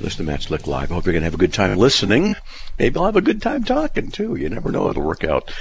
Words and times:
Listen 0.00 0.24
to 0.24 0.32
Matt 0.32 0.42
Slick 0.42 0.66
Live. 0.66 0.90
I 0.90 0.94
hope 0.94 1.04
you're 1.04 1.12
going 1.12 1.20
to 1.20 1.26
have 1.26 1.34
a 1.34 1.38
good 1.38 1.52
time 1.52 1.76
listening. 1.76 2.34
Maybe 2.78 2.96
I'll 2.96 3.04
have 3.04 3.16
a 3.16 3.20
good 3.20 3.42
time 3.42 3.64
talking, 3.64 4.10
too. 4.10 4.34
You 4.34 4.48
never 4.48 4.72
know. 4.72 4.88
It'll 4.88 5.02
work 5.02 5.24
out. 5.24 5.52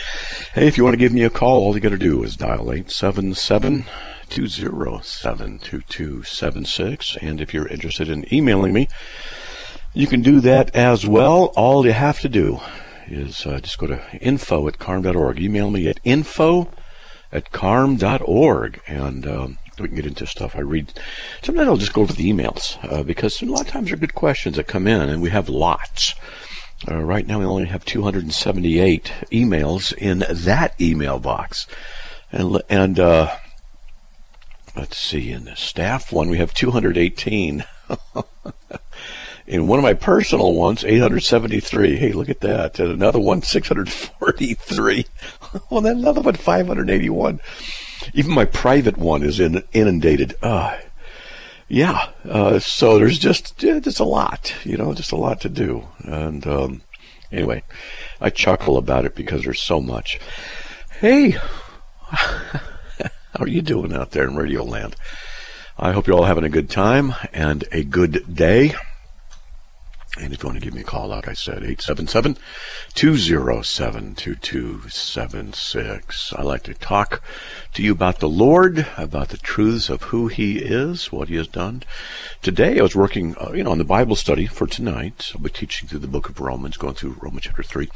Hey, 0.53 0.65
if 0.65 0.77
you 0.77 0.85
want 0.85 0.93
to 0.93 0.97
give 0.97 1.11
me 1.11 1.23
a 1.23 1.29
call, 1.29 1.61
all 1.61 1.75
you 1.75 1.81
got 1.81 1.89
to 1.89 1.97
do 1.97 2.23
is 2.23 2.37
dial 2.37 2.71
877 2.71 3.83
207 4.29 5.59
2276. 5.59 7.17
And 7.21 7.41
if 7.41 7.53
you're 7.53 7.67
interested 7.67 8.07
in 8.07 8.33
emailing 8.33 8.71
me, 8.71 8.87
you 9.93 10.07
can 10.07 10.21
do 10.21 10.39
that 10.39 10.73
as 10.73 11.05
well. 11.05 11.51
All 11.57 11.85
you 11.85 11.91
have 11.91 12.21
to 12.21 12.29
do 12.29 12.61
is 13.07 13.45
uh, 13.45 13.59
just 13.59 13.77
go 13.77 13.87
to 13.87 14.01
info 14.21 14.69
at 14.69 14.79
carm.org. 14.79 15.37
Email 15.37 15.69
me 15.69 15.89
at 15.89 15.99
info 16.05 16.71
at 17.31 17.51
carm.org. 17.51 18.81
And 18.87 19.27
um, 19.27 19.57
we 19.79 19.87
can 19.87 19.95
get 19.95 20.05
into 20.05 20.27
stuff 20.27 20.55
I 20.55 20.61
read. 20.61 20.93
Sometimes 21.43 21.67
I'll 21.67 21.77
just 21.77 21.93
go 21.93 22.01
over 22.01 22.13
the 22.13 22.31
emails 22.31 22.77
uh, 22.91 23.03
because 23.03 23.41
a 23.41 23.45
lot 23.45 23.61
of 23.61 23.67
times 23.67 23.87
there 23.87 23.95
are 23.95 23.99
good 23.99 24.15
questions 24.15 24.55
that 24.55 24.67
come 24.67 24.87
in, 24.87 25.09
and 25.09 25.21
we 25.21 25.29
have 25.29 25.49
lots. 25.49 26.15
Uh, 26.87 27.03
right 27.03 27.27
now, 27.27 27.39
we 27.39 27.45
only 27.45 27.65
have 27.65 27.83
278 27.83 29.11
emails 29.31 29.93
in 29.93 30.23
that 30.29 30.79
email 30.79 31.19
box, 31.19 31.67
and 32.31 32.61
and 32.69 32.99
uh, 32.99 33.35
let's 34.75 34.97
see, 34.97 35.31
in 35.31 35.45
the 35.45 35.55
staff 35.55 36.11
one 36.11 36.29
we 36.29 36.37
have 36.37 36.53
218. 36.53 37.65
in 39.49 39.65
one 39.65 39.79
of 39.79 39.83
my 39.83 39.95
personal 39.95 40.53
ones, 40.53 40.85
873. 40.85 41.95
Hey, 41.95 42.11
look 42.11 42.29
at 42.29 42.41
that. 42.41 42.79
And 42.79 42.91
another 42.91 43.19
one, 43.19 43.41
643. 43.41 45.05
well, 45.69 45.81
then 45.81 45.97
another 45.97 46.21
one, 46.21 46.35
581. 46.35 47.39
Even 48.13 48.31
my 48.31 48.45
private 48.45 48.97
one 48.97 49.23
is 49.23 49.39
in, 49.39 49.63
inundated. 49.73 50.35
Uh, 50.41 50.77
yeah, 51.67 52.09
uh, 52.27 52.59
so 52.59 52.97
there's 52.97 53.19
just 53.19 53.61
yeah, 53.61 53.79
just 53.79 53.99
a 53.99 54.03
lot, 54.03 54.53
you 54.63 54.75
know, 54.75 54.93
just 54.93 55.11
a 55.11 55.17
lot 55.17 55.41
to 55.41 55.49
do. 55.49 55.87
And 55.99 56.45
um, 56.47 56.81
anyway, 57.31 57.63
I 58.19 58.31
chuckle 58.31 58.77
about 58.77 59.05
it 59.05 59.15
because 59.15 59.43
there's 59.43 59.61
so 59.61 59.79
much. 59.79 60.19
Hey, 60.99 61.31
how 62.01 62.61
are 63.39 63.47
you 63.47 63.61
doing 63.61 63.93
out 63.93 64.11
there 64.11 64.27
in 64.27 64.35
Radio 64.35 64.63
Land? 64.63 64.95
I 65.77 65.91
hope 65.91 66.07
you're 66.07 66.17
all 66.17 66.25
having 66.25 66.43
a 66.43 66.49
good 66.49 66.69
time 66.69 67.13
and 67.31 67.63
a 67.71 67.83
good 67.83 68.35
day. 68.35 68.73
And 70.19 70.33
if 70.33 70.43
you 70.43 70.49
want 70.49 70.59
to 70.59 70.65
give 70.65 70.73
me 70.73 70.81
a 70.81 70.83
call 70.83 71.13
out, 71.13 71.29
I 71.29 71.33
said 71.33 71.63
877 71.63 72.37
207 72.93 74.15
2276. 74.15 76.33
I 76.33 76.41
like 76.41 76.63
to 76.63 76.73
talk 76.73 77.23
to 77.73 77.81
you 77.81 77.93
about 77.93 78.19
the 78.19 78.27
Lord, 78.27 78.85
about 78.97 79.29
the 79.29 79.37
truths 79.37 79.89
of 79.89 80.01
who 80.03 80.27
He 80.27 80.57
is, 80.57 81.09
what 81.11 81.29
He 81.29 81.35
has 81.35 81.47
done. 81.47 81.83
Today 82.41 82.79
I 82.79 82.83
was 82.83 82.95
working, 82.95 83.35
uh, 83.39 83.51
you 83.53 83.63
know, 83.63 83.71
on 83.71 83.77
the 83.77 83.85
Bible 83.85 84.17
study 84.17 84.45
for 84.45 84.67
tonight. 84.67 85.31
I'll 85.33 85.39
be 85.41 85.49
teaching 85.49 85.87
through 85.87 85.99
the 85.99 86.07
book 86.07 86.27
of 86.27 86.41
Romans, 86.41 86.75
going 86.75 86.95
through 86.95 87.15
Romans 87.21 87.45
chapter 87.45 87.63
3 87.63 87.87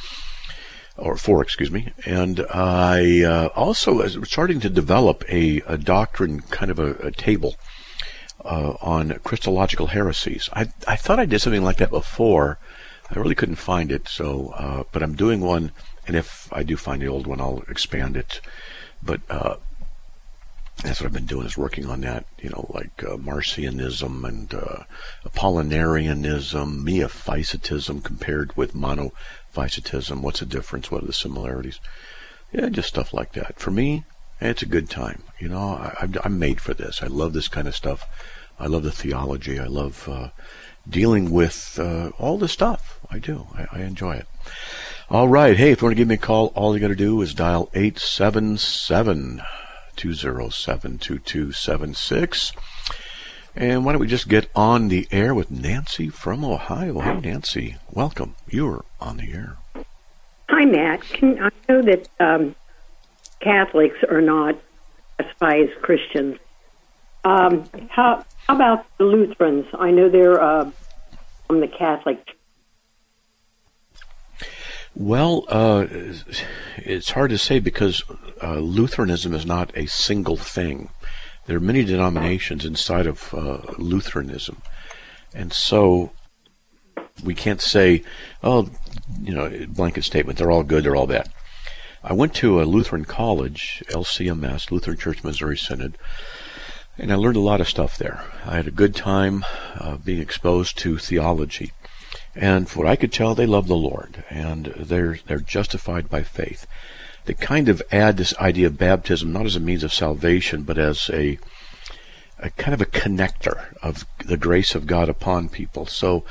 or 0.95 1.17
four, 1.17 1.41
excuse 1.41 1.71
me. 1.71 1.91
And 2.05 2.45
I 2.53 3.23
uh, 3.23 3.47
also 3.55 3.95
was 3.95 4.15
starting 4.25 4.59
to 4.61 4.69
develop 4.69 5.25
a, 5.27 5.59
a 5.61 5.75
doctrine, 5.77 6.41
kind 6.41 6.69
of 6.71 6.79
a, 6.79 6.93
a 6.95 7.11
table 7.11 7.55
uh, 8.43 8.75
on 8.81 9.19
Christological 9.23 9.87
heresies. 9.87 10.49
I 10.53 10.69
I 10.87 10.95
thought 10.95 11.19
I 11.19 11.25
did 11.25 11.39
something 11.39 11.63
like 11.63 11.77
that 11.77 11.89
before. 11.89 12.59
I 13.09 13.19
really 13.19 13.35
couldn't 13.35 13.55
find 13.55 13.91
it, 13.91 14.07
so 14.07 14.53
uh, 14.57 14.83
but 14.91 15.03
I'm 15.03 15.15
doing 15.15 15.41
one, 15.41 15.71
and 16.07 16.15
if 16.15 16.51
I 16.51 16.63
do 16.63 16.77
find 16.77 17.01
the 17.01 17.07
old 17.07 17.27
one, 17.27 17.41
I'll 17.41 17.63
expand 17.67 18.17
it. 18.17 18.41
But 19.01 19.21
uh, 19.29 19.55
that's 20.81 20.99
what 20.99 21.07
I've 21.07 21.13
been 21.13 21.25
doing 21.25 21.45
is 21.45 21.57
working 21.57 21.85
on 21.85 22.01
that. 22.01 22.25
You 22.41 22.49
know, 22.49 22.65
like 22.73 23.03
uh, 23.03 23.17
Marcionism 23.17 24.27
and 24.27 24.53
uh, 24.53 24.83
Apollinarianism, 25.25 26.83
Miaphysitism 26.83 28.03
compared 28.03 28.55
with 28.57 28.73
Monophysitism. 28.73 30.21
What's 30.21 30.39
the 30.39 30.45
difference? 30.45 30.89
What 30.89 31.03
are 31.03 31.07
the 31.07 31.13
similarities? 31.13 31.79
Yeah, 32.51 32.69
just 32.69 32.89
stuff 32.89 33.13
like 33.13 33.33
that. 33.33 33.59
For 33.59 33.71
me, 33.71 34.03
it's 34.39 34.61
a 34.61 34.67
good 34.67 34.89
time. 34.89 35.23
You 35.39 35.49
know, 35.49 35.59
I, 35.59 36.07
am 36.25 36.39
made 36.39 36.59
for 36.59 36.73
this. 36.73 37.01
I 37.01 37.07
love 37.07 37.33
this 37.33 37.47
kind 37.47 37.67
of 37.67 37.75
stuff. 37.75 38.07
I 38.63 38.67
love 38.67 38.83
the 38.83 38.91
theology. 38.91 39.59
I 39.59 39.65
love 39.65 40.07
uh, 40.07 40.29
dealing 40.89 41.31
with 41.31 41.77
uh, 41.77 42.11
all 42.17 42.37
the 42.37 42.47
stuff. 42.47 43.01
I 43.11 43.19
do. 43.19 43.47
I, 43.53 43.67
I, 43.73 43.81
enjoy 43.81 44.15
it. 44.15 44.25
All 45.09 45.27
right. 45.27 45.57
Hey, 45.57 45.71
if 45.71 45.81
you 45.81 45.87
want 45.87 45.97
to 45.97 45.99
give 45.99 46.07
me 46.07 46.15
a 46.15 46.17
call, 46.17 46.53
all 46.55 46.73
you 46.73 46.79
got 46.79 46.87
to 46.87 46.95
do 46.95 47.21
is 47.21 47.33
dial 47.33 47.69
877 47.73 49.41
207 49.97 50.97
2276. 50.97 52.53
And 53.53 53.83
why 53.83 53.91
don't 53.91 53.99
we 53.99 54.07
just 54.07 54.29
get 54.29 54.49
on 54.55 54.87
the 54.87 55.09
air 55.11 55.35
with 55.35 55.51
Nancy 55.51 56.07
from 56.07 56.45
Ohio? 56.45 57.01
Hey, 57.01 57.19
Nancy, 57.19 57.75
welcome. 57.91 58.35
You're 58.47 58.85
on 59.01 59.17
the 59.17 59.33
air. 59.33 59.57
Hi, 60.47 60.63
Matt. 60.63 61.01
Can, 61.01 61.37
I 61.43 61.49
know 61.67 61.81
that 61.81 62.07
um, 62.21 62.55
Catholics 63.41 63.97
are 64.09 64.21
not 64.21 64.55
classified 65.17 65.69
as 65.69 65.81
Christians. 65.81 66.37
Um, 67.25 67.69
how, 67.89 68.25
how 68.47 68.55
about 68.55 68.85
the 68.97 69.05
Lutherans? 69.05 69.65
I 69.73 69.91
know 69.91 70.09
they're 70.09 70.41
uh, 70.41 70.71
from 71.47 71.61
the 71.61 71.67
Catholic. 71.67 72.19
Well, 74.95 75.45
uh, 75.47 75.87
it's 76.77 77.11
hard 77.11 77.31
to 77.31 77.37
say 77.37 77.59
because 77.59 78.03
uh, 78.41 78.59
Lutheranism 78.59 79.33
is 79.33 79.45
not 79.45 79.75
a 79.75 79.87
single 79.87 80.37
thing. 80.37 80.89
There 81.45 81.57
are 81.57 81.61
many 81.61 81.83
denominations 81.83 82.63
inside 82.63 83.07
of 83.07 83.33
uh, 83.33 83.59
Lutheranism, 83.77 84.61
and 85.33 85.51
so 85.51 86.11
we 87.23 87.33
can't 87.33 87.61
say, 87.61 88.03
"Oh, 88.43 88.69
you 89.21 89.33
know, 89.33 89.65
blanket 89.67 90.03
statement. 90.03 90.37
They're 90.37 90.51
all 90.51 90.63
good. 90.63 90.83
They're 90.83 90.95
all 90.95 91.07
bad." 91.07 91.29
I 92.03 92.13
went 92.13 92.33
to 92.35 92.61
a 92.61 92.65
Lutheran 92.65 93.05
college, 93.05 93.81
LCMS, 93.89 94.71
Lutheran 94.71 94.97
Church 94.97 95.23
Missouri 95.23 95.57
Synod, 95.57 95.97
and 96.97 97.11
I 97.11 97.15
learned 97.15 97.37
a 97.37 97.41
lot 97.41 97.61
of 97.61 97.69
stuff 97.69 97.97
there. 97.97 98.23
I 98.45 98.55
had 98.55 98.67
a 98.67 98.71
good 98.71 98.95
time 98.95 99.45
uh, 99.75 99.97
being 99.97 100.21
exposed 100.21 100.77
to 100.79 100.97
theology. 100.97 101.71
And 102.35 102.69
for 102.69 102.79
what 102.79 102.87
I 102.87 102.95
could 102.95 103.11
tell, 103.11 103.35
they 103.35 103.45
love 103.45 103.67
the 103.67 103.75
Lord, 103.75 104.23
and 104.29 104.67
they're 104.77 105.19
they're 105.27 105.39
justified 105.39 106.09
by 106.09 106.23
faith. 106.23 106.65
They 107.25 107.33
kind 107.33 107.69
of 107.69 107.81
add 107.91 108.17
this 108.17 108.35
idea 108.37 108.67
of 108.67 108.77
baptism 108.77 109.31
not 109.31 109.45
as 109.45 109.55
a 109.55 109.59
means 109.59 109.83
of 109.83 109.93
salvation, 109.93 110.63
but 110.63 110.77
as 110.77 111.09
a 111.11 111.37
a 112.39 112.49
kind 112.51 112.73
of 112.73 112.81
a 112.81 112.85
connector 112.85 113.75
of 113.81 114.05
the 114.25 114.37
grace 114.37 114.75
of 114.75 114.87
God 114.87 115.09
upon 115.09 115.49
people. 115.49 115.85
So 115.85 116.25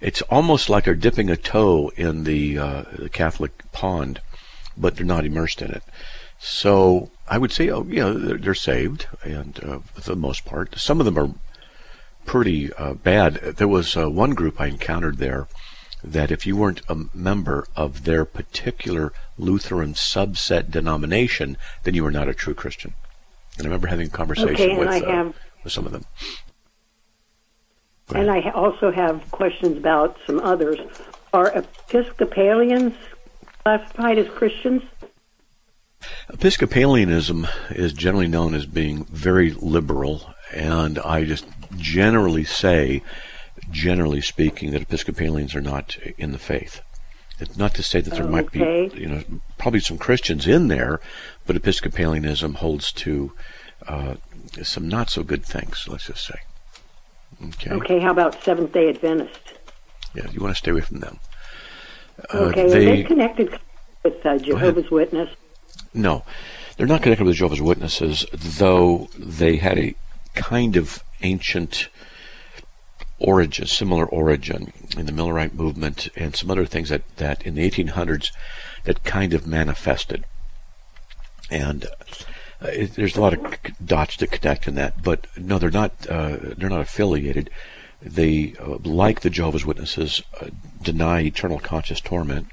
it's 0.00 0.22
almost 0.22 0.68
like 0.68 0.84
they're 0.84 0.94
dipping 0.94 1.30
a 1.30 1.36
toe 1.36 1.92
in 1.96 2.24
the, 2.24 2.58
uh, 2.58 2.82
the 2.98 3.08
Catholic 3.08 3.70
pond 3.70 4.20
but 4.76 4.96
they're 4.96 5.06
not 5.06 5.24
immersed 5.24 5.62
in 5.62 5.70
it. 5.70 5.82
So 6.38 7.10
I 7.32 7.38
would 7.38 7.50
say, 7.50 7.70
oh, 7.70 7.86
yeah, 7.88 8.10
they're, 8.14 8.36
they're 8.36 8.54
saved, 8.54 9.06
and 9.22 9.58
uh, 9.64 9.78
for 9.94 10.10
the 10.10 10.16
most 10.16 10.44
part, 10.44 10.78
some 10.78 11.00
of 11.00 11.06
them 11.06 11.18
are 11.18 11.30
pretty 12.26 12.70
uh, 12.74 12.92
bad. 12.92 13.36
There 13.56 13.66
was 13.66 13.96
uh, 13.96 14.10
one 14.10 14.32
group 14.34 14.60
I 14.60 14.66
encountered 14.66 15.16
there 15.16 15.48
that 16.04 16.30
if 16.30 16.46
you 16.46 16.56
weren't 16.56 16.82
a 16.90 17.06
member 17.14 17.66
of 17.74 18.04
their 18.04 18.26
particular 18.26 19.14
Lutheran 19.38 19.94
subset 19.94 20.70
denomination, 20.70 21.56
then 21.84 21.94
you 21.94 22.04
were 22.04 22.10
not 22.10 22.28
a 22.28 22.34
true 22.34 22.52
Christian. 22.52 22.92
And 23.56 23.66
I 23.66 23.68
remember 23.70 23.86
having 23.86 24.08
a 24.08 24.10
conversation 24.10 24.52
okay, 24.52 24.78
with, 24.78 24.88
uh, 24.88 25.10
have, 25.10 25.34
with 25.64 25.72
some 25.72 25.86
of 25.86 25.92
them. 25.92 26.04
And 28.14 28.30
I 28.30 28.50
also 28.50 28.92
have 28.92 29.30
questions 29.30 29.78
about 29.78 30.18
some 30.26 30.38
others. 30.40 30.78
Are 31.32 31.50
Episcopalians 31.56 32.92
classified 33.64 34.18
as 34.18 34.28
Christians? 34.28 34.82
Episcopalianism 36.32 37.46
is 37.70 37.92
generally 37.92 38.26
known 38.26 38.54
as 38.54 38.66
being 38.66 39.04
very 39.04 39.52
liberal, 39.52 40.34
and 40.52 40.98
I 41.00 41.24
just 41.24 41.44
generally 41.76 42.44
say, 42.44 43.02
generally 43.70 44.20
speaking, 44.20 44.70
that 44.72 44.82
Episcopalians 44.82 45.54
are 45.54 45.60
not 45.60 45.96
in 46.18 46.32
the 46.32 46.38
faith. 46.38 46.80
It's 47.38 47.56
not 47.56 47.74
to 47.74 47.82
say 47.82 48.00
that 48.00 48.14
there 48.14 48.26
might 48.26 48.50
be, 48.50 48.90
you 48.94 49.08
know, 49.08 49.22
probably 49.58 49.80
some 49.80 49.98
Christians 49.98 50.46
in 50.46 50.68
there, 50.68 51.00
but 51.46 51.56
Episcopalianism 51.56 52.54
holds 52.54 52.92
to 52.92 53.32
uh, 53.86 54.14
some 54.62 54.88
not 54.88 55.10
so 55.10 55.22
good 55.22 55.44
things. 55.44 55.86
Let's 55.88 56.06
just 56.06 56.26
say. 56.26 56.38
Okay. 57.44 57.70
Okay. 57.70 58.00
How 58.00 58.10
about 58.10 58.42
Seventh 58.42 58.72
Day 58.72 58.88
Adventist? 58.88 59.54
Yeah, 60.14 60.30
you 60.30 60.40
want 60.40 60.54
to 60.54 60.58
stay 60.58 60.70
away 60.70 60.82
from 60.82 61.00
them. 61.00 61.18
Uh, 62.32 62.38
okay, 62.38 62.68
they, 62.68 62.92
are 62.92 62.96
they 62.96 63.02
connected 63.02 63.58
with 64.04 64.24
uh, 64.24 64.38
Jehovah's 64.38 64.90
Witness? 64.90 65.30
No, 65.94 66.24
they're 66.76 66.86
not 66.86 67.02
connected 67.02 67.24
with 67.24 67.36
Jehovah's 67.36 67.60
Witnesses, 67.60 68.26
though 68.32 69.08
they 69.18 69.56
had 69.56 69.78
a 69.78 69.94
kind 70.34 70.76
of 70.76 71.02
ancient 71.22 71.88
origin, 73.18 73.66
similar 73.66 74.06
origin 74.06 74.72
in 74.96 75.06
the 75.06 75.12
Millerite 75.12 75.54
movement 75.54 76.08
and 76.16 76.34
some 76.34 76.50
other 76.50 76.66
things 76.66 76.88
that, 76.88 77.02
that 77.16 77.42
in 77.42 77.54
the 77.54 77.70
1800s 77.70 78.32
that 78.84 79.04
kind 79.04 79.32
of 79.32 79.46
manifested. 79.46 80.24
And 81.50 81.86
uh, 82.60 82.68
it, 82.68 82.94
there's 82.94 83.16
a 83.16 83.20
lot 83.20 83.34
of 83.34 83.56
dots 83.84 84.16
to 84.16 84.26
connect 84.26 84.66
in 84.66 84.74
that, 84.74 85.02
but 85.02 85.26
no, 85.36 85.58
they're 85.58 85.70
not. 85.70 85.92
Uh, 86.08 86.36
they're 86.56 86.70
not 86.70 86.80
affiliated. 86.80 87.50
They, 88.00 88.54
uh, 88.58 88.78
like 88.82 89.20
the 89.20 89.30
Jehovah's 89.30 89.66
Witnesses, 89.66 90.22
uh, 90.40 90.48
deny 90.82 91.20
eternal 91.20 91.58
conscious 91.58 92.00
torment. 92.00 92.48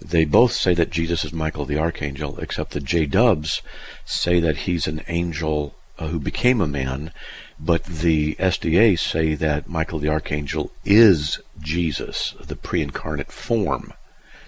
They 0.00 0.24
both 0.24 0.52
say 0.52 0.74
that 0.74 0.90
Jesus 0.90 1.24
is 1.24 1.32
Michael 1.32 1.64
the 1.64 1.78
Archangel, 1.78 2.38
except 2.38 2.72
the 2.72 2.80
J 2.80 3.06
Dubs 3.06 3.62
say 4.04 4.40
that 4.40 4.58
he's 4.58 4.86
an 4.86 5.02
angel 5.08 5.74
uh, 5.98 6.08
who 6.08 6.20
became 6.20 6.60
a 6.60 6.66
man, 6.66 7.12
but 7.58 7.84
the 7.84 8.34
SDA 8.34 8.98
say 8.98 9.34
that 9.34 9.68
Michael 9.68 9.98
the 9.98 10.10
Archangel 10.10 10.70
is 10.84 11.40
Jesus, 11.58 12.34
the 12.38 12.56
pre 12.56 12.82
incarnate 12.82 13.32
form, 13.32 13.94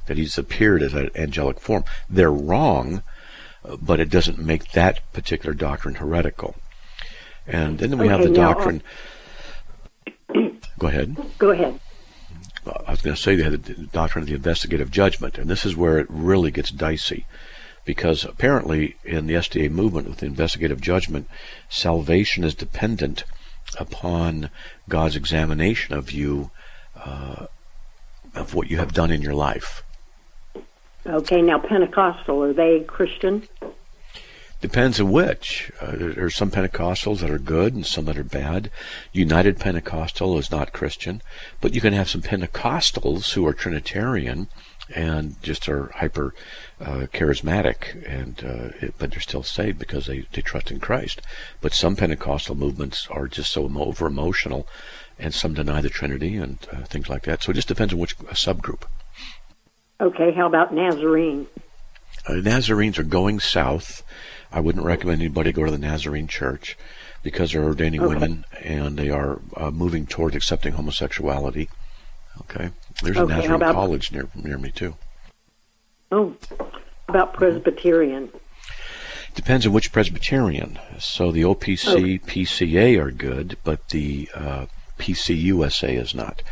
that 0.06 0.18
he's 0.18 0.36
appeared 0.36 0.82
as 0.82 0.92
an 0.92 1.10
angelic 1.14 1.60
form. 1.60 1.84
They're 2.10 2.30
wrong, 2.30 3.02
but 3.80 4.00
it 4.00 4.10
doesn't 4.10 4.38
make 4.38 4.72
that 4.72 5.00
particular 5.12 5.54
doctrine 5.54 5.96
heretical. 5.96 6.56
And 7.46 7.78
then 7.78 7.96
we 7.96 8.04
okay, 8.04 8.08
have 8.08 8.22
the 8.22 8.30
now, 8.30 8.52
doctrine. 8.52 8.82
go 10.78 10.86
ahead. 10.86 11.16
Go 11.38 11.50
ahead. 11.50 11.80
I 12.88 12.92
was 12.92 13.02
going 13.02 13.14
to 13.14 13.20
say 13.20 13.36
they 13.36 13.42
had 13.42 13.64
the 13.64 13.74
doctrine 13.74 14.22
of 14.22 14.28
the 14.28 14.34
investigative 14.34 14.90
judgment, 14.90 15.36
and 15.36 15.50
this 15.50 15.66
is 15.66 15.76
where 15.76 15.98
it 15.98 16.06
really 16.08 16.50
gets 16.50 16.70
dicey 16.70 17.26
because 17.84 18.24
apparently 18.24 18.96
in 19.04 19.26
the 19.26 19.34
SDA 19.34 19.70
movement 19.70 20.08
with 20.08 20.18
the 20.18 20.26
investigative 20.26 20.80
judgment, 20.80 21.28
salvation 21.68 22.44
is 22.44 22.54
dependent 22.54 23.24
upon 23.78 24.48
God's 24.88 25.16
examination 25.16 25.94
of 25.94 26.10
you, 26.10 26.50
uh, 26.96 27.46
of 28.34 28.54
what 28.54 28.70
you 28.70 28.78
have 28.78 28.94
done 28.94 29.10
in 29.10 29.20
your 29.20 29.34
life. 29.34 29.82
Okay, 31.06 31.42
now 31.42 31.58
Pentecostal, 31.58 32.42
are 32.42 32.52
they 32.52 32.80
Christian? 32.80 33.46
Depends 34.60 35.00
on 35.00 35.12
which. 35.12 35.70
Uh, 35.80 35.94
there 35.96 36.24
are 36.24 36.30
some 36.30 36.50
Pentecostals 36.50 37.20
that 37.20 37.30
are 37.30 37.38
good 37.38 37.74
and 37.74 37.86
some 37.86 38.06
that 38.06 38.18
are 38.18 38.24
bad. 38.24 38.70
United 39.12 39.58
Pentecostal 39.58 40.36
is 40.36 40.50
not 40.50 40.72
Christian, 40.72 41.22
but 41.60 41.74
you 41.74 41.80
can 41.80 41.92
have 41.92 42.10
some 42.10 42.22
Pentecostals 42.22 43.34
who 43.34 43.46
are 43.46 43.52
Trinitarian 43.52 44.48
and 44.94 45.40
just 45.42 45.68
are 45.68 45.92
hyper 45.96 46.34
uh, 46.80 47.06
charismatic, 47.12 48.02
and 48.08 48.42
uh, 48.44 48.76
it, 48.80 48.94
but 48.98 49.10
they're 49.10 49.20
still 49.20 49.42
saved 49.42 49.78
because 49.78 50.06
they, 50.06 50.24
they 50.32 50.40
trust 50.40 50.70
in 50.70 50.80
Christ. 50.80 51.20
But 51.60 51.74
some 51.74 51.94
Pentecostal 51.94 52.54
movements 52.54 53.06
are 53.10 53.28
just 53.28 53.52
so 53.52 53.70
over 53.78 54.06
emotional, 54.06 54.66
and 55.18 55.34
some 55.34 55.54
deny 55.54 55.80
the 55.80 55.90
Trinity 55.90 56.36
and 56.36 56.58
uh, 56.72 56.84
things 56.84 57.08
like 57.08 57.24
that. 57.24 57.42
So 57.42 57.50
it 57.50 57.54
just 57.54 57.68
depends 57.68 57.92
on 57.92 57.98
which 57.98 58.16
subgroup. 58.18 58.84
Okay, 60.00 60.32
how 60.32 60.46
about 60.46 60.72
Nazarene? 60.72 61.48
Uh, 62.26 62.34
Nazarenes 62.34 62.98
are 62.98 63.04
going 63.04 63.40
south. 63.40 64.02
I 64.50 64.60
wouldn't 64.60 64.84
recommend 64.84 65.20
anybody 65.20 65.52
go 65.52 65.64
to 65.64 65.70
the 65.70 65.78
Nazarene 65.78 66.26
church 66.26 66.76
because 67.22 67.52
they're 67.52 67.64
ordaining 67.64 68.00
okay. 68.00 68.14
women 68.14 68.44
and 68.62 68.98
they 68.98 69.10
are 69.10 69.40
uh, 69.56 69.70
moving 69.70 70.06
towards 70.06 70.36
accepting 70.36 70.74
homosexuality. 70.74 71.68
Okay. 72.42 72.70
There's 73.02 73.16
a 73.16 73.26
Nazarene 73.26 73.56
about, 73.56 73.74
college 73.74 74.12
near 74.12 74.28
near 74.34 74.58
me 74.58 74.70
too. 74.70 74.96
Oh, 76.10 76.34
about 77.08 77.34
Presbyterian. 77.34 78.30
Depends 79.34 79.66
on 79.66 79.72
which 79.72 79.92
Presbyterian. 79.92 80.78
So 80.98 81.30
the 81.30 81.42
OPC, 81.42 82.24
PCA 82.24 82.98
are 82.98 83.10
good, 83.10 83.56
but 83.62 83.88
the 83.90 84.28
uh, 84.34 84.66
PCUSA 84.98 86.00
is 86.00 86.14
not. 86.14 86.42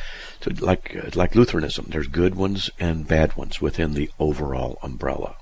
So 0.40 0.52
like 0.60 1.16
like 1.16 1.34
Lutheranism, 1.34 1.86
there's 1.88 2.06
good 2.06 2.34
ones 2.34 2.70
and 2.78 3.08
bad 3.08 3.36
ones 3.36 3.60
within 3.60 3.94
the 3.94 4.10
overall 4.18 4.78
umbrella. 4.82 5.36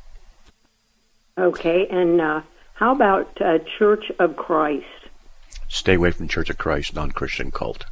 Okay, 1.37 1.89
and 1.91 2.21
uh, 2.21 2.43
how 2.75 2.95
about 2.95 3.41
uh, 3.43 3.59
Church 3.77 4.13
of 4.21 4.37
Christ? 4.37 4.87
Stay 5.69 5.95
away 5.95 6.13
from 6.13 6.29
Church 6.29 6.49
of 6.49 6.59
Christ, 6.59 6.95
non-Christian 6.95 7.51
cult. 7.51 7.87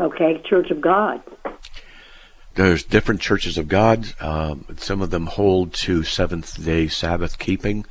Okay, 0.00 0.40
Church 0.48 0.70
of 0.70 0.80
God. 0.80 1.22
There's 2.54 2.84
different 2.84 3.20
churches 3.20 3.58
of 3.58 3.68
God. 3.68 4.14
Um, 4.20 4.64
some 4.78 5.02
of 5.02 5.10
them 5.10 5.26
hold 5.26 5.74
to 5.74 6.02
seventh 6.04 6.64
day 6.64 6.86
Sabbath 6.86 7.38
keeping. 7.38 7.84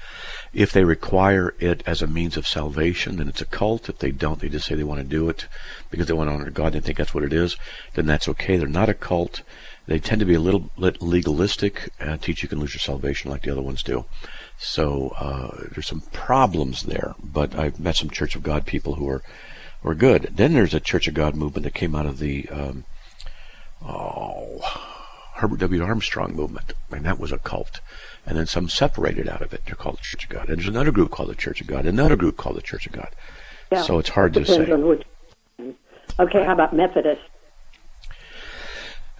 If 0.54 0.72
they 0.72 0.86
require 0.86 1.54
it 1.60 1.84
as 1.86 2.02
a 2.02 2.08
means 2.08 2.38
of 2.38 2.48
salvation, 2.48 3.18
then 3.18 3.28
it's 3.28 3.42
a 3.42 3.46
cult. 3.46 3.90
If 3.90 4.00
they 4.00 4.12
don't, 4.12 4.40
they 4.40 4.50
just 4.50 4.66
say 4.66 4.76
they 4.76 4.84
want 4.84 5.02
to 5.02 5.08
do 5.08 5.30
it 5.30 5.48
because 5.92 6.08
they 6.08 6.14
want 6.14 6.30
to 6.30 6.34
honor 6.34 6.50
God 6.50 6.76
and 6.76 6.84
think 6.84 6.98
that's 6.98 7.14
what 7.14 7.26
it 7.26 7.34
is, 7.34 7.58
then 7.96 8.06
that's 8.06 8.30
okay. 8.30 8.58
They're 8.58 8.68
not 8.68 8.90
a 8.90 8.94
cult. 8.94 9.42
They 9.86 10.00
tend 10.00 10.20
to 10.20 10.26
be 10.26 10.34
a 10.34 10.40
little 10.40 10.72
bit 10.80 11.02
legalistic 11.02 11.92
and 12.00 12.22
teach 12.22 12.42
you 12.42 12.50
can 12.50 12.60
lose 12.60 12.74
your 12.74 12.80
salvation 12.80 13.30
like 13.30 13.42
the 13.42 13.52
other 13.52 13.62
ones 13.62 13.84
do. 13.84 14.06
So 14.58 15.14
uh, 15.20 15.68
there's 15.72 15.88
some 15.88 16.02
problems 16.14 16.84
there. 16.84 17.16
But 17.22 17.56
I've 17.56 17.80
met 17.80 17.98
some 17.98 18.10
Church 18.10 18.36
of 18.36 18.44
God 18.44 18.66
people 18.66 18.96
who 18.96 19.10
are 19.10 19.22
were 19.84 19.96
good. 19.96 20.30
Then 20.36 20.54
there's 20.54 20.74
a 20.74 20.80
Church 20.80 21.08
of 21.08 21.14
God 21.14 21.36
movement 21.36 21.66
that 21.66 21.74
came 21.74 21.94
out 21.94 22.06
of 22.06 22.20
the 22.20 22.48
um, 22.50 22.86
oh, 23.86 24.62
Herbert 25.36 25.60
W. 25.60 25.84
Armstrong 25.84 26.34
movement. 26.34 26.72
I 26.90 26.96
mean, 26.96 27.04
that 27.04 27.20
was 27.20 27.32
a 27.32 27.38
cult. 27.38 27.82
And 28.26 28.38
then 28.38 28.46
some 28.46 28.70
separated 28.70 29.28
out 29.28 29.42
of 29.42 29.54
it. 29.54 29.64
They're 29.66 29.76
called 29.76 29.98
the 29.98 30.04
Church 30.04 30.24
of 30.24 30.30
God. 30.30 30.48
And 30.48 30.58
there's 30.58 30.70
another 30.70 30.92
group 30.92 31.12
called 31.12 31.30
the 31.30 31.36
Church 31.36 31.60
of 31.60 31.68
God, 31.68 31.86
another 31.86 32.16
group 32.16 32.38
called 32.38 32.56
the 32.56 32.62
Church 32.62 32.86
of 32.86 32.94
God. 32.94 33.10
Yeah, 33.72 33.82
so 33.82 34.00
it's 34.00 34.10
hard 34.10 34.34
to 34.36 34.46
say. 34.46 34.72
Okay, 36.20 36.44
how 36.46 36.54
about 36.54 36.74
Methodists? 36.74 37.26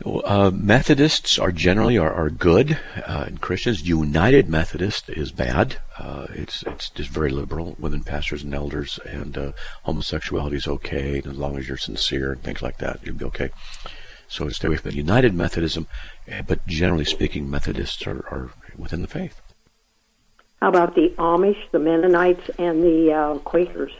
Uh, 0.06 0.52
Methodists 0.54 1.40
are 1.40 1.52
generally 1.54 1.98
are, 1.98 2.12
are 2.12 2.30
good, 2.30 2.78
uh, 3.08 3.24
and 3.28 3.40
Christians. 3.40 3.88
United 3.88 4.50
Methodist 4.50 5.10
is 5.10 5.32
bad. 5.32 5.78
Uh, 5.98 6.28
it's 6.34 6.64
it's 6.64 6.90
just 6.90 7.10
very 7.10 7.32
liberal. 7.32 7.76
Women 7.80 8.04
pastors 8.04 8.44
and 8.44 8.54
elders, 8.54 9.00
and 9.06 9.38
uh, 9.38 9.52
homosexuality 9.84 10.58
is 10.58 10.68
okay 10.68 11.20
as 11.20 11.38
long 11.38 11.58
as 11.58 11.70
you're 11.70 11.78
sincere 11.78 12.34
and 12.34 12.44
things 12.44 12.62
like 12.62 12.80
that. 12.80 13.00
You'll 13.04 13.16
be 13.16 13.26
okay. 13.26 13.52
So 14.28 14.50
stay 14.50 14.68
away 14.68 14.78
from 14.78 14.92
the 14.92 14.98
United 14.98 15.34
Methodism, 15.34 15.88
eh, 16.28 16.42
but 16.46 16.66
generally 16.68 17.06
speaking, 17.06 17.50
Methodists 17.50 18.06
are, 18.06 18.26
are 18.30 18.52
within 18.78 19.04
the 19.04 19.08
faith. 19.08 19.42
How 20.62 20.70
about 20.70 20.96
the 20.96 21.14
Amish, 21.18 21.72
the 21.72 21.80
Mennonites, 21.80 22.50
and 22.58 22.84
the 22.84 23.14
uh, 23.14 23.38
Quakers? 23.40 23.92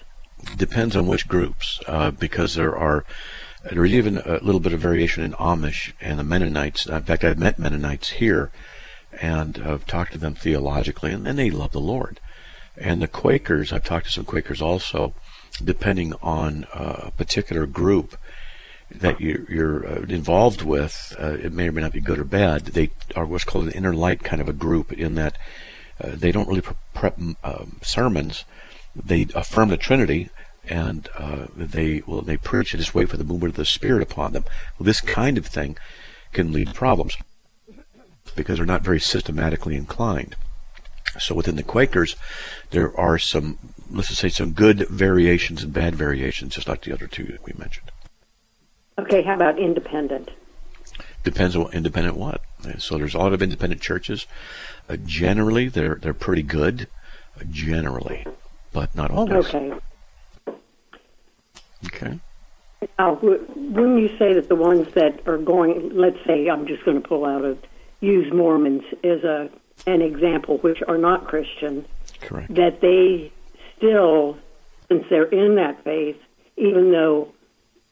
Depends 0.58 0.96
on 0.96 1.08
which 1.08 1.28
groups, 1.28 1.80
uh, 1.88 2.12
because 2.12 2.56
there 2.56 2.76
are 2.76 3.06
there's 3.72 3.94
even 3.94 4.18
a 4.18 4.40
little 4.40 4.60
bit 4.60 4.74
of 4.74 4.80
variation 4.82 5.24
in 5.24 5.34
Amish 5.34 5.94
and 6.02 6.20
the 6.20 6.24
Mennonites. 6.24 6.86
In 6.86 7.04
fact, 7.04 7.24
I've 7.24 7.40
met 7.40 7.58
Mennonites 7.58 8.10
here, 8.12 8.52
and 9.22 9.58
I've 9.58 9.86
talked 9.86 10.12
to 10.14 10.18
them 10.18 10.36
theologically, 10.36 11.12
and, 11.12 11.28
and 11.28 11.40
they 11.40 11.50
love 11.50 11.72
the 11.72 11.80
Lord. 11.80 12.20
And 12.76 13.02
the 13.02 13.08
Quakers, 13.08 13.72
I've 13.72 13.84
talked 13.84 14.08
to 14.08 14.12
some 14.12 14.26
Quakers 14.26 14.62
also, 14.62 15.14
depending 15.64 16.14
on 16.22 16.66
uh, 16.74 17.04
a 17.06 17.12
particular 17.12 17.66
group 17.66 18.18
that 18.92 19.22
you're, 19.22 19.50
you're 19.50 19.88
uh, 19.88 20.02
involved 20.10 20.62
with, 20.62 21.16
uh, 21.20 21.38
it 21.42 21.54
may 21.54 21.70
or 21.70 21.72
may 21.72 21.82
not 21.82 21.94
be 21.94 22.02
good 22.02 22.20
or 22.20 22.24
bad. 22.24 22.66
They 22.66 22.90
are 23.16 23.26
what's 23.26 23.44
called 23.44 23.66
an 23.66 23.72
inner 23.72 23.94
light 23.94 24.24
kind 24.24 24.42
of 24.42 24.50
a 24.50 24.54
group 24.54 24.92
in 24.92 25.16
that 25.16 25.38
uh, 26.04 26.10
they 26.14 26.32
don't 26.32 26.48
really 26.48 26.64
prep 26.94 27.18
um, 27.44 27.80
sermons. 27.82 28.46
They 28.96 29.28
affirm 29.34 29.70
the 29.70 29.78
Trinity 29.78 30.30
and 30.68 31.10
uh, 31.18 31.48
they 31.56 32.02
well 32.08 32.22
they 32.22 32.38
preach 32.38 32.74
and 32.74 32.82
just 32.82 32.96
wait 32.96 33.10
for 33.10 33.18
the 33.18 33.24
movement 33.24 33.54
of 33.54 33.58
the 33.58 33.66
Spirit 33.66 34.02
upon 34.02 34.34
them. 34.34 34.46
Well, 34.78 34.86
this 34.86 35.02
kind 35.02 35.38
of 35.38 35.46
thing 35.46 35.78
can 36.32 36.52
lead 36.52 36.70
to 36.70 36.74
problems 36.74 37.18
because 38.36 38.58
they're 38.58 38.66
not 38.66 38.82
very 38.82 39.00
systematically 39.00 39.76
inclined. 39.76 40.36
So 41.20 41.36
within 41.36 41.56
the 41.56 41.64
Quakers, 41.64 42.16
there 42.72 42.98
are 42.98 43.20
some, 43.20 43.60
let's 43.92 44.08
just 44.08 44.22
say, 44.22 44.30
some 44.30 44.52
good 44.52 44.88
variations 44.90 45.62
and 45.62 45.72
bad 45.72 45.96
variations, 45.96 46.56
just 46.56 46.68
like 46.68 46.82
the 46.82 46.92
other 46.92 47.06
two 47.06 47.26
that 47.26 47.46
we 47.46 47.54
mentioned. 47.56 47.92
Okay, 48.98 49.22
how 49.22 49.36
about 49.36 49.60
independent? 49.60 50.32
Depends 51.24 51.56
on 51.56 51.72
independent 51.72 52.18
what. 52.18 52.42
So 52.80 52.98
there's 52.98 53.14
a 53.14 53.20
lot 53.20 53.34
of 53.34 53.42
independent 53.42 53.82
churches. 53.82 54.26
Uh, 54.90 54.98
generally, 55.06 55.70
they're 55.70 55.96
they're 55.96 56.14
pretty 56.14 56.44
good. 56.44 56.88
Generally, 57.50 58.28
but 58.72 58.96
not 58.96 59.10
always. 59.10 59.48
Okay. 59.48 59.74
Okay. 61.86 62.20
Now, 63.00 63.14
wouldn't 63.22 64.02
you 64.02 64.10
say 64.18 64.34
that 64.34 64.50
the 64.50 64.56
ones 64.56 64.94
that 64.94 65.26
are 65.28 65.38
going, 65.38 65.92
let's 65.96 66.18
say, 66.26 66.50
I'm 66.50 66.68
just 66.68 66.84
going 66.84 67.02
to 67.02 67.08
pull 67.08 67.26
out 67.26 67.46
a 67.46 67.58
use 68.02 68.32
Mormons 68.34 68.84
as 69.04 69.24
a 69.24 69.50
an 69.88 70.02
example, 70.02 70.58
which 70.60 70.82
are 70.88 70.98
not 70.98 71.28
Christian, 71.28 71.86
correct? 72.22 72.54
That 72.56 72.82
they 72.82 73.32
still, 73.78 74.38
since 74.88 75.06
they're 75.10 75.24
in 75.24 75.56
that 75.56 75.84
faith, 75.84 76.18
even 76.58 76.92
though 76.92 77.34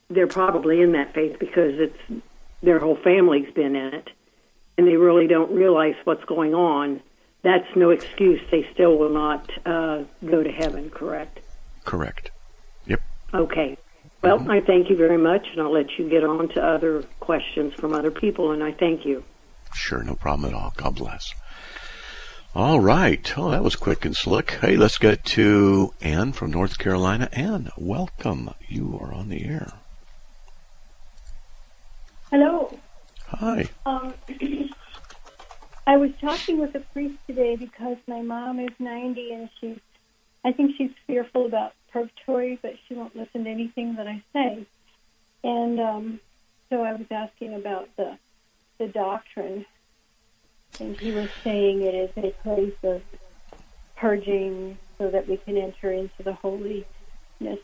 they're 0.09 0.27
probably 0.27 0.81
in 0.81 0.91
that 0.93 1.13
faith 1.13 1.39
because 1.39 1.79
it's 1.79 2.23
their 2.61 2.79
whole 2.79 2.97
family's 2.97 3.51
been 3.53 3.75
in 3.75 3.93
it, 3.93 4.09
and 4.77 4.87
they 4.87 4.95
really 4.95 5.27
don't 5.27 5.51
realize 5.51 5.95
what's 6.03 6.23
going 6.25 6.53
on. 6.53 7.01
That's 7.43 7.75
no 7.75 7.89
excuse. 7.89 8.41
They 8.51 8.67
still 8.73 8.97
will 8.97 9.09
not 9.09 9.49
uh, 9.65 10.03
go 10.23 10.43
to 10.43 10.51
heaven. 10.51 10.89
Correct. 10.91 11.39
Correct. 11.85 12.29
Yep. 12.85 13.01
Okay. 13.33 13.77
Well. 14.21 14.51
I 14.51 14.61
thank 14.61 14.89
you 14.89 14.95
very 14.95 15.17
much, 15.17 15.47
and 15.51 15.61
I'll 15.61 15.73
let 15.73 15.97
you 15.97 16.07
get 16.07 16.23
on 16.23 16.49
to 16.49 16.61
other 16.63 17.03
questions 17.19 17.73
from 17.73 17.93
other 17.93 18.11
people, 18.11 18.51
and 18.51 18.63
I 18.63 18.71
thank 18.71 19.05
you. 19.05 19.23
Sure, 19.73 20.03
no 20.03 20.15
problem 20.15 20.53
at 20.53 20.55
all. 20.55 20.73
God 20.77 20.95
bless. 20.95 21.33
All 22.53 22.79
right. 22.81 23.33
Oh, 23.37 23.49
that 23.49 23.63
was 23.63 23.75
quick 23.75 24.03
and 24.03 24.15
slick. 24.15 24.51
Hey, 24.61 24.75
let's 24.75 24.97
get 24.97 25.23
to 25.25 25.93
Ann 26.01 26.33
from 26.33 26.51
North 26.51 26.77
Carolina. 26.77 27.29
Ann, 27.31 27.71
welcome. 27.77 28.49
You 28.67 28.99
are 29.01 29.13
on 29.13 29.29
the 29.29 29.45
air. 29.45 29.71
Hello. 32.29 32.77
Hi. 33.27 33.69
Um, 33.85 34.13
I 35.87 35.95
was 35.95 36.11
talking 36.19 36.59
with 36.59 36.75
a 36.75 36.81
priest 36.81 37.17
today 37.25 37.55
because 37.55 37.97
my 38.05 38.21
mom 38.21 38.59
is 38.59 38.71
90 38.79 39.31
and 39.31 39.49
she's, 39.59 39.79
I 40.43 40.51
think 40.51 40.75
she's 40.77 40.91
fearful 41.07 41.45
about 41.45 41.73
purgatory, 41.91 42.59
but 42.61 42.75
she 42.87 42.93
won't 42.93 43.15
listen 43.15 43.43
to 43.43 43.49
anything 43.49 43.95
that 43.95 44.07
I 44.07 44.23
say. 44.33 44.65
And 45.43 45.79
um, 45.79 46.19
so 46.69 46.83
I 46.83 46.93
was 46.93 47.07
asking 47.11 47.53
about 47.53 47.89
the 47.97 48.17
the 48.77 48.87
doctrine, 48.87 49.65
and 50.79 50.97
he 50.97 51.11
was 51.11 51.29
saying 51.43 51.81
it 51.83 51.93
is 51.93 52.09
a 52.17 52.31
place 52.41 52.73
of 52.83 53.01
purging 53.95 54.77
so 54.97 55.09
that 55.09 55.27
we 55.27 55.37
can 55.37 55.57
enter 55.57 55.91
into 55.91 56.23
the 56.23 56.33
holiness 56.33 56.85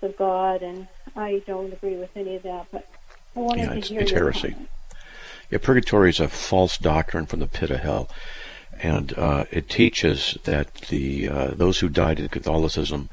of 0.01 0.15
God. 0.17 0.61
And 0.61 0.87
I 1.15 1.41
don't 1.47 1.73
agree 1.73 1.95
with 1.95 2.15
any 2.15 2.35
of 2.35 2.43
that, 2.43 2.67
but 2.71 2.87
I 3.35 3.39
wanted 3.39 3.63
yeah, 3.63 3.69
to 3.69 3.77
it's, 3.77 3.89
hear 3.89 4.01
it's 4.01 4.11
heresy. 4.11 4.55
Yeah, 5.49 5.59
purgatory 5.59 6.09
is 6.09 6.19
a 6.19 6.27
false 6.27 6.77
doctrine 6.77 7.25
from 7.25 7.39
the 7.39 7.47
pit 7.47 7.71
of 7.71 7.79
hell, 7.79 8.09
and 8.79 9.17
uh, 9.17 9.45
it 9.49 9.69
teaches 9.69 10.37
that 10.43 10.73
the 10.89 11.29
uh, 11.29 11.47
those 11.51 11.79
who 11.79 11.89
died 11.89 12.19
in 12.19 12.27
Catholicism 12.27 13.09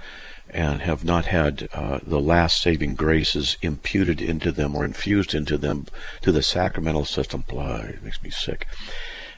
and 0.55 0.83
have 0.83 1.05
not 1.05 1.27
had 1.27 1.69
uh, 1.75 1.99
the 2.07 2.21
last 2.21 2.63
saving 2.63 2.95
graces 2.95 3.57
imputed 3.61 4.23
into 4.23 4.53
them 4.53 4.77
or 4.77 4.85
infused 4.85 5.35
into 5.35 5.59
them 5.59 5.87
to 6.23 6.31
the 6.31 6.43
sacramental 6.43 7.05
system. 7.05 7.45
Blah, 7.49 7.79
it 7.79 8.03
makes 8.05 8.23
me 8.23 8.31
sick. 8.31 8.69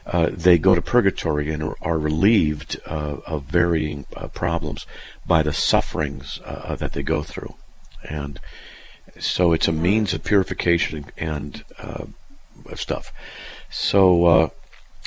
Uh, 0.05 0.29
they 0.31 0.57
go 0.59 0.75
to 0.75 0.81
purgatory 0.81 1.51
and 1.51 1.73
are 1.81 1.97
relieved 1.97 2.79
uh, 2.85 3.17
of 3.25 3.43
varying 3.43 4.05
uh, 4.15 4.27
problems 4.27 4.85
by 5.25 5.41
the 5.41 5.51
sufferings 5.51 6.39
uh, 6.45 6.75
that 6.75 6.93
they 6.93 7.03
go 7.03 7.23
through. 7.23 7.55
And 8.07 8.39
so 9.19 9.51
it's 9.51 9.67
a 9.67 9.73
means 9.73 10.13
of 10.13 10.23
purification 10.23 11.07
and 11.17 11.65
uh, 11.79 12.05
stuff. 12.75 13.11
So 13.69 14.51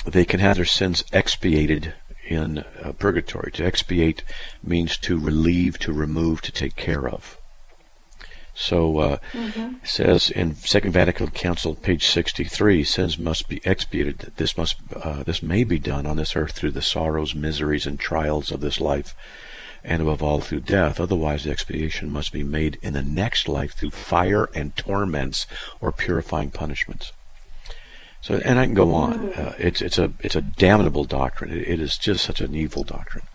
they 0.05 0.25
can 0.25 0.39
have 0.39 0.57
their 0.57 0.65
sins 0.65 1.03
expiated 1.13 1.93
in 2.31 2.59
uh, 2.59 2.93
purgatory. 2.97 3.51
To 3.53 3.65
expiate 3.65 4.23
means 4.63 4.97
to 4.99 5.19
relieve, 5.19 5.77
to 5.79 5.93
remove, 5.93 6.41
to 6.41 6.51
take 6.51 6.75
care 6.75 7.07
of. 7.07 7.37
So 8.53 8.99
uh, 8.99 9.17
mm-hmm. 9.31 9.75
says 9.83 10.29
in 10.29 10.55
Second 10.55 10.91
Vatican 10.91 11.29
Council, 11.31 11.73
page 11.73 12.05
sixty-three, 12.07 12.83
sins 12.83 13.17
must 13.17 13.47
be 13.47 13.61
expiated. 13.63 14.33
This 14.35 14.57
must, 14.57 14.75
uh, 14.93 15.23
this 15.23 15.41
may 15.41 15.63
be 15.63 15.79
done 15.79 16.05
on 16.05 16.17
this 16.17 16.35
earth 16.35 16.51
through 16.51 16.71
the 16.71 16.81
sorrows, 16.81 17.33
miseries, 17.33 17.87
and 17.87 17.97
trials 17.97 18.51
of 18.51 18.59
this 18.59 18.81
life, 18.81 19.15
and 19.83 20.01
above 20.01 20.21
all 20.21 20.41
through 20.41 20.59
death. 20.59 20.99
Otherwise, 20.99 21.45
the 21.45 21.51
expiation 21.51 22.11
must 22.11 22.33
be 22.33 22.43
made 22.43 22.77
in 22.81 22.93
the 22.93 23.01
next 23.01 23.47
life 23.47 23.73
through 23.73 23.91
fire 23.91 24.49
and 24.53 24.75
torments 24.75 25.47
or 25.79 25.91
purifying 25.91 26.51
punishments. 26.51 27.13
So, 28.21 28.35
and 28.45 28.59
I 28.59 28.65
can 28.65 28.75
go 28.75 28.93
on. 28.93 29.33
Uh, 29.33 29.55
it's 29.57 29.81
it's 29.81 29.97
a 29.97 30.13
it's 30.19 30.35
a 30.35 30.41
damnable 30.41 31.05
doctrine. 31.05 31.51
It, 31.51 31.67
it 31.67 31.79
is 31.79 31.97
just 31.97 32.23
such 32.23 32.39
an 32.39 32.53
evil 32.53 32.83
doctrine. 32.83 33.25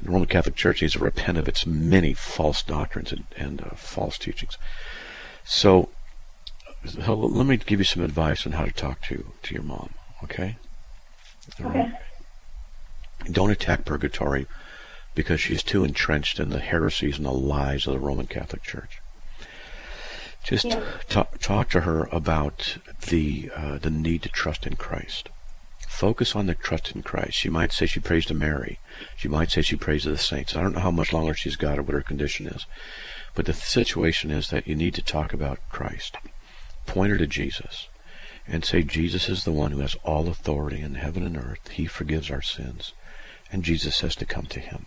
The 0.00 0.10
Roman 0.10 0.28
Catholic 0.28 0.54
Church 0.54 0.82
needs 0.82 0.94
to 0.94 0.98
repent 0.98 1.38
of 1.38 1.48
its 1.48 1.66
many 1.66 2.12
false 2.14 2.62
doctrines 2.62 3.12
and, 3.12 3.24
and 3.36 3.62
uh, 3.62 3.70
false 3.74 4.18
teachings. 4.18 4.58
So, 5.44 5.88
so, 6.86 7.14
let 7.14 7.46
me 7.46 7.56
give 7.56 7.80
you 7.80 7.84
some 7.84 8.02
advice 8.02 8.46
on 8.46 8.52
how 8.52 8.64
to 8.64 8.72
talk 8.72 9.00
to 9.02 9.32
to 9.42 9.54
your 9.54 9.62
mom. 9.62 9.94
Okay. 10.22 10.56
Okay. 11.60 11.90
Don't 13.30 13.50
attack 13.50 13.84
purgatory 13.84 14.46
because 15.14 15.40
she's 15.40 15.62
too 15.62 15.84
entrenched 15.84 16.40
in 16.40 16.50
the 16.50 16.58
heresies 16.58 17.16
and 17.16 17.26
the 17.26 17.32
lies 17.32 17.86
of 17.86 17.92
the 17.92 18.00
Roman 18.00 18.26
Catholic 18.26 18.62
Church. 18.62 19.01
Just 20.42 20.64
yeah. 20.64 20.82
talk, 21.08 21.38
talk 21.38 21.70
to 21.70 21.80
her 21.80 22.08
about 22.10 22.78
the 23.08 23.50
uh, 23.54 23.78
the 23.78 23.90
need 23.90 24.22
to 24.22 24.28
trust 24.28 24.66
in 24.66 24.76
Christ. 24.76 25.28
Focus 25.88 26.34
on 26.34 26.46
the 26.46 26.54
trust 26.54 26.92
in 26.92 27.02
Christ. 27.02 27.34
She 27.34 27.48
might 27.48 27.70
say 27.72 27.86
she 27.86 28.00
prays 28.00 28.26
to 28.26 28.34
Mary. 28.34 28.80
She 29.16 29.28
might 29.28 29.50
say 29.50 29.62
she 29.62 29.76
prays 29.76 30.02
to 30.02 30.10
the 30.10 30.18
saints. 30.18 30.56
I 30.56 30.62
don't 30.62 30.72
know 30.72 30.80
how 30.80 30.90
much 30.90 31.12
longer 31.12 31.34
she's 31.34 31.56
got 31.56 31.78
or 31.78 31.82
what 31.82 31.94
her 31.94 32.02
condition 32.02 32.46
is. 32.46 32.66
But 33.34 33.46
the 33.46 33.52
situation 33.52 34.30
is 34.30 34.48
that 34.50 34.66
you 34.66 34.74
need 34.74 34.94
to 34.94 35.02
talk 35.02 35.32
about 35.32 35.60
Christ. 35.70 36.16
Point 36.86 37.12
her 37.12 37.18
to 37.18 37.26
Jesus 37.26 37.88
and 38.46 38.64
say 38.64 38.82
Jesus 38.82 39.28
is 39.28 39.44
the 39.44 39.52
one 39.52 39.70
who 39.70 39.80
has 39.80 39.96
all 40.02 40.28
authority 40.28 40.80
in 40.80 40.96
heaven 40.96 41.24
and 41.24 41.36
earth. 41.36 41.68
He 41.68 41.86
forgives 41.86 42.30
our 42.30 42.42
sins. 42.42 42.92
And 43.52 43.62
Jesus 43.62 43.96
says 43.96 44.16
to 44.16 44.26
come 44.26 44.46
to 44.46 44.60
him. 44.60 44.86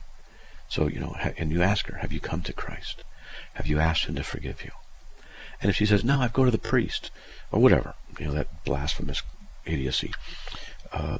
So, 0.68 0.88
you 0.88 1.00
know, 1.00 1.16
and 1.38 1.52
you 1.52 1.62
ask 1.62 1.86
her, 1.88 2.00
have 2.00 2.12
you 2.12 2.20
come 2.20 2.42
to 2.42 2.54
Christ? 2.54 3.04
Have 3.54 3.68
you 3.68 3.80
asked 3.80 4.06
him 4.06 4.16
to 4.16 4.24
forgive 4.24 4.64
you? 4.64 4.72
And 5.62 5.70
if 5.70 5.76
she 5.76 5.86
says, 5.86 6.04
no, 6.04 6.20
I've 6.22 6.34
go 6.34 6.46
to 6.46 6.52
the 6.52 6.58
priest, 6.58 7.12
or 7.52 7.60
whatever, 7.62 7.94
you 8.20 8.26
know, 8.26 8.34
that 8.34 8.64
blasphemous 8.64 9.22
idiocy, 9.66 10.12
uh, 10.92 11.20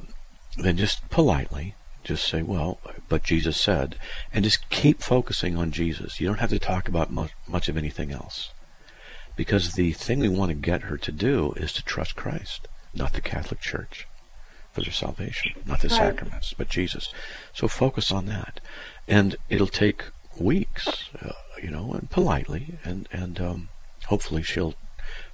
then 0.58 0.76
just 0.76 1.08
politely 1.10 1.74
just 2.04 2.28
say, 2.28 2.40
well, 2.40 2.78
but 3.08 3.24
Jesus 3.24 3.60
said, 3.60 3.98
and 4.32 4.44
just 4.44 4.70
keep 4.70 5.02
focusing 5.02 5.56
on 5.56 5.72
Jesus. 5.72 6.20
You 6.20 6.28
don't 6.28 6.38
have 6.38 6.50
to 6.50 6.58
talk 6.58 6.88
about 6.88 7.10
much, 7.10 7.32
much 7.48 7.68
of 7.68 7.76
anything 7.76 8.12
else. 8.12 8.50
Because 9.34 9.72
the 9.72 9.92
thing 9.92 10.20
we 10.20 10.28
want 10.28 10.50
to 10.50 10.54
get 10.54 10.82
her 10.82 10.96
to 10.96 11.12
do 11.12 11.52
is 11.56 11.72
to 11.72 11.84
trust 11.84 12.16
Christ, 12.16 12.68
not 12.94 13.12
the 13.12 13.20
Catholic 13.20 13.60
Church 13.60 14.06
for 14.72 14.82
their 14.82 14.92
salvation, 14.92 15.52
not 15.66 15.80
the 15.80 15.90
sacraments, 15.90 16.54
but 16.56 16.68
Jesus. 16.68 17.12
So 17.52 17.66
focus 17.66 18.12
on 18.12 18.26
that. 18.26 18.60
And 19.08 19.36
it'll 19.48 19.66
take 19.66 20.04
weeks, 20.38 21.10
uh, 21.20 21.32
you 21.62 21.70
know, 21.70 21.92
and 21.92 22.08
politely, 22.08 22.78
and, 22.84 23.08
and 23.10 23.40
um, 23.40 23.68
hopefully 24.06 24.42
she'll 24.42 24.74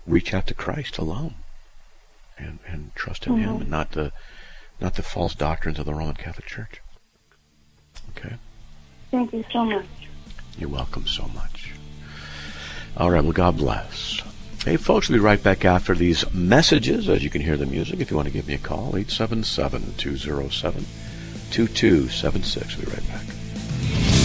reach 0.06 0.34
out 0.34 0.46
to 0.48 0.54
Christ 0.54 0.98
alone 0.98 1.34
and, 2.38 2.58
and 2.66 2.94
trust 2.94 3.26
in 3.26 3.34
mm-hmm. 3.34 3.42
Him 3.42 3.60
and 3.62 3.70
not 3.70 3.92
the 3.92 4.12
not 4.80 4.94
the 4.94 5.02
false 5.02 5.34
doctrines 5.34 5.78
of 5.78 5.86
the 5.86 5.94
Roman 5.94 6.14
Catholic 6.14 6.46
Church. 6.46 6.80
Okay. 8.16 8.34
Thank 9.10 9.32
you 9.32 9.44
so 9.52 9.64
much. 9.64 9.86
You're 10.58 10.70
welcome 10.70 11.06
so 11.06 11.28
much. 11.28 11.72
All 12.96 13.10
right. 13.10 13.22
Well, 13.22 13.32
God 13.32 13.56
bless. 13.56 14.20
Hey, 14.64 14.76
folks, 14.76 15.08
we'll 15.08 15.18
be 15.18 15.24
right 15.24 15.42
back 15.42 15.64
after 15.64 15.94
these 15.94 16.30
messages. 16.32 17.08
As 17.08 17.22
you 17.22 17.30
can 17.30 17.42
hear 17.42 17.56
the 17.56 17.66
music, 17.66 18.00
if 18.00 18.10
you 18.10 18.16
want 18.16 18.28
to 18.28 18.32
give 18.32 18.46
me 18.46 18.54
a 18.54 18.58
call, 18.58 18.96
877 18.96 19.94
207 19.96 20.84
2276. 21.50 22.76
We'll 22.76 22.86
be 22.86 22.92
right 22.92 23.08
back. 23.08 24.21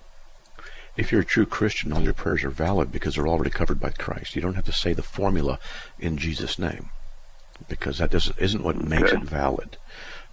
If 0.98 1.12
you're 1.12 1.21
a 1.21 1.25
true 1.25 1.45
Christian, 1.45 1.93
all 1.93 2.01
your 2.01 2.13
prayers 2.13 2.43
are 2.43 2.50
valid 2.50 2.91
because 2.91 3.15
they're 3.15 3.27
already 3.27 3.50
covered 3.50 3.79
by 3.79 3.91
Christ. 3.91 4.36
You 4.36 4.41
don't 4.41 4.55
have 4.55 4.65
to 4.65 4.74
say 4.74 4.93
the 4.93 5.01
formula 5.03 5.57
in 6.00 6.17
Jesus' 6.17 6.60
name 6.60 6.89
because 7.69 8.00
that 8.00 8.12
doesn't, 8.12 8.38
isn't 8.39 8.63
what 8.63 8.83
makes 8.83 9.12
Okay. 9.12 9.17
it 9.21 9.24
valid. 9.24 9.77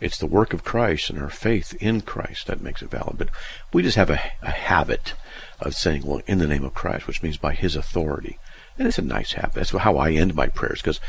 It's 0.00 0.18
the 0.18 0.26
work 0.26 0.52
of 0.52 0.64
Christ 0.64 1.10
and 1.10 1.18
our 1.20 1.30
faith 1.30 1.76
in 1.80 2.00
Christ 2.02 2.46
that 2.46 2.60
makes 2.60 2.82
it 2.82 2.90
valid. 2.90 3.18
But 3.18 3.28
we 3.72 3.82
just 3.82 3.96
have 3.96 4.10
a, 4.10 4.20
a 4.42 4.50
habit 4.50 5.14
of 5.60 5.74
saying, 5.74 6.02
well, 6.06 6.22
in 6.26 6.38
the 6.38 6.46
name 6.46 6.64
of 6.64 6.74
Christ, 6.74 7.06
which 7.06 7.22
means 7.22 7.36
by 7.36 7.52
His 7.54 7.74
authority. 7.76 8.38
And 8.78 8.86
it's 8.86 8.98
a 8.98 9.02
nice 9.02 9.32
habit. 9.32 9.54
That's 9.54 9.70
how 9.70 9.96
I 9.96 10.12
end 10.12 10.34
my 10.36 10.46
prayers 10.46 10.80
because 10.80 11.00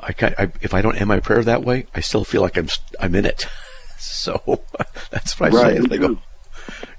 I, 0.00 0.14
I, 0.38 0.50
if 0.62 0.72
I 0.72 0.80
don't 0.80 0.96
end 0.96 1.08
my 1.08 1.20
prayer 1.20 1.44
that 1.44 1.62
way, 1.62 1.86
I 1.94 2.00
still 2.00 2.24
feel 2.24 2.40
like 2.40 2.56
I'm, 2.56 2.68
I'm 3.00 3.14
in 3.14 3.26
it. 3.26 3.46
so 3.98 4.62
that's 5.10 5.38
what 5.38 5.52
I 5.52 5.56
Right, 5.56 5.82
say. 5.82 5.86
They 5.88 5.98
go, 5.98 6.18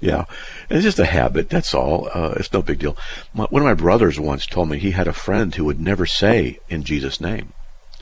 yeah, 0.00 0.24
it's 0.68 0.82
just 0.84 0.98
a 0.98 1.04
habit. 1.04 1.48
That's 1.50 1.74
all. 1.74 2.08
Uh, 2.14 2.34
it's 2.36 2.52
no 2.52 2.62
big 2.62 2.78
deal. 2.78 2.96
My, 3.34 3.44
one 3.44 3.62
of 3.62 3.66
my 3.66 3.74
brothers 3.74 4.18
once 4.20 4.46
told 4.46 4.68
me 4.68 4.78
he 4.78 4.92
had 4.92 5.08
a 5.08 5.12
friend 5.12 5.54
who 5.54 5.64
would 5.66 5.80
never 5.80 6.06
say 6.06 6.58
in 6.68 6.82
Jesus' 6.84 7.20
name 7.20 7.52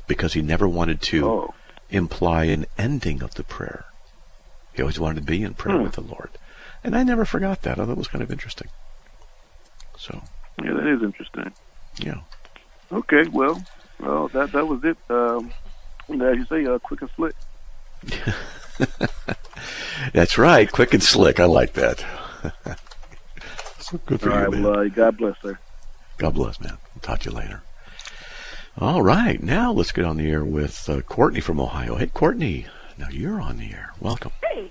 because 0.07 0.33
he 0.35 0.43
never 0.43 0.67
wanted 0.69 1.01
to 1.03 1.27
Oh. 1.29 1.55
imply 1.91 2.45
an 2.45 2.67
ending 2.77 3.23
of 3.23 3.35
the 3.35 3.45
prayer. 3.45 3.85
He 4.75 4.83
always 4.83 5.01
wanted 5.01 5.17
to 5.21 5.27
be 5.31 5.43
in 5.43 5.55
prayer 5.55 5.77
Hmm. 5.79 5.83
with 5.85 5.93
the 5.95 6.01
Lord, 6.03 6.31
and 6.85 6.97
I 6.97 7.03
never 7.03 7.25
forgot 7.25 7.63
that. 7.63 7.79
I 7.79 7.85
thought 7.85 7.93
it 7.93 7.97
was 7.99 8.09
kind 8.09 8.23
of 8.23 8.31
interesting. 8.31 8.69
So, 9.97 10.23
Yeah, 10.63 10.73
that 10.75 10.87
is 10.87 11.03
interesting. 11.03 11.53
yeah, 11.99 12.21
Okay, 12.93 13.29
well, 13.29 13.63
well, 14.01 14.29
that 14.29 14.53
that 14.53 14.67
was 14.67 14.83
it. 14.85 14.97
Um, 15.11 15.51
and 16.09 16.23
as 16.23 16.37
you 16.37 16.45
say, 16.47 16.65
uh, 16.65 16.79
quick 16.79 17.03
and 17.03 17.11
slick. 17.17 17.35
that's 20.13 20.39
right. 20.39 20.71
Quick 20.71 20.95
and 20.95 21.03
slick. 21.03 21.41
I 21.41 21.45
like 21.45 21.73
that. 21.75 22.05
so 23.79 23.99
good 24.07 24.21
for 24.21 24.31
All 24.31 24.37
you, 24.37 24.43
right, 24.45 24.51
man. 24.53 24.63
well, 24.63 24.81
uh, 24.81 24.89
God 24.89 25.17
bless, 25.17 25.41
sir. 25.43 25.59
God 26.19 26.35
bless, 26.35 26.61
man. 26.61 26.73
I'll 26.95 27.01
talk 27.01 27.21
to 27.21 27.31
you 27.31 27.37
later. 27.37 27.63
All 28.81 29.03
right, 29.03 29.43
now 29.43 29.73
let's 29.73 29.91
get 29.91 30.05
on 30.05 30.19
the 30.19 30.31
air 30.31 30.45
with 30.45 30.89
uh, 30.89 31.01
Courtney 31.03 31.41
from 31.41 31.59
Ohio. 31.61 31.97
Hey, 31.97 32.07
Courtney. 32.07 32.67
Now 32.97 33.09
you're 33.11 33.41
on 33.41 33.57
the 33.59 33.73
air. 33.73 33.93
Welcome. 34.01 34.31
Hey. 34.43 34.71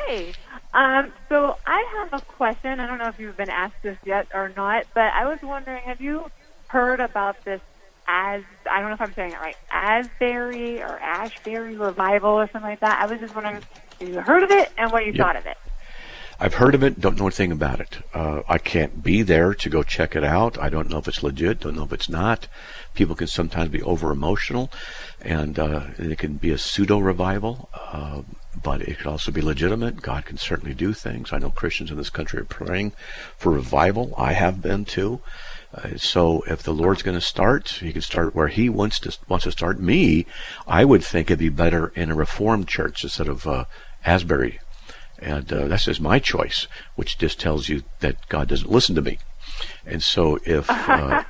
Hey. 0.00 0.32
Um, 0.74 1.12
so 1.28 1.56
I 1.66 1.84
have 1.98 2.20
a 2.20 2.24
question. 2.24 2.80
I 2.80 2.86
don't 2.86 2.98
know 2.98 3.08
if 3.08 3.18
you've 3.18 3.36
been 3.36 3.50
asked 3.50 3.82
this 3.82 3.98
yet 4.04 4.26
or 4.34 4.52
not, 4.56 4.86
but 4.94 5.12
I 5.12 5.26
was 5.26 5.38
wondering, 5.42 5.82
have 5.84 6.00
you 6.00 6.30
heard 6.68 7.00
about 7.00 7.44
this 7.44 7.60
as 8.08 8.42
I 8.70 8.80
don't 8.80 8.88
know 8.88 8.94
if 8.94 9.00
I'm 9.02 9.14
saying 9.14 9.32
it 9.32 9.38
right, 9.40 9.56
Asbury 9.70 10.80
or 10.82 10.98
Ashbury 10.98 11.76
revival 11.76 12.30
or 12.30 12.48
something 12.50 12.70
like 12.70 12.80
that? 12.80 13.00
I 13.00 13.06
was 13.06 13.20
just 13.20 13.34
wondering 13.34 13.58
if 14.00 14.08
you 14.08 14.20
heard 14.20 14.42
of 14.42 14.50
it 14.50 14.70
and 14.78 14.90
what 14.90 15.04
you 15.06 15.12
Yeah. 15.12 15.24
thought 15.24 15.36
of 15.36 15.46
it. 15.46 15.56
I've 16.40 16.54
heard 16.54 16.76
of 16.76 16.84
it, 16.84 17.00
don't 17.00 17.18
know 17.18 17.26
a 17.26 17.32
thing 17.32 17.50
about 17.50 17.80
it. 17.80 17.98
Uh, 18.14 18.42
I 18.48 18.58
can't 18.58 19.02
be 19.02 19.22
there 19.22 19.54
to 19.54 19.68
go 19.68 19.82
check 19.82 20.14
it 20.14 20.22
out. 20.22 20.56
I 20.56 20.68
don't 20.68 20.88
know 20.88 20.98
if 20.98 21.08
it's 21.08 21.22
legit, 21.22 21.60
don't 21.60 21.74
know 21.74 21.82
if 21.82 21.92
it's 21.92 22.08
not. 22.08 22.46
People 22.94 23.16
can 23.16 23.26
sometimes 23.26 23.70
be 23.70 23.82
over 23.82 24.12
emotional, 24.12 24.70
and 25.20 25.58
uh, 25.58 25.86
it 25.98 26.16
can 26.18 26.34
be 26.34 26.50
a 26.52 26.58
pseudo 26.58 26.98
revival, 27.00 27.68
uh, 27.74 28.22
but 28.62 28.82
it 28.82 28.98
could 28.98 29.08
also 29.08 29.32
be 29.32 29.40
legitimate. 29.40 30.00
God 30.00 30.26
can 30.26 30.36
certainly 30.36 30.74
do 30.74 30.92
things. 30.92 31.32
I 31.32 31.38
know 31.38 31.50
Christians 31.50 31.90
in 31.90 31.96
this 31.96 32.08
country 32.10 32.38
are 32.40 32.44
praying 32.44 32.92
for 33.36 33.50
revival. 33.50 34.14
I 34.16 34.32
have 34.34 34.62
been 34.62 34.84
too. 34.84 35.20
Uh, 35.74 35.96
so 35.96 36.42
if 36.42 36.62
the 36.62 36.72
Lord's 36.72 37.02
going 37.02 37.18
to 37.18 37.24
start, 37.24 37.68
He 37.80 37.92
can 37.92 38.02
start 38.02 38.34
where 38.34 38.48
He 38.48 38.68
wants 38.68 38.98
to 39.00 39.16
wants 39.28 39.44
to 39.44 39.52
start. 39.52 39.80
Me, 39.80 40.26
I 40.66 40.84
would 40.84 41.04
think 41.04 41.30
it'd 41.30 41.38
be 41.38 41.50
better 41.50 41.88
in 41.94 42.10
a 42.10 42.14
Reformed 42.14 42.68
church 42.68 43.04
instead 43.04 43.28
of 43.28 43.46
uh, 43.46 43.64
Asbury 44.04 44.60
and 45.18 45.52
uh, 45.52 45.68
that's 45.68 45.84
just 45.84 46.00
my 46.00 46.18
choice, 46.18 46.66
which 46.94 47.18
just 47.18 47.40
tells 47.40 47.68
you 47.68 47.82
that 48.00 48.28
God 48.28 48.48
doesn't 48.48 48.70
listen 48.70 48.94
to 48.94 49.02
me. 49.02 49.18
And 49.84 50.02
so 50.02 50.38
if 50.44 50.66
uh, 50.70 51.24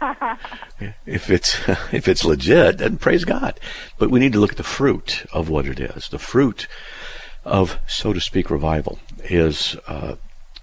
if 1.07 1.31
it's 1.31 1.59
if 1.93 2.09
it's 2.09 2.25
legit, 2.25 2.79
then 2.79 2.99
praise 2.99 3.25
God. 3.25 3.59
But 3.99 4.11
we 4.11 4.21
need 4.21 4.33
to 4.35 4.41
look 4.41 4.53
at 4.53 4.57
the 4.57 4.63
fruit 4.63 5.27
of 5.33 5.49
what 5.49 5.67
it 5.67 5.81
is. 5.81 6.09
The 6.09 6.19
fruit 6.19 6.67
of, 7.45 7.79
so 7.87 8.13
to 8.13 8.21
speak, 8.21 8.51
revival 8.51 8.99
is 9.25 9.77
uh, 9.87 10.17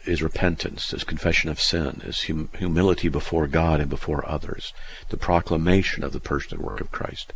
is 0.05 0.21
repentance, 0.21 0.93
is 0.93 1.03
confession 1.03 1.49
of 1.49 1.59
sin, 1.59 2.01
is 2.05 2.23
hum- 2.25 2.49
humility 2.57 3.09
before 3.09 3.47
God 3.47 3.79
and 3.79 3.89
before 3.89 4.27
others, 4.27 4.73
the 5.09 5.17
proclamation 5.17 6.03
of 6.03 6.13
the 6.13 6.19
person 6.19 6.57
and 6.57 6.65
work 6.65 6.81
of 6.81 6.91
Christ. 6.91 7.33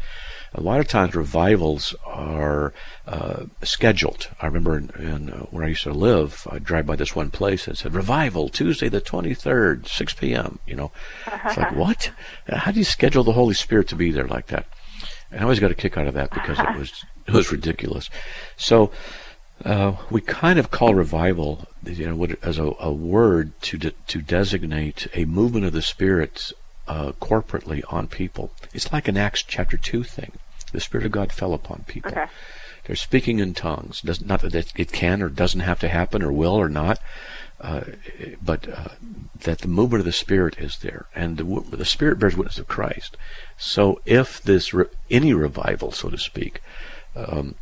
A 0.53 0.61
lot 0.61 0.79
of 0.79 0.87
times 0.87 1.15
revivals 1.15 1.95
are 2.05 2.73
uh, 3.05 3.45
scheduled. 3.63 4.29
I 4.41 4.47
remember 4.47 4.77
in, 4.77 4.89
in 4.99 5.29
uh, 5.29 5.37
where 5.51 5.63
I 5.63 5.69
used 5.69 5.83
to 5.83 5.93
live, 5.93 6.47
I'd 6.49 6.63
drive 6.63 6.85
by 6.85 6.95
this 6.95 7.15
one 7.15 7.29
place 7.29 7.67
and 7.67 7.75
it 7.75 7.79
said 7.79 7.93
revival 7.93 8.49
Tuesday 8.49 8.89
the 8.89 9.01
23rd, 9.01 9.87
6 9.87 10.13
p.m. 10.15 10.59
You 10.65 10.75
know, 10.75 10.91
it's 11.45 11.57
like 11.57 11.75
what? 11.75 12.11
How 12.47 12.71
do 12.71 12.79
you 12.79 12.85
schedule 12.85 13.23
the 13.23 13.33
Holy 13.33 13.53
Spirit 13.53 13.87
to 13.89 13.95
be 13.95 14.11
there 14.11 14.27
like 14.27 14.47
that? 14.47 14.65
And 15.31 15.41
I 15.41 15.43
always 15.43 15.59
got 15.59 15.71
a 15.71 15.75
kick 15.75 15.97
out 15.97 16.07
of 16.07 16.15
that 16.15 16.31
because 16.31 16.59
it 16.59 16.77
was 16.77 17.05
it 17.27 17.33
was 17.33 17.51
ridiculous. 17.51 18.09
So 18.57 18.91
uh, 19.65 19.95
we 20.09 20.21
kind 20.21 20.57
of 20.59 20.71
call 20.71 20.93
revival, 20.95 21.67
you 21.85 22.07
know, 22.07 22.15
what- 22.15 22.41
as 22.43 22.57
a, 22.57 22.71
a 22.79 22.91
word 22.91 23.51
to 23.63 23.77
de- 23.77 23.91
to 24.07 24.21
designate 24.21 25.07
a 25.13 25.25
movement 25.25 25.65
of 25.65 25.73
the 25.73 25.81
Spirit 25.81 26.51
uh, 26.87 27.11
corporately 27.21 27.81
on 27.91 28.07
people. 28.07 28.51
It's 28.73 28.91
like 28.91 29.07
an 29.07 29.17
Acts 29.17 29.43
chapter 29.43 29.77
two 29.77 30.03
thing. 30.03 30.31
The 30.71 30.79
Spirit 30.79 31.05
of 31.05 31.11
God 31.11 31.31
fell 31.31 31.53
upon 31.53 31.83
people. 31.87 32.11
Okay. 32.11 32.25
They're 32.85 32.95
speaking 32.95 33.39
in 33.39 33.53
tongues. 33.53 34.01
Does, 34.01 34.21
not 34.25 34.41
that 34.41 34.55
it- 34.55 34.73
it 34.75 34.91
can 34.91 35.21
or 35.21 35.29
doesn't 35.29 35.59
have 35.59 35.79
to 35.81 35.87
happen 35.89 36.23
or 36.23 36.31
will 36.31 36.55
or 36.55 36.69
not, 36.69 36.99
uh, 37.61 37.81
but 38.41 38.67
uh, 38.69 38.87
that 39.41 39.59
the 39.59 39.67
movement 39.67 39.99
of 39.99 40.05
the 40.05 40.11
Spirit 40.13 40.57
is 40.57 40.77
there, 40.79 41.05
and 41.13 41.37
the, 41.37 41.43
the 41.75 41.85
Spirit 41.85 42.17
bears 42.17 42.37
witness 42.37 42.57
of 42.57 42.67
Christ. 42.67 43.17
So 43.57 44.01
if 44.05 44.41
this 44.41 44.73
re- 44.73 44.85
any 45.11 45.33
revival, 45.33 45.91
so 45.91 46.09
to 46.09 46.17
speak, 46.17 46.61
um, 47.15 47.55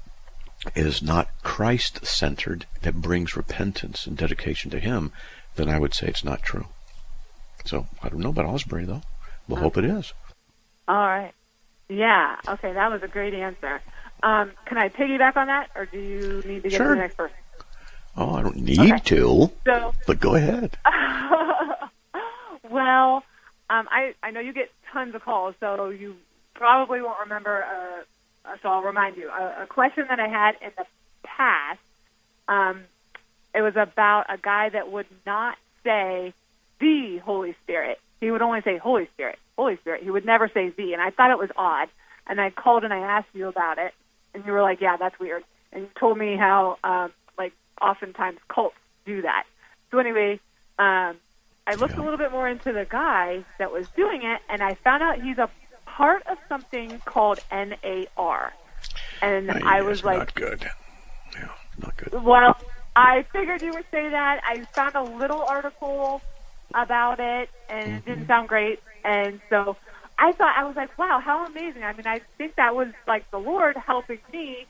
is 0.75 1.01
not 1.01 1.29
Christ 1.43 2.05
centered 2.05 2.65
that 2.81 3.01
brings 3.01 3.35
repentance 3.37 4.05
and 4.07 4.17
dedication 4.17 4.71
to 4.71 4.79
Him, 4.79 5.11
then 5.55 5.69
I 5.69 5.79
would 5.79 5.93
say 5.93 6.07
it's 6.07 6.23
not 6.23 6.41
true. 6.43 6.65
So 7.65 7.87
I 8.01 8.09
don't 8.09 8.19
know 8.21 8.29
about 8.29 8.45
Asbury 8.45 8.85
though. 8.85 9.01
We'll 9.47 9.59
hope 9.59 9.77
it 9.77 9.85
is. 9.85 10.13
All 10.87 10.95
right. 10.95 11.33
Yeah. 11.89 12.35
Okay, 12.47 12.73
that 12.73 12.91
was 12.91 13.01
a 13.03 13.07
great 13.07 13.33
answer. 13.33 13.81
Um, 14.23 14.51
can 14.65 14.77
I 14.77 14.89
piggyback 14.89 15.37
on 15.37 15.47
that, 15.47 15.69
or 15.75 15.85
do 15.85 15.99
you 15.99 16.43
need 16.45 16.63
to 16.63 16.69
get 16.69 16.77
Sure. 16.77 16.87
to 16.87 16.93
the 16.95 16.99
next 17.01 17.17
person? 17.17 17.35
Oh, 18.17 18.35
I 18.35 18.41
don't 18.41 18.57
need 18.57 18.79
Okay. 18.93 18.99
to, 19.15 19.51
So, 19.65 19.93
but 20.07 20.19
go 20.19 20.35
ahead. 20.35 20.75
well, 22.69 23.23
um, 23.69 23.87
I 23.91 24.15
I 24.23 24.31
know 24.31 24.39
you 24.39 24.53
get 24.53 24.69
tons 24.91 25.13
of 25.15 25.21
calls, 25.21 25.55
so 25.59 25.89
you 25.89 26.15
probably 26.55 27.01
won't 27.01 27.19
remember. 27.19 27.63
So 28.62 28.69
I'll 28.69 28.81
remind 28.81 29.17
you 29.17 29.29
a, 29.29 29.63
a 29.63 29.67
question 29.67 30.05
that 30.10 30.19
I 30.19 30.27
had 30.27 30.55
in 30.62 30.71
the 30.77 30.86
past. 31.23 31.79
Um, 32.47 32.83
it 33.53 33.62
was 33.62 33.75
about 33.75 34.25
a 34.29 34.38
guy 34.38 34.69
that 34.69 34.91
would 34.91 35.07
not 35.25 35.57
say 35.83 36.33
the 36.79 37.17
Holy 37.17 37.55
Spirit. 37.63 37.99
He 38.19 38.31
would 38.31 38.41
only 38.41 38.62
say 38.62 38.77
Holy 38.77 39.07
Spirit, 39.13 39.39
Holy 39.57 39.77
Spirit. 39.77 40.03
He 40.03 40.12
would 40.12 40.25
never 40.25 40.47
say 40.47 40.69
the, 40.69 40.93
and 40.93 41.01
I 41.01 41.12
thought 41.12 41.31
it 41.31 41.38
was 41.38 41.49
odd. 41.55 41.89
And 42.27 42.41
I 42.41 42.49
called 42.49 42.83
and 42.83 42.93
I 42.93 42.99
asked 42.99 43.29
you 43.33 43.47
about 43.47 43.77
it, 43.77 43.93
and 44.33 44.45
you 44.45 44.51
were 44.51 44.62
like, 44.62 44.81
"Yeah, 44.81 44.97
that's 44.97 45.17
weird." 45.17 45.43
And 45.71 45.83
you 45.83 45.89
told 45.97 46.17
me 46.17 46.36
how, 46.36 46.77
um, 46.83 47.13
like, 47.38 47.53
oftentimes 47.81 48.39
cults 48.49 48.75
do 49.05 49.21
that. 49.21 49.45
So 49.91 49.99
anyway, 49.99 50.39
um, 50.77 51.15
I 51.65 51.75
looked 51.75 51.95
a 51.95 52.01
little 52.01 52.17
bit 52.17 52.31
more 52.31 52.47
into 52.47 52.73
the 52.73 52.86
guy 52.86 53.45
that 53.60 53.71
was 53.71 53.88
doing 53.89 54.23
it, 54.23 54.41
and 54.49 54.62
I 54.62 54.73
found 54.75 55.03
out 55.03 55.21
he's 55.21 55.38
a 55.38 55.49
part 55.97 56.21
of 56.27 56.38
something 56.47 56.99
called 57.05 57.39
NAR. 57.51 58.53
And 59.21 59.49
Uh, 59.49 59.60
I 59.63 59.81
was 59.81 60.03
like, 60.03 60.19
not 60.19 60.36
good. 60.36 60.62
Yeah, 61.33 61.49
not 61.83 61.97
good. 61.97 62.13
well, 62.23 62.55
I 62.95 63.23
figured 63.33 63.62
you 63.63 63.71
would 63.73 63.86
say 63.89 64.07
that. 64.10 64.41
I 64.45 64.63
found 64.77 64.93
a 64.95 65.01
little 65.03 65.41
article 65.41 66.21
about 66.73 67.19
it, 67.19 67.49
and 67.69 67.93
it 67.93 68.05
didn't 68.05 68.27
sound 68.27 68.47
great. 68.47 68.79
And 69.03 69.39
so 69.49 69.75
I 70.19 70.31
thought 70.33 70.55
I 70.55 70.63
was 70.65 70.75
like, 70.75 70.95
wow, 70.99 71.19
how 71.19 71.45
amazing. 71.47 71.83
I 71.83 71.93
mean, 71.93 72.05
I 72.05 72.21
think 72.38 72.55
that 72.55 72.75
was 72.75 72.89
like 73.07 73.29
the 73.31 73.39
Lord 73.39 73.75
helping 73.77 74.19
me 74.31 74.65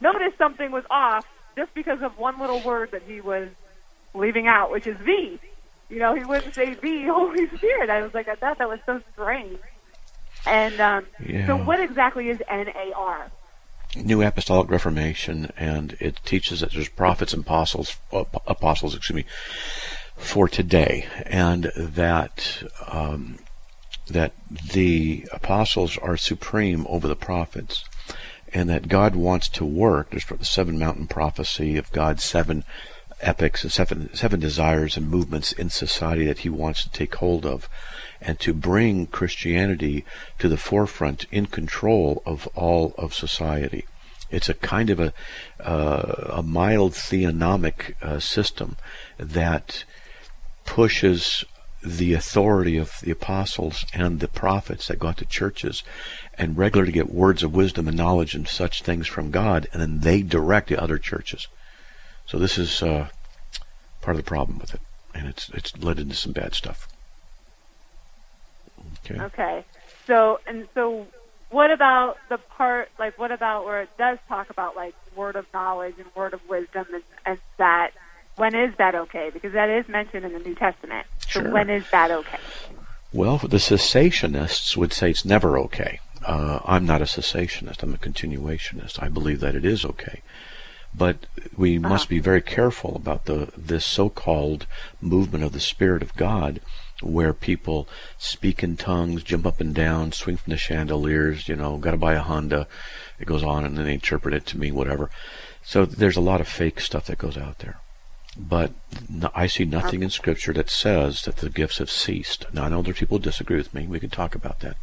notice 0.00 0.32
something 0.38 0.72
was 0.72 0.84
off 0.90 1.24
just 1.56 1.72
because 1.74 2.02
of 2.02 2.18
one 2.18 2.40
little 2.40 2.60
word 2.62 2.90
that 2.90 3.02
he 3.06 3.20
was 3.20 3.48
leaving 4.12 4.48
out, 4.48 4.70
which 4.72 4.86
is 4.88 4.96
V. 4.98 5.38
You 5.88 5.98
know, 6.00 6.14
he 6.14 6.24
wouldn't 6.24 6.54
say 6.54 6.74
V, 6.74 7.04
Holy 7.18 7.46
Spirit. 7.56 7.90
I 7.90 8.02
was 8.02 8.12
like, 8.12 8.26
I 8.26 8.34
thought 8.34 8.58
that 8.58 8.68
was 8.68 8.80
so 8.86 9.00
strange. 9.12 9.58
And 10.46 10.80
um, 10.80 11.06
Yeah. 11.24 11.46
so, 11.46 11.56
what 11.56 11.80
exactly 11.80 12.28
is 12.28 12.40
NAR? 12.50 13.30
New 13.96 14.22
Apostolic 14.22 14.70
Reformation, 14.70 15.52
and 15.56 15.96
it 16.00 16.18
teaches 16.24 16.60
that 16.60 16.72
there's 16.72 16.88
prophets 16.88 17.32
and 17.32 17.44
apostles, 17.44 17.96
apostles, 18.12 18.94
excuse 18.96 19.16
me, 19.16 19.24
for 20.16 20.48
today, 20.48 21.06
and 21.26 21.70
that 21.76 22.62
um, 22.88 23.38
that 24.08 24.32
the 24.72 25.26
apostles 25.32 25.96
are 25.98 26.16
supreme 26.16 26.86
over 26.88 27.06
the 27.06 27.16
prophets, 27.16 27.84
and 28.52 28.68
that 28.68 28.88
God 28.88 29.14
wants 29.14 29.48
to 29.50 29.64
work. 29.64 30.10
There's 30.10 30.26
the 30.26 30.44
seven 30.44 30.78
mountain 30.78 31.06
prophecy 31.06 31.76
of 31.76 31.92
God's 31.92 32.24
seven 32.24 32.64
epics 33.20 33.62
and 33.62 33.72
seven 33.72 34.14
seven 34.14 34.40
desires 34.40 34.96
and 34.96 35.08
movements 35.08 35.52
in 35.52 35.70
society 35.70 36.26
that 36.26 36.38
He 36.38 36.48
wants 36.48 36.82
to 36.82 36.90
take 36.90 37.14
hold 37.16 37.46
of, 37.46 37.68
and 38.24 38.40
to 38.40 38.54
bring 38.54 39.06
Christianity 39.06 40.04
to 40.38 40.48
the 40.48 40.56
forefront 40.56 41.26
in 41.30 41.46
control 41.46 42.22
of 42.24 42.46
all 42.54 42.94
of 42.96 43.14
society. 43.14 43.84
It's 44.30 44.48
a 44.48 44.54
kind 44.54 44.90
of 44.90 44.98
a 44.98 45.12
uh, 45.60 46.30
a 46.30 46.42
mild 46.42 46.92
theonomic 46.92 47.94
uh, 48.02 48.18
system 48.18 48.76
that 49.18 49.84
pushes 50.64 51.44
the 51.84 52.14
authority 52.14 52.78
of 52.78 52.98
the 53.02 53.10
apostles 53.10 53.84
and 53.92 54.20
the 54.20 54.28
prophets 54.28 54.88
that 54.88 54.98
go 54.98 55.08
out 55.08 55.18
to 55.18 55.26
churches 55.26 55.82
and 56.38 56.56
regularly 56.56 56.92
get 56.92 57.12
words 57.12 57.42
of 57.42 57.54
wisdom 57.54 57.86
and 57.86 57.96
knowledge 57.96 58.34
and 58.34 58.48
such 58.48 58.82
things 58.82 59.06
from 59.06 59.30
God, 59.30 59.68
and 59.72 59.82
then 59.82 60.00
they 60.00 60.22
direct 60.22 60.68
the 60.68 60.82
other 60.82 60.98
churches. 60.98 61.46
So 62.26 62.38
this 62.38 62.56
is 62.56 62.82
uh, 62.82 63.08
part 64.00 64.16
of 64.16 64.24
the 64.24 64.28
problem 64.28 64.58
with 64.58 64.74
it, 64.74 64.80
and 65.14 65.28
it's 65.28 65.50
it's 65.50 65.76
led 65.76 65.98
into 65.98 66.14
some 66.14 66.32
bad 66.32 66.54
stuff. 66.54 66.88
Okay. 69.04 69.20
Okay. 69.20 69.64
So, 70.06 70.40
and 70.46 70.68
so, 70.74 71.06
what 71.50 71.70
about 71.70 72.16
the 72.28 72.38
part, 72.38 72.88
like, 72.98 73.18
what 73.18 73.30
about 73.30 73.64
where 73.64 73.82
it 73.82 73.90
does 73.96 74.18
talk 74.28 74.50
about, 74.50 74.76
like, 74.76 74.94
word 75.16 75.36
of 75.36 75.46
knowledge 75.54 75.94
and 75.98 76.06
word 76.14 76.34
of 76.34 76.40
wisdom 76.48 76.86
and, 76.92 77.02
and 77.24 77.38
that? 77.58 77.90
When 78.36 78.54
is 78.54 78.74
that 78.78 78.94
okay? 78.94 79.30
Because 79.32 79.52
that 79.52 79.70
is 79.70 79.88
mentioned 79.88 80.24
in 80.24 80.32
the 80.32 80.40
New 80.40 80.54
Testament. 80.56 81.06
So, 81.20 81.40
Sure. 81.40 81.52
when 81.52 81.70
is 81.70 81.84
that 81.92 82.10
okay? 82.10 82.40
Well, 83.12 83.38
the 83.38 83.58
cessationists 83.58 84.76
would 84.76 84.92
say 84.92 85.10
it's 85.10 85.24
never 85.24 85.56
okay. 85.58 86.00
Uh, 86.26 86.58
I'm 86.64 86.84
not 86.84 87.00
a 87.00 87.04
cessationist. 87.04 87.82
I'm 87.82 87.94
a 87.94 87.98
continuationist. 87.98 89.00
I 89.02 89.08
believe 89.08 89.40
that 89.40 89.54
it 89.54 89.64
is 89.64 89.84
okay. 89.84 90.22
But 90.96 91.26
we 91.56 91.78
must 91.78 92.08
be 92.08 92.18
very 92.20 92.40
careful 92.40 92.94
about 92.96 93.24
the 93.26 93.52
this 93.56 93.84
so-called 93.84 94.66
movement 95.00 95.42
of 95.44 95.52
the 95.52 95.60
Spirit 95.60 96.02
of 96.02 96.14
God, 96.14 96.60
where 97.04 97.32
people 97.32 97.88
speak 98.18 98.62
in 98.62 98.76
tongues, 98.76 99.22
jump 99.22 99.46
up 99.46 99.60
and 99.60 99.74
down, 99.74 100.12
swing 100.12 100.36
from 100.36 100.50
the 100.50 100.56
chandeliers. 100.56 101.48
You 101.48 101.56
know, 101.56 101.76
got 101.76 101.92
to 101.92 101.96
buy 101.96 102.14
a 102.14 102.20
Honda. 102.22 102.66
It 103.18 103.26
goes 103.26 103.42
on, 103.42 103.64
and 103.64 103.76
then 103.76 103.84
they 103.84 103.94
interpret 103.94 104.34
it 104.34 104.46
to 104.46 104.58
mean 104.58 104.74
whatever. 104.74 105.10
So 105.62 105.84
there's 105.84 106.16
a 106.16 106.20
lot 106.20 106.40
of 106.40 106.48
fake 106.48 106.80
stuff 106.80 107.06
that 107.06 107.18
goes 107.18 107.36
out 107.38 107.58
there. 107.60 107.78
But 108.36 108.72
no, 109.08 109.30
I 109.34 109.46
see 109.46 109.64
nothing 109.64 110.02
in 110.02 110.10
Scripture 110.10 110.52
that 110.54 110.68
says 110.68 111.22
that 111.22 111.36
the 111.36 111.48
gifts 111.48 111.78
have 111.78 111.90
ceased. 111.90 112.46
Now 112.52 112.64
I 112.64 112.68
know 112.68 112.82
there 112.82 112.90
are 112.90 112.94
people 112.94 113.18
who 113.18 113.22
disagree 113.24 113.56
with 113.56 113.72
me. 113.72 113.86
We 113.86 114.00
can 114.00 114.10
talk 114.10 114.34
about 114.34 114.60
that. 114.60 114.76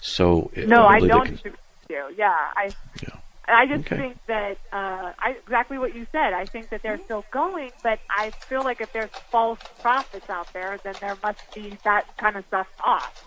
So 0.00 0.50
No, 0.56 0.84
I 0.86 0.98
don't 0.98 1.24
can- 1.24 1.34
disagree 1.36 1.52
with 1.52 1.90
you. 1.90 2.14
Yeah, 2.18 2.34
I. 2.56 2.70
Yeah. 3.02 3.16
I 3.46 3.66
just 3.66 3.80
Okay. 3.86 3.96
think 3.96 4.18
that 4.26 4.56
uh, 4.72 5.12
I, 5.18 5.36
exactly 5.42 5.78
what 5.78 5.94
you 5.94 6.06
said. 6.12 6.32
I 6.32 6.46
think 6.46 6.70
that 6.70 6.82
they're 6.82 7.00
still 7.04 7.24
going, 7.30 7.70
but 7.82 7.98
I 8.10 8.30
feel 8.48 8.62
like 8.62 8.80
if 8.80 8.92
there's 8.92 9.10
false 9.30 9.58
prophets 9.82 10.28
out 10.30 10.52
there, 10.52 10.78
then 10.82 10.94
there 11.00 11.16
must 11.22 11.38
be 11.54 11.76
that 11.84 12.04
kind 12.16 12.36
of 12.36 12.44
stuff 12.46 12.66
off 12.82 13.24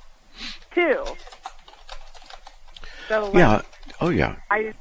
too. 0.73 1.03
So 3.07 3.25
like, 3.25 3.33
Yeah. 3.35 3.61
Oh 4.01 4.09
yeah. 4.09 4.35
I. 4.49 4.73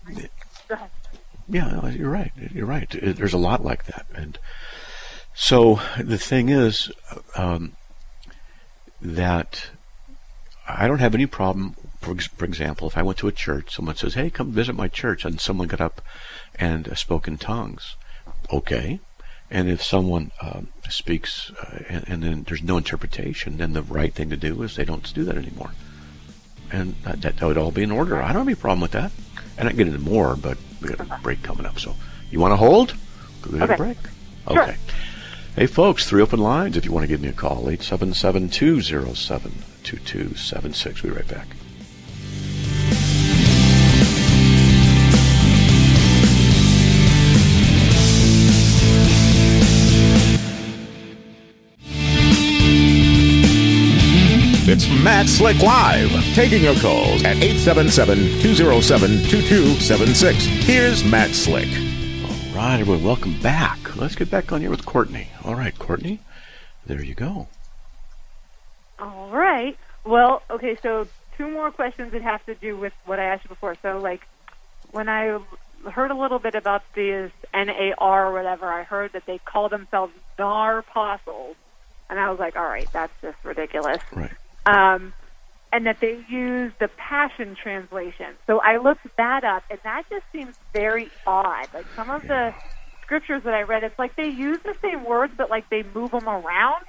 Yeah, 1.48 1.88
you're 1.90 2.10
right. 2.10 2.32
You're 2.52 2.66
right. 2.66 2.88
There's 3.00 3.32
a 3.32 3.38
lot 3.38 3.64
like 3.64 3.84
that, 3.86 4.06
and 4.14 4.36
so 5.32 5.80
the 5.98 6.18
thing 6.18 6.48
is 6.48 6.90
um, 7.36 7.76
that 9.00 9.70
I 10.68 10.88
don't 10.88 10.98
have 10.98 11.14
any 11.14 11.26
problem. 11.26 11.76
For, 12.06 12.14
for 12.14 12.44
example, 12.44 12.86
if 12.86 12.96
I 12.96 13.02
went 13.02 13.18
to 13.18 13.26
a 13.26 13.32
church, 13.32 13.74
someone 13.74 13.96
says, 13.96 14.14
"Hey, 14.14 14.30
come 14.30 14.52
visit 14.52 14.74
my 14.76 14.86
church," 14.86 15.24
and 15.24 15.40
someone 15.40 15.66
got 15.66 15.80
up 15.80 16.00
and 16.54 16.88
uh, 16.88 16.94
spoke 16.94 17.26
in 17.26 17.36
tongues, 17.36 17.96
okay. 18.52 19.00
And 19.50 19.68
if 19.68 19.82
someone 19.82 20.30
um, 20.40 20.68
speaks 20.88 21.50
uh, 21.60 21.80
and, 21.88 22.04
and 22.08 22.22
then 22.22 22.44
there's 22.46 22.62
no 22.62 22.76
interpretation, 22.76 23.58
then 23.58 23.72
the 23.72 23.82
right 23.82 24.14
thing 24.14 24.30
to 24.30 24.36
do 24.36 24.62
is 24.62 24.76
they 24.76 24.84
don't 24.84 25.12
do 25.14 25.24
that 25.24 25.36
anymore, 25.36 25.72
and 26.70 26.94
that, 27.02 27.22
that 27.22 27.42
would 27.42 27.58
all 27.58 27.72
be 27.72 27.82
in 27.82 27.90
order. 27.90 28.22
I 28.22 28.28
don't 28.28 28.42
have 28.42 28.48
any 28.48 28.54
problem 28.54 28.80
with 28.80 28.92
that. 28.92 29.10
And 29.58 29.66
I 29.66 29.70
can 29.70 29.78
get 29.78 29.86
into 29.88 30.00
more, 30.00 30.36
but 30.36 30.58
we 30.80 30.88
got 30.88 31.00
a 31.00 31.18
break 31.22 31.42
coming 31.42 31.66
up. 31.66 31.80
So, 31.80 31.94
you 32.30 32.38
want 32.38 32.52
to 32.52 32.56
hold? 32.56 32.94
We 33.50 33.58
got 33.58 33.70
a 33.70 33.72
Okay. 33.72 33.82
break. 33.82 33.98
Sure. 34.48 34.62
Okay. 34.62 34.76
Hey, 35.56 35.66
folks, 35.66 36.06
three 36.06 36.22
open 36.22 36.38
lines 36.38 36.76
if 36.76 36.84
you 36.84 36.92
want 36.92 37.04
to 37.04 37.08
give 37.08 37.20
me 37.22 37.28
a 37.28 37.32
call 37.32 37.68
877 37.70 38.50
207 38.50 39.52
2276. 39.82 41.02
We'll 41.02 41.14
be 41.14 41.18
right 41.18 41.28
back. 41.28 41.46
It's 54.68 54.88
Matt 55.04 55.28
Slick 55.28 55.62
Live, 55.62 56.10
taking 56.34 56.60
your 56.60 56.74
calls 56.80 57.22
at 57.22 57.36
877-207-2276. 57.36 60.34
Here's 60.64 61.04
Matt 61.04 61.30
Slick. 61.30 61.68
All 61.68 62.52
right, 62.52 62.80
everyone, 62.80 63.04
welcome 63.04 63.40
back. 63.40 63.94
Let's 63.94 64.16
get 64.16 64.28
back 64.28 64.50
on 64.50 64.60
here 64.60 64.70
with 64.70 64.84
Courtney. 64.84 65.28
All 65.44 65.54
right, 65.54 65.78
Courtney, 65.78 66.18
there 66.84 67.00
you 67.00 67.14
go. 67.14 67.46
All 68.98 69.28
right. 69.30 69.78
Well, 70.04 70.42
okay. 70.50 70.76
So 70.82 71.06
two 71.36 71.48
more 71.48 71.70
questions 71.70 72.10
that 72.10 72.22
have 72.22 72.44
to 72.46 72.56
do 72.56 72.76
with 72.76 72.92
what 73.04 73.20
I 73.20 73.26
asked 73.26 73.44
you 73.44 73.50
before. 73.50 73.76
So, 73.82 74.00
like, 74.00 74.26
when 74.90 75.08
I 75.08 75.38
heard 75.88 76.10
a 76.10 76.16
little 76.16 76.40
bit 76.40 76.56
about 76.56 76.82
this 76.96 77.30
NAR 77.54 78.26
or 78.26 78.32
whatever, 78.32 78.66
I 78.66 78.82
heard 78.82 79.12
that 79.12 79.26
they 79.26 79.38
call 79.38 79.68
themselves 79.68 80.12
NAR 80.40 80.78
apostles, 80.78 81.54
and 82.10 82.18
I 82.18 82.30
was 82.30 82.40
like, 82.40 82.56
all 82.56 82.66
right, 82.66 82.88
that's 82.92 83.12
just 83.22 83.38
ridiculous. 83.44 84.02
Right. 84.12 84.32
Um, 84.66 85.12
and 85.72 85.86
that 85.86 86.00
they 86.00 86.24
use 86.28 86.72
the 86.78 86.88
Passion 86.88 87.56
Translation. 87.60 88.34
So 88.46 88.60
I 88.60 88.78
looked 88.78 89.06
that 89.16 89.44
up, 89.44 89.64
and 89.70 89.78
that 89.84 90.04
just 90.10 90.24
seems 90.32 90.56
very 90.72 91.10
odd. 91.26 91.68
Like 91.72 91.86
some 91.94 92.10
of 92.10 92.26
the 92.26 92.54
scriptures 93.02 93.42
that 93.44 93.54
I 93.54 93.62
read, 93.62 93.84
it's 93.84 93.98
like 93.98 94.16
they 94.16 94.28
use 94.28 94.58
the 94.64 94.76
same 94.82 95.04
words, 95.04 95.32
but 95.36 95.50
like 95.50 95.68
they 95.70 95.84
move 95.94 96.10
them 96.10 96.28
around, 96.28 96.84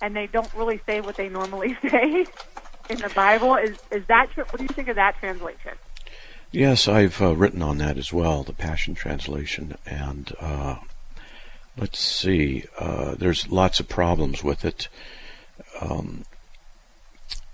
and 0.00 0.14
they 0.14 0.26
don't 0.26 0.52
really 0.54 0.80
say 0.86 1.00
what 1.00 1.16
they 1.16 1.28
normally 1.28 1.76
say 1.90 2.26
in 2.88 2.98
the 2.98 3.10
Bible. 3.14 3.56
Is 3.56 3.78
is 3.90 4.04
that? 4.08 4.28
What 4.36 4.56
do 4.56 4.62
you 4.62 4.68
think 4.68 4.88
of 4.88 4.96
that 4.96 5.16
translation? 5.18 5.72
Yes, 6.52 6.88
I've 6.88 7.22
uh, 7.22 7.36
written 7.36 7.62
on 7.62 7.78
that 7.78 7.96
as 7.96 8.12
well, 8.12 8.42
the 8.42 8.52
Passion 8.52 8.94
Translation, 8.96 9.76
and 9.86 10.32
uh, 10.40 10.76
let's 11.76 12.00
see. 12.00 12.64
Uh, 12.76 13.14
there's 13.14 13.48
lots 13.48 13.78
of 13.78 13.88
problems 13.88 14.42
with 14.42 14.64
it, 14.64 14.88
um, 15.80 16.24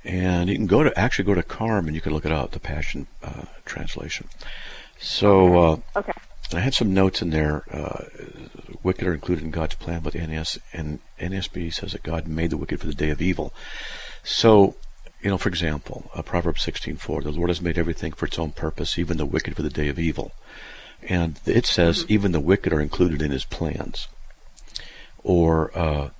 and 0.07 0.49
you 0.49 0.55
can 0.55 0.66
go 0.66 0.83
to 0.85 0.97
actually 0.99 1.25
go 1.25 1.35
to 1.35 1.42
Carm 1.42 1.87
and 1.87 1.95
you 1.95 2.01
can 2.01 2.12
look 2.12 2.25
it 2.25 2.33
up, 2.33 2.53
the 2.53 2.61
Passion 2.61 3.09
uh, 3.23 3.45
Translation. 3.64 4.29
So 4.99 5.59
uh, 5.59 5.77
Okay. 5.97 6.12
I 6.55 6.61
had 6.61 6.75
some 6.75 6.95
notes 6.95 7.21
in 7.23 7.31
there. 7.31 7.64
Uh, 7.73 8.05
wicked 8.85 9.07
are 9.07 9.14
included 9.14 9.45
in 9.45 9.51
God's 9.51 9.75
plan, 9.75 10.01
but 10.03 10.12
the 10.12 10.25
NS 10.25 10.59
and 10.73 11.01
NSB 11.19 11.75
says 11.75 11.90
that 11.92 12.05
God 12.05 12.29
made 12.29 12.51
the 12.51 12.57
wicked 12.57 12.81
for 12.81 12.87
the 12.87 12.95
day 12.95 13.11
of 13.11 13.21
evil. 13.21 13.53
So, 14.23 14.77
you 15.21 15.29
know, 15.29 15.38
for 15.38 15.49
example, 15.49 16.09
uh, 16.14 16.23
Proverbs 16.23 16.62
16:4, 16.62 17.23
the 17.23 17.33
Lord 17.33 17.51
has 17.51 17.61
made 17.61 17.79
everything 17.79 18.12
for 18.12 18.27
its 18.27 18.38
own 18.38 18.53
purpose, 18.53 18.97
even 18.97 19.16
the 19.16 19.27
wicked 19.27 19.57
for 19.57 19.62
the 19.62 19.71
day 19.71 19.88
of 19.88 19.99
evil. 19.99 20.33
And 21.03 21.40
it 21.47 21.66
says 21.66 22.07
even 22.09 22.31
the 22.31 22.40
wicked 22.40 22.73
are 22.73 22.81
included 22.81 23.23
in 23.23 23.33
His 23.33 23.45
plans. 23.45 24.07
Or, 25.25 25.77
uh, 25.77 26.11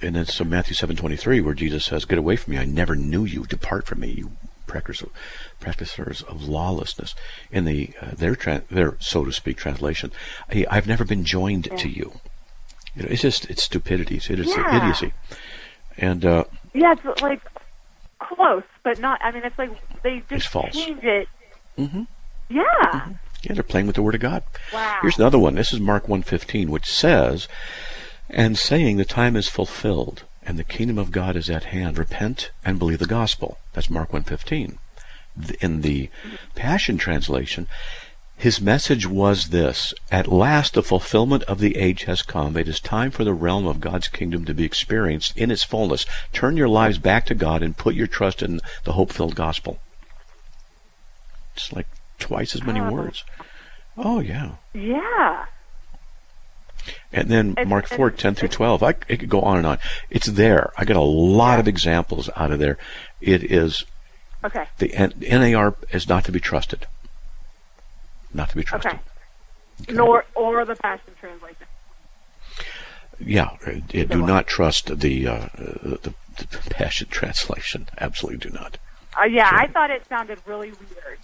and 0.00 0.16
it's 0.16 0.34
so 0.34 0.44
Matthew 0.44 0.74
7:23 0.74 1.40
where 1.40 1.54
Jesus 1.54 1.84
says, 1.84 2.04
"Get 2.04 2.18
away 2.18 2.36
from 2.36 2.52
me! 2.54 2.58
I 2.58 2.64
never 2.64 2.94
knew 2.96 3.24
you. 3.24 3.44
Depart 3.44 3.86
from 3.86 4.00
me, 4.00 4.08
you 4.08 4.32
practice- 4.66 5.02
practicers 5.60 6.22
of 6.22 6.42
lawlessness." 6.48 7.14
In 7.50 7.64
the 7.64 7.90
uh, 8.00 8.10
their 8.16 8.34
tran 8.34 8.66
their 8.68 8.96
so 9.00 9.24
to 9.24 9.32
speak 9.32 9.56
translation, 9.56 10.12
"Hey, 10.50 10.66
I've 10.66 10.86
never 10.86 11.04
been 11.04 11.24
joined 11.24 11.64
to 11.76 11.88
you. 11.88 12.20
You 12.94 13.02
know, 13.02 13.08
it's 13.10 13.22
just 13.22 13.48
it's 13.50 13.62
stupidity. 13.62 14.16
It's, 14.16 14.30
it's 14.30 14.56
Yeah. 14.56 14.76
idiocy. 14.76 15.12
And 15.96 16.24
uh, 16.24 16.44
Yeah, 16.74 16.94
it's 17.04 17.22
like 17.22 17.40
close, 18.20 18.62
but 18.84 18.98
not. 19.00 19.20
I 19.22 19.30
mean, 19.32 19.42
it's 19.44 19.58
like 19.58 19.70
they 20.02 20.22
just 20.30 20.50
change 20.52 21.02
it. 21.04 21.28
Mm-hmm. 21.76 22.02
Yeah. 22.50 23.08
Yeah, 23.42 23.54
they're 23.54 23.62
playing 23.62 23.86
with 23.86 23.94
the 23.96 24.02
Word 24.02 24.14
of 24.16 24.20
God. 24.20 24.42
Wow. 24.72 24.98
Here's 25.00 25.18
another 25.18 25.38
one. 25.38 25.54
This 25.54 25.72
is 25.72 25.78
Mark 25.78 26.06
1.15, 26.08 26.68
which 26.68 26.92
says, 26.92 27.46
And 28.30 28.58
saying 28.58 28.96
the 28.96 29.04
time 29.04 29.36
is 29.36 29.48
fulfilled, 29.48 30.24
and 30.42 30.58
the 30.58 30.64
kingdom 30.64 30.98
of 30.98 31.12
God 31.12 31.36
is 31.36 31.48
at 31.48 31.64
hand. 31.64 31.98
Repent 31.98 32.50
and 32.64 32.78
believe 32.78 32.98
the 32.98 33.06
gospel. 33.06 33.58
That's 33.72 33.90
Mark 33.90 34.10
1.15. 34.12 34.78
In 35.60 35.80
the 35.82 36.10
Passion 36.54 36.98
Translation, 36.98 37.68
his 38.36 38.60
message 38.60 39.06
was 39.06 39.48
this 39.48 39.92
At 40.10 40.26
last 40.28 40.74
the 40.74 40.82
fulfillment 40.82 41.42
of 41.44 41.58
the 41.58 41.76
age 41.76 42.04
has 42.04 42.22
come. 42.22 42.56
It 42.56 42.68
is 42.68 42.80
time 42.80 43.10
for 43.10 43.24
the 43.24 43.34
realm 43.34 43.66
of 43.66 43.80
God's 43.80 44.08
kingdom 44.08 44.44
to 44.44 44.54
be 44.54 44.64
experienced 44.64 45.36
in 45.36 45.50
its 45.50 45.64
fullness. 45.64 46.06
Turn 46.32 46.56
your 46.56 46.68
lives 46.68 46.98
back 46.98 47.26
to 47.26 47.34
God 47.34 47.62
and 47.62 47.76
put 47.76 47.94
your 47.94 48.06
trust 48.06 48.42
in 48.42 48.60
the 48.84 48.92
hope 48.92 49.12
filled 49.12 49.34
gospel. 49.34 49.78
It's 51.56 51.72
like 51.72 51.88
twice 52.18 52.54
as 52.54 52.62
many 52.62 52.80
Oh. 52.80 52.90
words. 52.90 53.24
Oh, 53.96 54.20
yeah. 54.20 54.52
Yeah. 54.72 55.46
And 57.12 57.28
then 57.30 57.50
It's- 57.52 57.66
Mark 57.66 57.84
it's- 57.86 57.96
4, 57.96 58.10
10 58.10 58.34
through 58.34 58.48
12. 58.50 58.82
I, 58.82 58.90
it 59.08 59.18
could 59.18 59.28
go 59.30 59.40
on 59.40 59.56
and 59.58 59.66
on. 59.66 59.78
It's 60.10 60.26
there. 60.26 60.72
I 60.76 60.84
got 60.84 60.96
a 60.96 61.00
lot 61.00 61.58
of 61.58 61.66
examples 61.66 62.28
out 62.36 62.50
of 62.52 62.58
there. 62.58 62.76
It 63.20 63.44
is, 63.44 63.84
Okay. 64.44 64.66
the 64.78 64.92
N- 64.94 65.14
NAR 65.20 65.74
is 65.90 66.08
not 66.08 66.24
to 66.26 66.32
be 66.32 66.40
trusted. 66.40 66.86
Not 68.34 68.50
to 68.50 68.56
be 68.56 68.62
trusted. 68.62 68.92
Okay. 68.92 69.94
Nor 69.94 70.26
or 70.34 70.64
the 70.64 70.76
Passion 70.76 71.14
Translation. 71.18 71.66
Yeah, 73.20 73.56
uh, 73.66 73.72
do 73.88 74.24
not 74.26 74.46
trust 74.46 74.98
the, 75.00 75.26
uh, 75.26 75.48
the, 75.56 76.12
the 76.36 76.46
Passion 76.70 77.08
Translation. 77.08 77.88
Absolutely 77.98 78.50
do 78.50 78.54
not. 78.54 78.76
Uh, 79.18 79.24
yeah, 79.24 79.48
Sure. 79.48 79.58
I 79.58 79.66
thought 79.66 79.90
it 79.90 80.06
sounded 80.08 80.38
really 80.46 80.70
weird. 80.72 81.18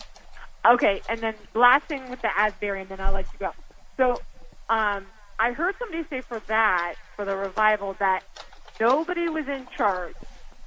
Okay, 0.64 1.02
and 1.08 1.20
then 1.20 1.34
last 1.52 1.84
thing 1.84 2.08
with 2.10 2.22
the 2.22 2.36
Asbury, 2.36 2.80
and 2.80 2.88
then 2.88 3.00
I'll 3.00 3.12
let 3.12 3.26
you 3.32 3.38
go. 3.38 3.52
So, 3.96 4.22
um, 4.68 5.06
I 5.44 5.52
heard 5.52 5.74
somebody 5.78 6.04
say 6.08 6.22
for 6.22 6.40
that, 6.48 6.94
for 7.16 7.26
the 7.26 7.36
revival, 7.36 7.94
that 7.98 8.22
nobody 8.80 9.28
was 9.28 9.46
in 9.46 9.66
charge. 9.76 10.14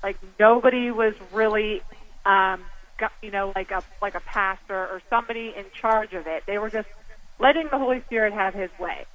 Like 0.03 0.17
nobody 0.39 0.91
was 0.91 1.15
really, 1.33 1.81
um, 2.27 2.63
got, 2.99 3.11
you 3.23 3.31
know, 3.31 3.51
like 3.55 3.71
a 3.71 3.81
like 4.03 4.13
a 4.13 4.19
pastor 4.19 4.75
or 4.75 5.01
somebody 5.09 5.51
in 5.57 5.65
charge 5.73 6.13
of 6.13 6.27
it. 6.27 6.43
They 6.45 6.59
were 6.59 6.69
just 6.69 6.87
letting 7.39 7.69
the 7.71 7.79
Holy 7.79 8.01
Spirit 8.01 8.33
have 8.33 8.53
His 8.53 8.69
way. 8.79 9.05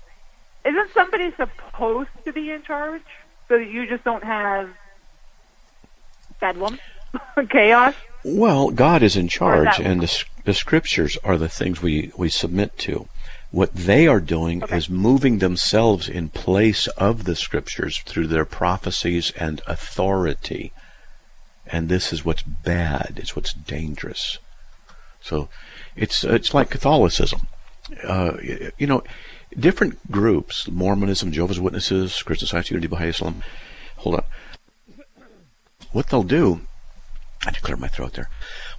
Isn't 0.65 0.93
somebody 0.95 1.31
supposed 1.37 2.11
to 2.25 2.33
be 2.33 2.51
in 2.51 2.65
charge 2.65 3.03
so 3.47 3.57
that 3.57 3.71
you 3.71 3.87
just 3.87 4.03
don't 4.03 4.25
have 4.25 4.69
bedlam, 6.41 6.81
chaos? 7.51 7.95
Well, 8.25 8.71
God 8.71 9.05
is 9.05 9.17
in 9.17 9.29
charge, 9.29 9.79
and 9.79 10.01
the, 10.01 10.25
the 10.45 10.55
scriptures 10.55 11.19
are 11.23 11.39
the 11.39 11.49
things 11.49 11.81
we, 11.81 12.11
we 12.17 12.31
submit 12.31 12.79
to. 12.79 13.09
What 13.53 13.75
they 13.75 14.07
are 14.09 14.21
doing 14.21 14.65
Okay. 14.65 14.77
is 14.79 14.89
moving 14.91 15.39
themselves 15.39 16.09
in 16.09 16.31
place 16.31 16.87
of 16.97 17.25
the 17.25 17.37
scriptures 17.37 17.99
through 18.05 18.27
their 18.29 18.45
prophecies 18.47 19.31
and 19.39 19.61
authority. 19.67 20.73
And 21.67 21.89
this 21.89 22.13
is 22.13 22.25
what's 22.25 22.43
bad. 22.43 23.15
It's 23.19 23.37
what's 23.37 23.53
dangerous. 23.53 24.39
So, 25.21 25.49
it's 25.95 26.25
it's 26.25 26.53
like 26.55 26.71
Catholicism. 26.71 27.47
Uh, 28.03 28.33
you 28.79 28.87
know, 28.87 29.03
different 29.57 30.11
groups, 30.11 30.69
Mormonism, 30.69 31.31
Jehovah's 31.31 31.61
Witnesses, 31.61 32.23
Christian 32.23 32.49
Science, 32.49 32.71
Unity, 32.71 32.89
Baha'i 32.89 33.09
Islam. 33.11 33.43
Hold 33.99 34.17
on. 34.17 34.25
What 35.93 36.09
they'll 36.09 36.23
do 36.23 36.63
I 37.43 37.47
had 37.47 37.55
to 37.57 37.61
clear 37.61 37.77
my 37.77 37.89
throat 37.89 38.15
there. 38.15 38.29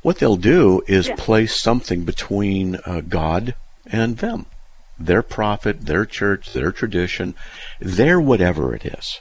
What 0.02 0.18
they'll 0.20 0.36
do 0.38 0.82
is 0.88 1.08
Yeah. 1.10 1.16
place 1.18 1.56
something 1.60 2.06
between 2.06 2.78
uh, 2.86 3.02
God 3.02 3.56
and 3.86 4.18
them. 4.18 4.46
Their 5.00 5.22
prophet, 5.24 5.86
their 5.86 6.06
church, 6.06 6.54
their 6.54 6.72
tradition, 6.72 7.36
their 7.80 8.20
whatever 8.22 8.76
it 8.76 8.86
is. 8.86 9.20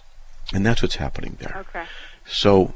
And 0.52 0.64
that's 0.66 0.82
what's 0.82 0.96
happening 0.96 1.36
there. 1.40 1.56
Okay. 1.68 1.84
So 2.26 2.74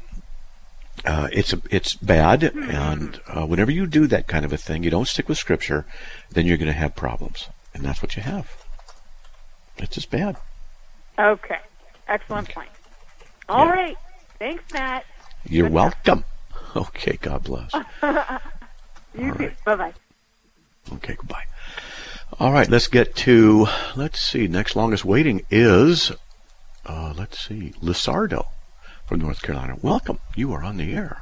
uh, 1.05 1.27
it's 1.31 1.53
it's 1.69 1.93
bad, 1.95 2.43
and 2.43 3.21
uh, 3.27 3.45
whenever 3.45 3.69
you 3.71 3.85
do 3.85 4.07
that 4.07 4.27
kind 4.27 4.43
of 4.43 4.51
a 4.51 4.57
thing, 4.57 4.83
you 4.83 4.89
don't 4.89 5.07
stick 5.07 5.29
with 5.29 5.37
Scripture, 5.37 5.85
then 6.31 6.45
you're 6.47 6.57
going 6.57 6.67
to 6.67 6.73
have 6.73 6.95
problems, 6.95 7.47
and 7.73 7.83
that's 7.83 8.01
what 8.01 8.15
you 8.15 8.23
have. 8.23 8.51
It's 9.77 9.93
just 9.95 10.09
bad. 10.09 10.37
Okay. 11.19 11.59
Excellent 12.07 12.49
point. 12.49 12.69
All 13.47 13.67
right. 13.67 13.97
Thanks, 14.39 14.63
Matt. 14.73 15.05
You're 15.47 15.67
Good 15.67 15.73
welcome. 15.73 16.25
Okay, 16.75 17.17
God 17.21 17.43
bless. 17.43 17.71
You 19.17 19.31
All 19.31 19.37
too. 19.37 19.43
right. 19.45 19.63
Bye 19.65 19.75
bye. 19.75 19.93
Okay, 20.93 21.15
goodbye. 21.15 21.43
All 22.39 22.51
right, 22.51 22.69
let's 22.69 22.87
get 22.87 23.15
to, 23.17 23.67
let's 23.95 24.19
see, 24.19 24.47
next 24.47 24.75
longest 24.75 25.03
waiting 25.05 25.43
is, 25.49 26.11
uh, 26.85 27.13
let's 27.17 27.47
see, 27.47 27.73
Lizardo 27.81 28.47
from 29.05 29.21
North 29.21 29.41
Carolina. 29.41 29.75
Welcome. 29.81 30.19
You 30.35 30.51
are 30.53 30.63
on 30.63 30.77
the 30.77 30.93
air. 30.93 31.21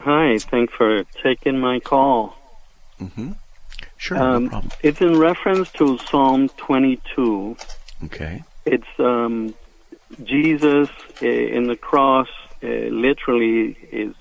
Hi, 0.00 0.38
thanks 0.38 0.74
for 0.74 1.04
taking 1.22 1.58
my 1.58 1.80
call. 1.80 2.36
Mm-hmm. 3.00 3.32
Sure, 3.96 4.18
no 4.18 4.24
Um, 4.34 4.48
problem. 4.50 4.72
it's 4.82 5.00
in 5.00 5.18
reference 5.18 5.70
to 5.72 5.98
Psalm 5.98 6.48
22. 6.50 7.56
Okay. 8.04 8.42
It's 8.66 8.86
um, 8.98 9.54
Jesus 10.22 10.90
uh, 11.22 11.26
in 11.26 11.66
the 11.68 11.76
cross, 11.76 12.28
uh, 12.62 12.66
literally 12.66 13.76
is 13.90 14.14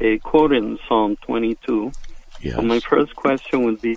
a 0.00 0.18
quote 0.18 0.52
in 0.52 0.78
Psalm 0.88 1.16
22. 1.22 1.92
Yes. 2.40 2.62
My 2.62 2.80
first 2.80 3.14
question 3.16 3.64
would 3.64 3.80
be 3.80 3.96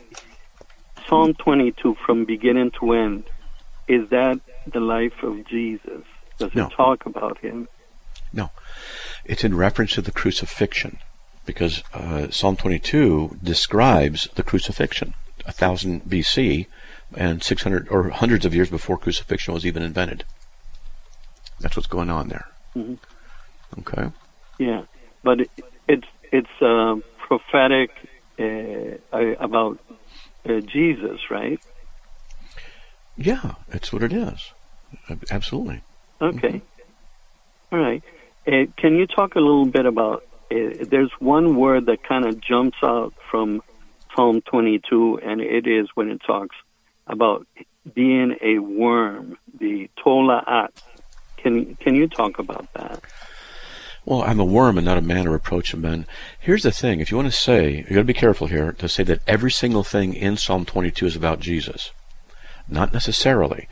Psalm 1.08 1.34
22 1.36 1.96
from 2.06 2.26
beginning 2.26 2.72
to 2.80 2.94
end. 2.94 3.24
Is 3.88 4.10
that 4.10 4.40
the 4.66 4.80
life 4.80 5.24
of 5.24 5.46
Jesus? 5.46 6.04
Does 6.38 6.54
No. 6.56 6.68
it 6.68 6.72
talk 6.72 7.06
about 7.06 7.38
him? 7.40 7.68
No. 8.34 8.50
It's 9.26 9.44
in 9.44 9.56
reference 9.56 9.94
to 9.94 10.02
the 10.02 10.12
crucifixion 10.12 10.98
because 11.46 11.84
uh, 11.94 12.30
Psalm 12.30 12.56
22 12.58 13.38
describes 13.44 14.28
the 14.36 14.44
crucifixion, 14.44 15.14
1000 15.46 16.04
BC 16.06 16.68
and 17.16 17.44
600 17.44 17.88
or 17.90 18.10
hundreds 18.10 18.46
of 18.46 18.56
years 18.56 18.70
before 18.70 18.98
crucifixion 18.98 19.54
was 19.54 19.66
even 19.66 19.84
invented. 19.84 20.24
That's 21.60 21.76
what's 21.76 21.88
going 21.88 22.10
on 22.10 22.30
there. 22.30 22.48
Mhm. 22.76 22.98
Okay. 23.80 24.12
Yeah, 24.58 24.84
but 25.24 25.42
it, 25.42 25.50
it's 25.88 26.08
it's 26.32 26.62
uh, 26.62 26.96
prophetic 27.20 27.92
uh, 29.12 29.16
uh, 29.16 29.36
about 29.40 29.80
uh, 30.48 30.60
Jesus, 30.62 31.20
right? 31.30 31.60
Yeah, 33.18 33.56
that's 33.70 33.92
what 33.94 34.04
it 34.04 34.14
is. 34.14 34.52
Absolutely. 35.30 35.82
Okay. 36.22 36.62
All 37.72 37.80
right. 37.80 38.04
Uh, 38.48 38.66
can 38.78 38.96
you 38.96 39.08
talk 39.08 39.36
a 39.36 39.40
little 39.40 39.66
bit 39.66 39.86
about? 39.86 40.24
Uh, 40.52 40.86
there's 40.90 41.12
one 41.20 41.56
word 41.56 41.86
that 41.86 42.04
kind 42.04 42.26
of 42.26 42.42
jumps 42.42 42.78
out 42.84 43.14
from 43.30 43.62
Psalm 44.16 44.42
22, 44.42 45.20
and 45.24 45.40
it 45.40 45.68
is 45.68 45.88
when 45.96 46.10
it 46.10 46.22
talks 46.26 46.56
about 47.08 47.48
being 47.94 48.36
a 48.42 48.60
worm, 48.60 49.38
the 49.60 49.90
tola'at. 50.04 50.70
Can 51.38 51.76
can 51.76 51.96
you 51.96 52.08
talk 52.08 52.40
about 52.40 52.72
that? 52.74 53.02
Well, 54.04 54.24
I'm 54.24 54.40
a 54.40 54.46
worm 54.46 54.78
and 54.78 54.86
not 54.86 54.98
a 54.98 55.02
man 55.02 55.26
to 55.26 55.30
reproach 55.30 55.74
of 55.74 55.80
men. 55.80 56.08
Here's 56.40 56.64
the 56.64 56.72
thing. 56.72 57.00
If 57.00 57.12
you 57.12 57.18
want 57.18 57.32
to 57.32 57.38
say, 57.38 57.78
you've 57.78 57.90
got 57.90 57.96
to 57.98 58.04
be 58.04 58.14
careful 58.14 58.48
here 58.48 58.72
to 58.74 58.90
say 58.90 59.04
that 59.04 59.22
every 59.28 59.52
single 59.52 59.84
thing 59.84 60.16
in 60.16 60.38
Psalm 60.38 60.66
22 60.66 61.06
is 61.06 61.16
about 61.16 61.40
Jesus. 61.40 61.92
Not 62.68 62.94
necessarily. 62.94 63.68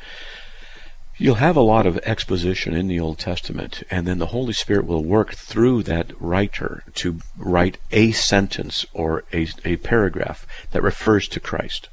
You'll 1.18 1.36
have 1.36 1.58
a 1.58 1.62
lot 1.62 1.88
of 1.88 1.98
exposition 2.00 2.76
in 2.76 2.88
the 2.88 3.00
Old 3.00 3.18
Testament, 3.18 3.84
and 3.90 4.08
then 4.08 4.20
the 4.20 4.28
Holy 4.28 4.54
Spirit 4.54 4.86
will 4.86 5.04
work 5.04 5.34
through 5.34 5.84
that 5.84 6.14
writer 6.22 6.84
to 6.96 7.20
write 7.36 7.78
a 7.92 8.12
sentence 8.12 8.86
or 8.94 9.24
a, 9.34 9.50
a 9.66 9.78
paragraph 9.78 10.48
that 10.72 10.84
refers 10.84 11.28
to 11.30 11.40
Christ, 11.40 11.90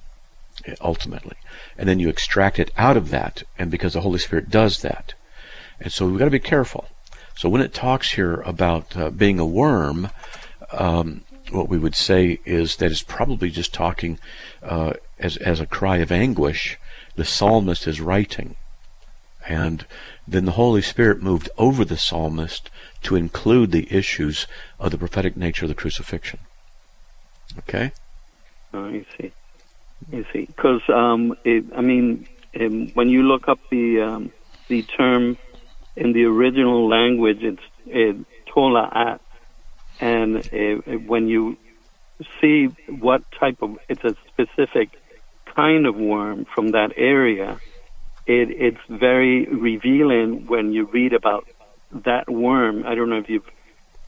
ultimately. 0.81 1.37
And 1.77 1.88
then 1.88 1.99
you 1.99 2.09
extract 2.09 2.59
it 2.59 2.70
out 2.77 2.96
of 2.96 3.11
that, 3.11 3.42
and 3.59 3.70
because 3.70 3.94
the 3.94 4.03
Holy 4.03 4.18
Spirit 4.18 4.51
does 4.51 4.83
that. 4.83 5.14
And 5.81 5.90
so 5.90 6.07
we've 6.07 6.18
got 6.18 6.27
to 6.27 6.31
be 6.31 6.38
careful. 6.38 6.87
So 7.37 7.51
when 7.51 7.61
it 7.61 7.75
talks 7.75 8.12
here 8.12 8.40
about 8.40 8.96
uh, 8.96 9.11
being 9.11 9.38
a 9.38 9.44
worm, 9.44 10.09
um, 10.72 11.22
what 11.51 11.68
we 11.68 11.79
would 11.79 11.94
say 11.94 12.40
is 12.46 12.77
that 12.77 12.90
it's 12.90 13.03
probably 13.03 13.51
just 13.51 13.75
talking 13.75 14.18
uh, 14.62 14.94
as 15.18 15.37
as 15.37 15.61
a 15.61 15.66
cry 15.66 15.99
of 15.99 16.11
anguish. 16.11 16.79
The 17.14 17.27
psalmist 17.27 17.87
is 17.87 18.01
writing, 18.01 18.57
and 19.46 19.87
then 20.27 20.46
the 20.46 20.53
Holy 20.53 20.83
Spirit 20.83 21.22
moved 21.22 21.51
over 21.59 21.85
the 21.85 21.99
psalmist 21.99 22.70
to 23.03 23.16
include 23.16 23.70
the 23.70 23.87
issues 23.94 24.46
of 24.81 24.90
the 24.90 24.99
prophetic 24.99 25.37
nature 25.37 25.66
of 25.66 25.68
the 25.68 25.75
crucifixion. 25.75 26.40
Okay. 27.59 27.92
Oh, 28.72 28.87
I 28.87 29.05
see. 29.16 29.33
You 30.11 30.25
see, 30.33 30.46
because 30.46 30.83
um, 30.88 31.37
I 31.44 31.81
mean, 31.81 32.27
um, 32.59 32.88
when 32.94 33.09
you 33.09 33.22
look 33.22 33.46
up 33.49 33.59
the 33.70 34.01
um, 34.01 34.33
the 34.68 34.83
term 34.83 35.37
in 35.97 36.13
the 36.13 36.25
original 36.25 36.89
language, 36.89 37.43
it's 37.43 37.63
uh, 37.89 38.13
tola'at, 38.53 39.21
and 40.01 40.37
uh, 40.39 40.99
when 41.07 41.29
you 41.29 41.57
see 42.41 42.67
what 42.89 43.23
type 43.33 43.63
of 43.63 43.79
it's 43.89 44.05
a 44.05 44.15
specific 44.29 44.91
kind 45.55 45.87
of 45.87 45.97
worm 45.97 46.45
from 46.55 46.73
that 46.73 46.93
area, 46.97 47.59
it, 48.27 48.51
it's 48.51 48.81
very 48.89 49.47
revealing 49.47 50.47
when 50.47 50.73
you 50.73 50.85
read 50.87 51.13
about 51.13 51.47
that 51.93 52.29
worm. 52.31 52.85
I 52.87 52.95
don't 52.95 53.09
know 53.11 53.19
if 53.19 53.29
you've 53.31 53.47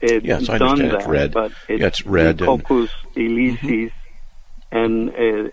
uh, 0.03 0.19
Yes, 0.23 0.47
I 0.49 0.57
done 0.57 0.81
understand. 0.81 0.91
that, 0.91 0.99
It's 1.01 1.07
red. 1.07 1.33
but 1.33 1.51
it's 1.67 1.81
Yeah, 1.81 1.87
it's 1.87 2.05
red 2.05 2.41
and- 2.41 2.63
Leucoppus 2.63 2.89
elisis, 3.15 3.91
and 4.71 5.09
uh, 5.09 5.49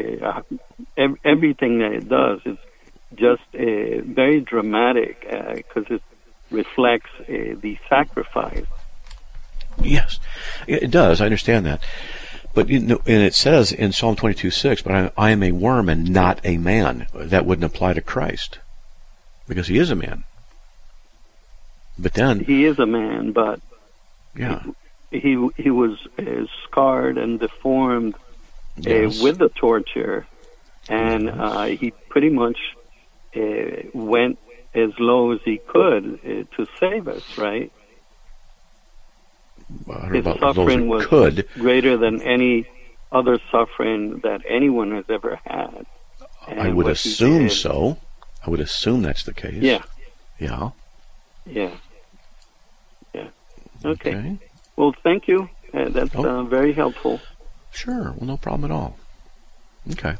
uh, 0.00 0.42
everything 1.24 1.78
that 1.80 1.92
it 1.92 2.08
does 2.08 2.40
is 2.46 2.58
just 3.14 3.42
uh, 3.54 4.02
very 4.04 4.40
dramatic 4.40 5.26
because 5.56 5.86
it 5.90 6.02
reflects 6.50 7.10
uh, 7.20 7.24
the 7.60 7.78
sacrifice. 7.88 8.66
Yes, 9.80 10.18
it 10.66 10.90
does. 10.90 11.20
I 11.20 11.26
understand 11.26 11.64
that. 11.66 11.82
But 12.54 12.68
you 12.68 12.80
know, 12.80 13.00
and 13.06 13.22
it 13.22 13.34
says 13.34 13.72
in 13.72 13.92
Psalm 13.92 14.16
22:6, 14.16 14.82
"But 14.82 14.92
I, 14.92 15.10
I 15.16 15.30
am 15.30 15.42
a 15.42 15.52
worm 15.52 15.88
and 15.88 16.10
not 16.10 16.40
a 16.44 16.58
man." 16.58 17.06
That 17.14 17.46
wouldn't 17.46 17.64
apply 17.64 17.92
to 17.94 18.00
Christ 18.00 18.58
because 19.46 19.68
he 19.68 19.78
is 19.78 19.90
a 19.90 19.96
man. 19.96 20.24
But 21.98 22.14
then, 22.14 22.40
He 22.40 22.64
is 22.64 22.78
a 22.78 22.86
man, 22.86 23.32
but 23.32 23.60
yeah, 24.34 24.62
he 25.10 25.48
he 25.56 25.70
was 25.70 25.98
uh, 26.18 26.46
scarred 26.64 27.18
and 27.18 27.38
deformed 27.38 28.14
uh, 28.14 28.18
Yes. 28.76 29.22
with 29.22 29.38
the 29.38 29.48
torture, 29.50 30.26
and 30.88 31.28
uh, 31.30 31.64
he 31.66 31.92
pretty 32.08 32.30
much 32.30 32.58
uh, 32.76 32.79
went 33.94 34.38
as 34.74 34.90
low 34.98 35.32
as 35.32 35.40
he 35.44 35.58
could 35.58 36.20
uh, 36.24 36.56
to 36.56 36.66
save 36.78 37.08
us. 37.08 37.38
Right? 37.38 37.72
I 39.92 40.08
His 40.08 40.24
suffering 40.24 40.88
was 40.88 41.06
could. 41.06 41.48
greater 41.54 41.96
than 41.96 42.22
any 42.22 42.66
other 43.12 43.38
suffering 43.50 44.18
that 44.20 44.42
anyone 44.48 44.92
has 44.92 45.04
ever 45.08 45.38
had. 45.44 45.86
I 46.48 46.70
would 46.70 46.88
assume 46.88 47.44
did- 47.48 47.52
so. 47.52 47.98
I 48.44 48.50
would 48.50 48.60
assume 48.60 49.02
that's 49.02 49.22
the 49.24 49.34
case. 49.34 49.62
Yeah, 49.62 49.82
Yeah. 50.38 50.70
yeah, 51.44 51.70
yeah. 53.12 53.28
Okay. 53.84 54.14
Okay. 54.14 54.38
Well, 54.76 54.94
thank 55.04 55.28
you. 55.28 55.50
Uh, 55.74 55.90
that's 55.90 56.14
Oh. 56.16 56.24
uh, 56.24 56.42
very 56.44 56.72
helpful. 56.72 57.20
Sure. 57.70 58.12
Well, 58.16 58.26
no 58.26 58.36
problem 58.38 58.70
at 58.70 58.74
all. 58.74 58.96
Okay. 59.92 60.16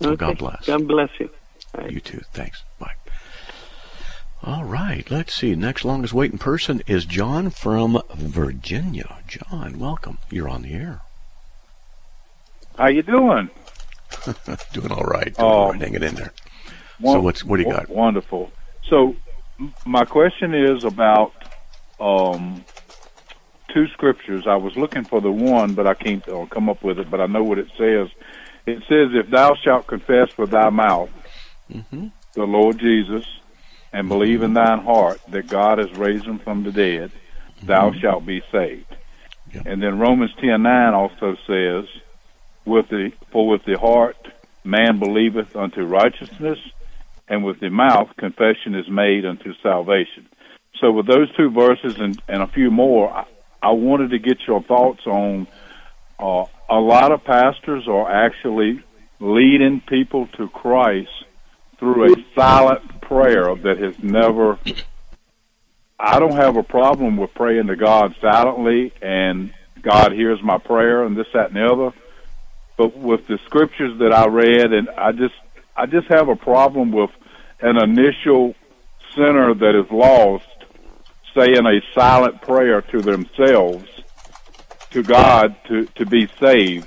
Well, 0.00 0.10
Okay. 0.10 0.16
God 0.26 0.38
bless. 0.38 0.66
God 0.66 0.86
bless 0.86 1.08
you. 1.18 1.30
Right. 1.76 1.90
You 1.90 2.00
too. 2.00 2.20
Thanks. 2.32 2.62
Bye. 2.78 2.94
All 4.42 4.64
right. 4.64 5.08
Let's 5.10 5.34
see. 5.34 5.54
Next 5.54 5.84
longest 5.84 6.12
waiting 6.12 6.38
person 6.38 6.82
is 6.86 7.04
John 7.04 7.50
from 7.50 8.00
Virginia. 8.14 9.18
John, 9.26 9.78
welcome. 9.78 10.18
You're 10.30 10.48
on 10.48 10.62
the 10.62 10.72
air. 10.74 11.00
How 12.76 12.88
you 12.88 13.02
doing? 13.02 13.50
Doing 14.72 14.92
all 14.92 15.04
right. 15.04 15.34
Doing 15.34 15.36
Oh. 15.38 15.44
all 15.46 15.72
right. 15.72 15.80
Hanging 15.80 16.02
in 16.02 16.14
there. 16.14 16.32
So 16.66 16.72
Won- 17.00 17.22
what's 17.24 17.44
what 17.44 17.56
do 17.58 17.62
you 17.64 17.70
got? 17.70 17.88
Wonderful. 17.88 18.50
So, 18.88 19.16
my 19.86 20.04
question 20.04 20.54
is 20.54 20.84
about 20.84 21.32
um, 22.00 22.64
two 23.72 23.86
scriptures. 23.88 24.46
I 24.46 24.56
was 24.56 24.76
looking 24.76 25.04
for 25.04 25.20
the 25.20 25.30
one, 25.32 25.74
but 25.74 25.86
I 25.86 25.94
can't 25.94 26.26
uh, 26.28 26.46
come 26.46 26.68
up 26.68 26.82
with 26.82 26.98
it. 26.98 27.10
But 27.10 27.20
I 27.20 27.26
know 27.26 27.42
what 27.42 27.58
it 27.58 27.68
says. 27.78 28.08
It 28.66 28.78
says, 28.88 29.10
"If 29.14 29.30
thou 29.30 29.54
shalt 29.54 29.86
confess 29.86 30.36
with 30.36 30.50
thy 30.50 30.68
mouth 30.70 31.10
Mm-hmm. 31.72 32.08
the 32.34 32.44
Lord 32.44 32.78
Jesus, 32.78 33.24
and 33.92 34.08
believe 34.08 34.42
in 34.42 34.54
thine 34.54 34.80
heart 34.80 35.20
that 35.28 35.48
God 35.48 35.78
has 35.78 35.92
raised 35.92 36.24
him 36.24 36.38
from 36.38 36.64
the 36.64 36.72
dead, 36.72 37.12
thou 37.62 37.92
shalt 37.92 38.26
be 38.26 38.42
saved." 38.52 38.96
Mm-hmm. 39.50 39.68
And 39.68 39.82
then 39.82 39.98
Romans 39.98 40.32
ten 40.40 40.62
nine 40.62 40.94
also 40.94 41.36
says, 41.46 41.84
"With 42.64 42.88
the 42.88 43.12
for 43.30 43.48
with 43.48 43.64
the 43.64 43.78
heart 43.78 44.16
man 44.64 44.98
believeth 44.98 45.56
unto 45.56 45.82
righteousness." 45.84 46.58
and 47.28 47.44
with 47.44 47.60
the 47.60 47.70
mouth 47.70 48.10
confession 48.18 48.74
is 48.74 48.88
made 48.90 49.24
unto 49.24 49.54
salvation. 49.62 50.28
So 50.80 50.92
with 50.92 51.06
those 51.06 51.34
two 51.34 51.50
verses 51.50 51.98
and, 51.98 52.20
and 52.28 52.42
a 52.42 52.46
few 52.46 52.70
more, 52.70 53.10
I, 53.10 53.24
I 53.62 53.70
wanted 53.70 54.10
to 54.10 54.18
get 54.18 54.38
your 54.46 54.62
thoughts 54.62 55.06
on 55.06 55.46
uh, 56.18 56.44
a 56.68 56.80
lot 56.80 57.10
of 57.10 57.24
pastors 57.24 57.88
are 57.88 58.10
actually 58.10 58.82
leading 59.18 59.80
people 59.80 60.26
to 60.36 60.48
Christ 60.48 61.08
through 61.82 62.12
a 62.12 62.24
silent 62.36 63.00
prayer 63.00 63.56
that 63.56 63.76
has 63.78 64.00
never. 64.00 64.56
I 65.98 66.20
don't 66.20 66.36
have 66.36 66.56
a 66.56 66.62
problem 66.62 67.16
with 67.16 67.34
praying 67.34 67.66
to 67.66 67.74
God 67.74 68.14
silently 68.20 68.92
and 69.02 69.52
God 69.82 70.12
hears 70.12 70.40
my 70.44 70.58
prayer 70.58 71.02
and 71.02 71.16
this, 71.16 71.26
that, 71.34 71.48
and 71.48 71.56
the 71.56 71.64
other. 71.64 71.92
But 72.76 72.96
with 72.96 73.26
the 73.26 73.36
scriptures 73.46 73.98
that 73.98 74.12
I 74.12 74.28
read, 74.28 74.72
and 74.72 74.90
I 74.90 75.10
just, 75.10 75.34
I 75.76 75.86
just 75.86 76.06
have 76.06 76.28
a 76.28 76.36
problem 76.36 76.92
with 76.92 77.10
an 77.60 77.76
initial 77.76 78.54
sinner 79.16 79.52
that 79.52 79.74
is 79.74 79.90
lost 79.90 80.46
saying 81.36 81.66
a 81.66 81.80
silent 81.94 82.42
prayer 82.42 82.80
to 82.80 83.00
themselves, 83.00 83.88
to 84.90 85.02
God, 85.02 85.56
to, 85.66 85.86
to 85.96 86.06
be 86.06 86.28
saved. 86.38 86.86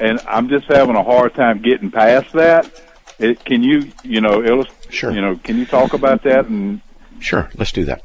And 0.00 0.18
I'm 0.26 0.48
just 0.48 0.66
having 0.66 0.96
a 0.96 1.04
hard 1.04 1.32
time 1.36 1.62
getting 1.62 1.92
past 1.92 2.32
that. 2.32 2.91
It, 3.18 3.44
can 3.44 3.62
you, 3.62 3.92
you 4.02 4.20
know, 4.20 4.42
illust- 4.42 4.70
Sure. 4.92 5.10
you 5.12 5.20
know, 5.20 5.36
can 5.36 5.56
you 5.58 5.66
talk 5.66 5.92
about 5.92 6.22
that? 6.24 6.46
And 6.46 6.80
Sure, 7.20 7.50
let's 7.56 7.72
do 7.72 7.84
that. 7.84 8.02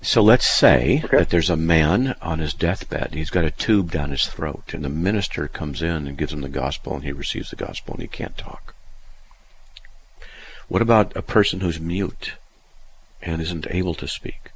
So 0.00 0.22
let's 0.22 0.46
say 0.46 1.00
Okay. 1.04 1.16
that 1.18 1.30
there's 1.30 1.48
a 1.50 1.56
man 1.56 2.14
on 2.20 2.38
his 2.38 2.52
deathbed. 2.52 3.14
He's 3.14 3.30
got 3.30 3.44
a 3.44 3.50
tube 3.50 3.90
down 3.90 4.10
his 4.10 4.26
throat, 4.26 4.72
and 4.74 4.84
the 4.84 4.88
minister 4.90 5.48
comes 5.48 5.80
in 5.82 6.06
and 6.06 6.16
gives 6.18 6.32
him 6.32 6.42
the 6.42 6.48
gospel, 6.50 6.94
and 6.94 7.04
he 7.04 7.12
receives 7.12 7.50
the 7.50 7.56
gospel, 7.56 7.94
and 7.94 8.02
he 8.02 8.08
can't 8.08 8.36
talk. 8.36 8.74
What 10.68 10.82
about 10.82 11.16
a 11.16 11.22
person 11.22 11.60
who's 11.60 11.80
mute 11.80 12.34
and 13.22 13.40
isn't 13.40 13.66
able 13.70 13.94
to 13.94 14.06
speak, 14.06 14.50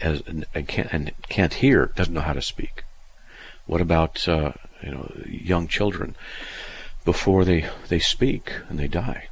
as- 0.00 0.22
and 0.26 0.44
and 0.54 0.68
can't, 0.68 0.92
and 0.92 1.12
can't 1.28 1.54
hear, 1.54 1.86
doesn't 1.96 2.14
know 2.14 2.20
how 2.20 2.32
to 2.32 2.42
speak? 2.42 2.84
What 3.66 3.80
about 3.80 4.26
uh, 4.28 4.52
you 4.82 4.90
know 4.92 5.12
young 5.26 5.66
children 5.66 6.14
before 7.06 7.46
they 7.46 7.70
they 7.88 7.98
speak 7.98 8.52
and 8.68 8.78
they 8.78 8.88
die? 8.88 9.28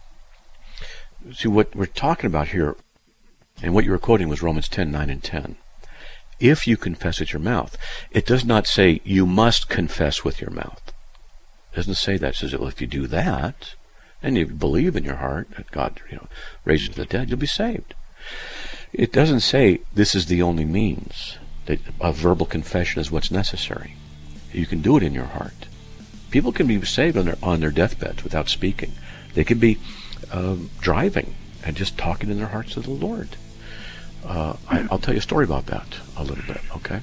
See 1.32 1.48
what 1.48 1.76
we're 1.76 1.86
talking 1.86 2.26
about 2.26 2.48
here 2.48 2.76
and 3.62 3.74
what 3.74 3.84
you 3.84 3.90
were 3.90 3.98
quoting 3.98 4.28
was 4.28 4.42
Romans 4.42 4.68
10, 4.68 4.90
9 4.90 5.10
and 5.10 5.22
10. 5.22 5.56
If 6.40 6.66
you 6.66 6.76
confess 6.76 7.20
with 7.20 7.32
your 7.32 7.40
mouth, 7.40 7.76
it 8.10 8.26
does 8.26 8.44
not 8.44 8.66
say 8.66 9.00
you 9.04 9.26
must 9.26 9.68
confess 9.68 10.24
with 10.24 10.40
your 10.40 10.50
mouth. 10.50 10.92
It 11.72 11.76
doesn't 11.76 11.94
say 11.94 12.16
that. 12.16 12.34
It 12.34 12.36
says, 12.36 12.56
well, 12.56 12.68
if 12.68 12.80
you 12.80 12.86
do 12.86 13.06
that, 13.06 13.74
and 14.22 14.36
you 14.36 14.46
believe 14.46 14.96
in 14.96 15.04
your 15.04 15.16
heart 15.16 15.48
that 15.56 15.70
God, 15.70 16.00
you 16.10 16.16
know, 16.16 16.28
raised 16.64 16.86
from 16.86 17.02
the 17.02 17.06
dead, 17.06 17.28
you'll 17.28 17.38
be 17.38 17.46
saved. 17.46 17.94
It 18.92 19.12
doesn't 19.12 19.40
say 19.40 19.80
this 19.92 20.14
is 20.14 20.26
the 20.26 20.42
only 20.42 20.64
means, 20.64 21.38
that 21.66 21.80
a 22.00 22.12
verbal 22.12 22.46
confession 22.46 23.00
is 23.00 23.10
what's 23.10 23.30
necessary. 23.30 23.96
You 24.52 24.66
can 24.66 24.80
do 24.80 24.96
it 24.96 25.02
in 25.02 25.14
your 25.14 25.24
heart. 25.24 25.66
People 26.34 26.50
can 26.50 26.66
be 26.66 26.84
saved 26.84 27.16
on 27.16 27.26
their, 27.26 27.38
on 27.44 27.60
their 27.60 27.70
deathbeds 27.70 28.24
without 28.24 28.48
speaking. 28.48 28.90
They 29.34 29.44
can 29.44 29.60
be 29.60 29.78
um, 30.32 30.68
driving 30.80 31.32
and 31.62 31.76
just 31.76 31.96
talking 31.96 32.28
in 32.28 32.38
their 32.38 32.48
hearts 32.48 32.74
to 32.74 32.80
the 32.80 32.90
Lord. 32.90 33.36
Uh, 34.26 34.56
I, 34.68 34.84
I'll 34.90 34.98
tell 34.98 35.14
you 35.14 35.18
a 35.18 35.22
story 35.22 35.44
about 35.44 35.66
that 35.66 35.86
a 36.16 36.24
little 36.24 36.42
bit, 36.44 36.60
okay? 36.74 37.02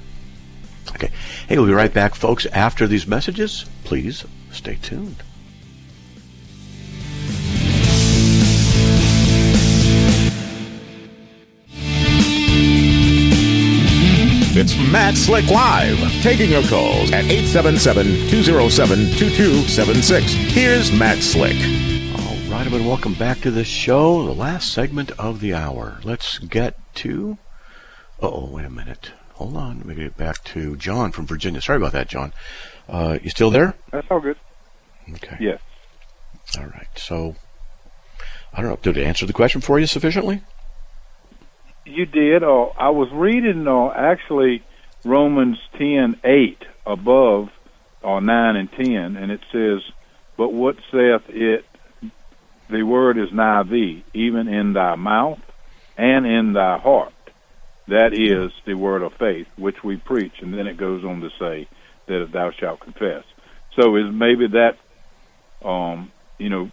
Okay. 0.90 1.08
Hey, 1.48 1.56
we'll 1.56 1.66
be 1.66 1.72
right 1.72 1.94
back, 1.94 2.14
folks, 2.14 2.44
after 2.44 2.86
these 2.86 3.06
messages. 3.06 3.64
Please 3.84 4.26
stay 4.50 4.74
tuned. 4.82 5.22
It's 14.54 14.76
Matt 14.92 15.16
Slick 15.16 15.48
Live, 15.48 15.96
taking 16.20 16.50
your 16.50 16.62
calls 16.64 17.10
at 17.10 17.24
877-207-2276. 17.24 20.22
Here's 20.50 20.92
Matt 20.92 21.22
Slick. 21.22 21.56
All 21.56 22.36
right, 22.50 22.66
everyone, 22.66 22.86
welcome 22.86 23.14
back 23.14 23.40
to 23.40 23.50
the 23.50 23.64
show, 23.64 24.26
the 24.26 24.34
last 24.34 24.70
segment 24.70 25.10
of 25.12 25.40
the 25.40 25.54
hour. 25.54 26.00
Let's 26.04 26.38
get 26.38 26.76
to. 26.96 27.38
Oh, 28.20 28.44
wait 28.50 28.66
a 28.66 28.70
minute. 28.70 29.12
Hold 29.36 29.56
on. 29.56 29.78
Let 29.78 29.86
me 29.86 29.94
get 29.94 30.18
back 30.18 30.44
to 30.44 30.76
John 30.76 31.12
from 31.12 31.26
Virginia. 31.26 31.62
Sorry 31.62 31.78
about 31.78 31.92
that, 31.92 32.08
John. 32.08 32.34
Uh, 32.86 33.18
you 33.22 33.30
still 33.30 33.50
there? 33.50 33.72
that's 33.90 34.06
all 34.10 34.20
good. 34.20 34.36
Okay. 35.14 35.38
Yes. 35.40 35.60
All 36.58 36.66
right. 36.66 36.88
So, 36.96 37.36
I 38.52 38.60
don't 38.60 38.68
know. 38.68 38.76
Did 38.82 38.98
it 38.98 39.06
answer 39.06 39.24
the 39.24 39.32
question 39.32 39.62
for 39.62 39.78
you 39.78 39.86
sufficiently? 39.86 40.42
You 41.84 42.06
did. 42.06 42.42
Uh, 42.44 42.66
I 42.78 42.90
was 42.90 43.08
reading 43.12 43.66
uh, 43.66 43.88
actually 43.88 44.62
Romans 45.04 45.58
ten 45.76 46.16
eight 46.24 46.62
above 46.86 47.48
uh, 48.04 48.20
nine 48.20 48.56
and 48.56 48.70
ten, 48.70 49.16
and 49.16 49.32
it 49.32 49.40
says, 49.50 49.80
"But 50.36 50.52
what 50.52 50.76
saith 50.92 51.28
it? 51.28 51.64
The 52.70 52.82
word 52.84 53.18
is 53.18 53.32
nigh 53.32 53.64
thee, 53.64 54.04
even 54.14 54.48
in 54.48 54.74
thy 54.74 54.94
mouth 54.94 55.40
and 55.96 56.24
in 56.24 56.52
thy 56.52 56.78
heart." 56.78 57.12
That 57.88 58.14
is 58.14 58.52
the 58.64 58.74
word 58.74 59.02
of 59.02 59.14
faith, 59.14 59.48
which 59.56 59.82
we 59.82 59.96
preach, 59.96 60.34
and 60.40 60.54
then 60.54 60.68
it 60.68 60.76
goes 60.76 61.04
on 61.04 61.20
to 61.20 61.30
say 61.38 61.68
that 62.06 62.30
thou 62.32 62.52
shalt 62.52 62.78
confess. 62.78 63.24
So 63.74 63.96
is 63.96 64.12
maybe 64.12 64.46
that, 64.48 64.76
um, 65.66 66.12
you 66.38 66.48
know, 66.48 66.70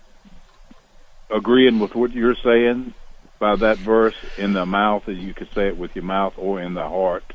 agreeing 1.31 1.79
with 1.79 1.95
what 1.95 2.13
you're 2.13 2.35
saying 2.43 2.93
by 3.39 3.55
that 3.55 3.77
verse 3.77 4.15
in 4.37 4.53
the 4.53 4.65
mouth, 4.65 5.05
that 5.05 5.15
you 5.15 5.33
could 5.33 5.49
say 5.53 5.67
it 5.67 5.77
with 5.77 5.95
your 5.95 6.05
mouth 6.05 6.33
or 6.37 6.61
in 6.61 6.73
the 6.73 6.87
heart. 6.87 7.33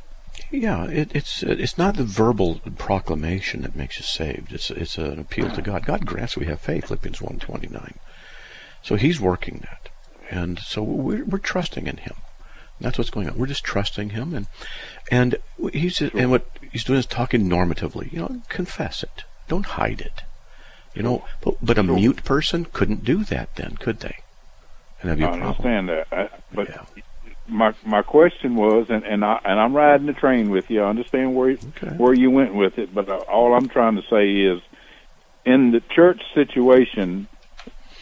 Yeah, 0.50 0.86
it, 0.86 1.14
it's 1.14 1.42
uh, 1.42 1.56
it's 1.58 1.78
not 1.78 1.96
the 1.96 2.04
verbal 2.04 2.60
proclamation 2.76 3.62
that 3.62 3.76
makes 3.76 3.98
you 3.98 4.04
saved. 4.04 4.52
It's 4.52 4.70
it's 4.70 4.98
an 4.98 5.18
appeal 5.18 5.50
to 5.50 5.62
God. 5.62 5.86
God 5.86 6.06
grants 6.06 6.36
we 6.36 6.46
have 6.46 6.60
faith. 6.60 6.86
Philippians 6.88 7.22
one 7.22 7.38
twenty 7.38 7.68
nine. 7.68 7.98
So 8.82 8.96
He's 8.96 9.20
working 9.20 9.60
that, 9.62 9.88
and 10.30 10.58
so 10.58 10.82
we're, 10.82 11.24
we're 11.24 11.38
trusting 11.38 11.86
in 11.86 11.98
Him. 11.98 12.14
That's 12.80 12.98
what's 12.98 13.10
going 13.10 13.28
on. 13.28 13.38
We're 13.38 13.46
just 13.46 13.64
trusting 13.64 14.10
Him, 14.10 14.34
and 14.34 14.46
and 15.10 15.36
He's 15.72 16.00
and 16.00 16.30
what 16.30 16.46
He's 16.72 16.84
doing 16.84 16.98
is 16.98 17.06
talking 17.06 17.48
normatively. 17.48 18.12
You 18.12 18.18
know, 18.20 18.42
confess 18.48 19.02
it. 19.02 19.24
Don't 19.48 19.66
hide 19.66 20.00
it. 20.00 20.22
You 20.94 21.02
know, 21.02 21.24
but, 21.42 21.56
but 21.60 21.78
a 21.78 21.82
mute 21.82 22.24
person 22.24 22.66
couldn't 22.66 23.04
do 23.04 23.24
that 23.24 23.56
then, 23.56 23.76
could 23.76 24.00
they? 24.00 24.18
And 25.04 25.18
be 25.18 25.24
a 25.24 25.26
I 25.26 25.30
problem. 25.30 25.48
understand 25.48 25.88
that, 25.88 26.06
I, 26.12 26.28
but 26.52 26.68
my 27.46 27.74
my 27.84 28.02
question 28.02 28.56
was, 28.56 28.86
and 28.88 29.04
and 29.04 29.24
I 29.24 29.40
and 29.44 29.60
I'm 29.60 29.74
riding 29.74 30.06
the 30.06 30.12
train 30.14 30.50
with 30.50 30.70
you. 30.70 30.82
I 30.82 30.88
understand 30.88 31.34
where 31.34 31.54
where 31.98 32.14
you 32.14 32.30
went 32.30 32.54
with 32.54 32.78
it, 32.78 32.94
but 32.94 33.08
uh, 33.08 33.18
all 33.18 33.54
I'm 33.54 33.68
trying 33.68 33.96
to 33.96 34.02
say 34.08 34.30
is, 34.30 34.62
in 35.44 35.70
the 35.72 35.80
church 35.80 36.20
situation, 36.34 37.28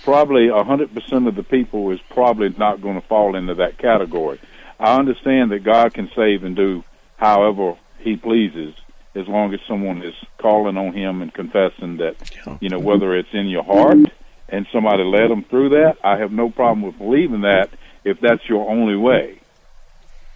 probably 0.05 0.49
a 0.49 0.63
hundred 0.63 0.95
percent 0.95 1.27
of 1.27 1.35
the 1.35 1.43
people 1.43 1.91
is 1.91 2.01
probably 2.11 2.51
not 2.51 2.81
going 2.81 3.01
to 3.01 3.07
fall 3.07 3.35
into 3.35 3.55
that 3.55 3.79
category. 3.79 4.41
I 4.79 4.97
understand 4.97 5.53
that 5.53 5.65
God 5.65 5.95
can 5.95 6.11
save 6.15 6.45
and 6.45 6.57
do 6.57 6.85
however 7.17 7.77
He 7.99 8.17
pleases, 8.17 8.75
as 9.15 9.27
long 9.29 9.53
as 9.55 9.61
someone 9.67 10.03
is 10.03 10.15
calling 10.39 10.77
on 10.77 10.93
Him 10.93 11.23
and 11.23 11.33
confessing 11.33 11.99
that, 11.99 12.17
you 12.61 12.69
know, 12.69 12.79
whether 12.79 13.17
it's 13.17 13.33
in 13.33 13.49
your 13.49 13.65
heart 13.65 13.99
and 14.53 14.67
somebody 14.71 15.03
led 15.03 15.31
them 15.31 15.43
through 15.45 15.71
that. 15.71 15.97
I 16.05 16.19
have 16.19 16.31
no 16.31 16.51
problem 16.51 16.83
with 16.83 16.97
believing 16.99 17.41
that 17.41 17.71
if 18.05 18.21
that's 18.21 18.49
your 18.49 18.71
only 18.71 18.95
way. 18.97 19.39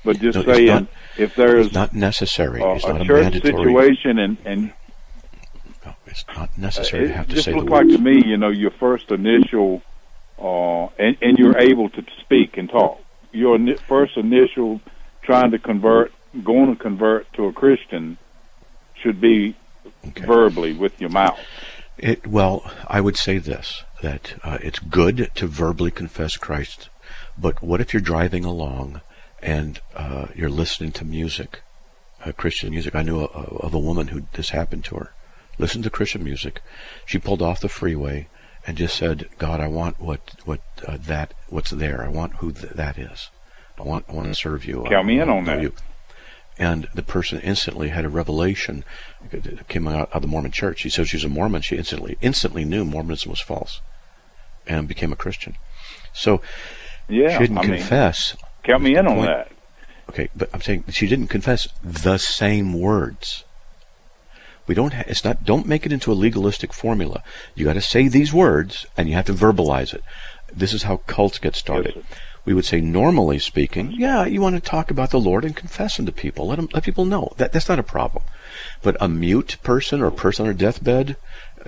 But 0.04 0.18
just 0.18 0.38
No, 0.38 0.54
saying, 0.54 0.66
not- 0.66 0.86
if 1.18 1.34
there's 1.36 1.72
not 1.72 1.92
necessary. 1.92 2.60
uh, 2.62 2.74
it's 2.74 2.84
a 2.84 2.92
not 2.92 3.02
a 3.02 3.04
church 3.04 3.22
mandatory. 3.24 3.64
situation 3.64 4.18
and 4.18 4.36
and 4.44 4.72
It's 6.06 6.24
not 6.34 6.56
necessary 6.56 7.08
to 7.08 7.12
have 7.14 7.28
to 7.28 7.42
say 7.42 7.50
the 7.52 7.58
looked 7.58 7.70
like 7.70 7.84
words. 7.86 7.96
to 7.96 8.02
me, 8.02 8.22
you 8.24 8.36
know, 8.36 8.48
your 8.48 8.70
first 8.70 9.10
initial, 9.10 9.82
uh, 10.40 10.86
and, 10.98 11.16
and 11.20 11.38
you're 11.38 11.58
able 11.58 11.90
to 11.90 12.02
speak 12.20 12.56
and 12.56 12.70
talk. 12.70 13.00
Your 13.32 13.58
first 13.88 14.16
initial 14.16 14.80
trying 15.22 15.50
to 15.50 15.58
convert, 15.58 16.12
going 16.42 16.74
to 16.74 16.80
convert 16.80 17.30
to 17.34 17.46
a 17.46 17.52
Christian, 17.52 18.16
should 19.02 19.20
be 19.20 19.56
verbally 20.04 20.72
with 20.72 20.98
your 21.00 21.10
mouth. 21.10 21.38
It, 21.98 22.26
well, 22.26 22.70
I 22.86 23.00
would 23.00 23.16
say 23.16 23.38
this 23.38 23.84
that 24.02 24.38
uh, 24.42 24.58
it's 24.62 24.78
good 24.78 25.30
to 25.34 25.46
verbally 25.46 25.90
confess 25.90 26.36
Christ, 26.36 26.88
but 27.38 27.62
what 27.62 27.80
if 27.80 27.92
you're 27.92 28.00
driving 28.00 28.44
along 28.44 29.00
and 29.42 29.80
uh, 29.94 30.26
you're 30.34 30.50
listening 30.50 30.92
to 30.92 31.04
music, 31.04 31.60
uh, 32.24 32.32
Christian 32.32 32.70
music? 32.70 32.94
I 32.94 33.02
knew 33.02 33.20
a, 33.20 33.24
a, 33.24 33.56
of 33.58 33.74
a 33.74 33.78
woman 33.78 34.08
who 34.08 34.26
this 34.32 34.50
happened 34.50 34.84
to 34.86 34.96
her. 34.96 35.12
Listened 35.58 35.84
to 35.84 35.90
Christian 35.90 36.22
music. 36.22 36.60
She 37.06 37.18
pulled 37.18 37.40
off 37.40 37.60
the 37.60 37.68
freeway 37.68 38.28
and 38.66 38.76
just 38.76 38.96
said, 38.96 39.28
"God, 39.38 39.60
I 39.60 39.68
want 39.68 40.00
what 40.00 40.20
what 40.44 40.60
uh, 40.86 40.98
that 41.00 41.32
what's 41.48 41.70
there. 41.70 42.04
I 42.04 42.08
want 42.08 42.36
who 42.36 42.52
th- 42.52 42.74
that 42.74 42.98
is. 42.98 43.30
I 43.78 43.82
want 43.82 44.04
I 44.08 44.12
want 44.12 44.28
to 44.28 44.34
serve 44.34 44.66
you. 44.66 44.84
Count 44.88 45.06
me 45.06 45.18
in 45.18 45.30
on 45.30 45.44
that. 45.44 45.62
you." 45.62 45.72
And 46.58 46.88
the 46.94 47.02
person 47.02 47.38
instantly 47.40 47.90
had 47.90 48.04
a 48.06 48.08
revelation. 48.08 48.82
It 49.30 49.68
came 49.68 49.86
out 49.86 50.10
of 50.12 50.22
the 50.22 50.28
Mormon 50.28 50.52
church. 50.52 50.80
She 50.80 50.88
said 50.90 51.06
she 51.08 51.16
was 51.16 51.24
a 51.24 51.28
Mormon. 51.28 51.60
She 51.62 51.76
instantly 51.76 52.16
instantly 52.22 52.64
knew 52.64 52.84
Mormonism 52.84 53.30
was 53.30 53.40
false, 53.40 53.80
and 54.66 54.88
became 54.88 55.12
a 55.12 55.16
Christian. 55.16 55.56
So 56.14 56.40
Yeah, 57.08 57.32
she 57.34 57.38
didn't 57.40 57.58
I 57.58 57.62
mean, 57.62 57.70
confess. 57.78 58.36
count 58.62 58.82
me 58.82 58.96
in 58.96 59.06
on 59.06 59.16
Point- 59.16 59.26
that. 59.26 59.52
Okay, 60.08 60.28
but 60.34 60.48
I'm 60.54 60.62
saying 60.62 60.84
she 60.90 61.06
didn't 61.08 61.26
confess 61.28 61.68
the 61.82 62.16
same 62.16 62.72
words. 62.72 63.44
We 64.66 64.74
don't. 64.74 64.94
Ha- 64.94 65.04
it's 65.06 65.24
not. 65.24 65.44
Don't 65.44 65.66
make 65.66 65.84
it 65.84 65.92
into 65.92 66.10
a 66.10 66.14
legalistic 66.14 66.72
formula. 66.72 67.22
You 67.54 67.64
got 67.66 67.74
to 67.74 67.80
say 67.80 68.08
these 68.08 68.32
words, 68.32 68.86
and 68.96 69.08
you 69.08 69.14
have 69.14 69.26
to 69.26 69.34
verbalize 69.34 69.92
it. 69.92 70.02
This 70.52 70.72
is 70.72 70.84
how 70.84 70.98
cults 71.06 71.38
get 71.38 71.54
started. 71.54 72.04
We 72.46 72.54
would 72.54 72.64
say, 72.64 72.80
normally 72.80 73.38
speaking, 73.38 73.90
yeah, 73.92 74.24
you 74.24 74.40
want 74.40 74.54
to 74.54 74.60
talk 74.62 74.90
about 74.90 75.10
the 75.10 75.20
Lord 75.20 75.44
and 75.44 75.54
confess 75.54 75.98
Him 75.98 76.06
to 76.06 76.12
people. 76.12 76.46
Let 76.46 76.58
'em- 76.58 76.68
let 76.72 76.84
people 76.84 77.04
know 77.04 77.32
that 77.36 77.52
that's 77.52 77.68
not 77.68 77.78
a 77.78 77.82
problem. 77.82 78.24
But 78.82 78.96
a 79.00 79.08
mute 79.08 79.58
person 79.62 80.00
or 80.00 80.06
a 80.06 80.12
person 80.12 80.46
on 80.46 80.52
a 80.52 80.54
deathbed, 80.54 81.16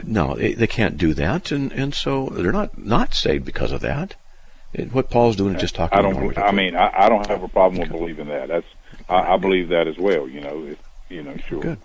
no, 0.04 0.34
they, 0.36 0.54
they 0.54 0.66
can't 0.66 0.96
do 0.96 1.12
that, 1.14 1.50
and 1.52 1.72
and 1.72 1.92
so 1.94 2.26
they're 2.30 2.52
not 2.52 2.78
not 2.78 3.12
saved 3.12 3.44
because 3.44 3.72
of 3.72 3.80
that. 3.82 4.14
And 4.74 4.92
what 4.92 5.10
Paul's 5.10 5.36
doing 5.36 5.54
is 5.56 5.60
just 5.60 5.74
talking. 5.74 5.98
I 5.98 6.02
don't. 6.02 6.38
I 6.38 6.52
mean, 6.52 6.76
I, 6.76 6.92
I 6.96 7.08
don't 7.08 7.26
have 7.26 7.42
a 7.42 7.48
problem 7.48 7.80
with 7.80 7.90
believing 7.90 8.28
that. 8.28 8.48
That's. 8.48 8.66
I, 9.08 9.34
I 9.34 9.36
believe 9.36 9.68
that 9.70 9.86
as 9.86 9.98
well. 9.98 10.28
You 10.28 10.40
know. 10.40 10.64
If, 10.64 10.78
you 11.08 11.22
know. 11.22 11.36
Sure. 11.48 11.60
Good. 11.60 11.78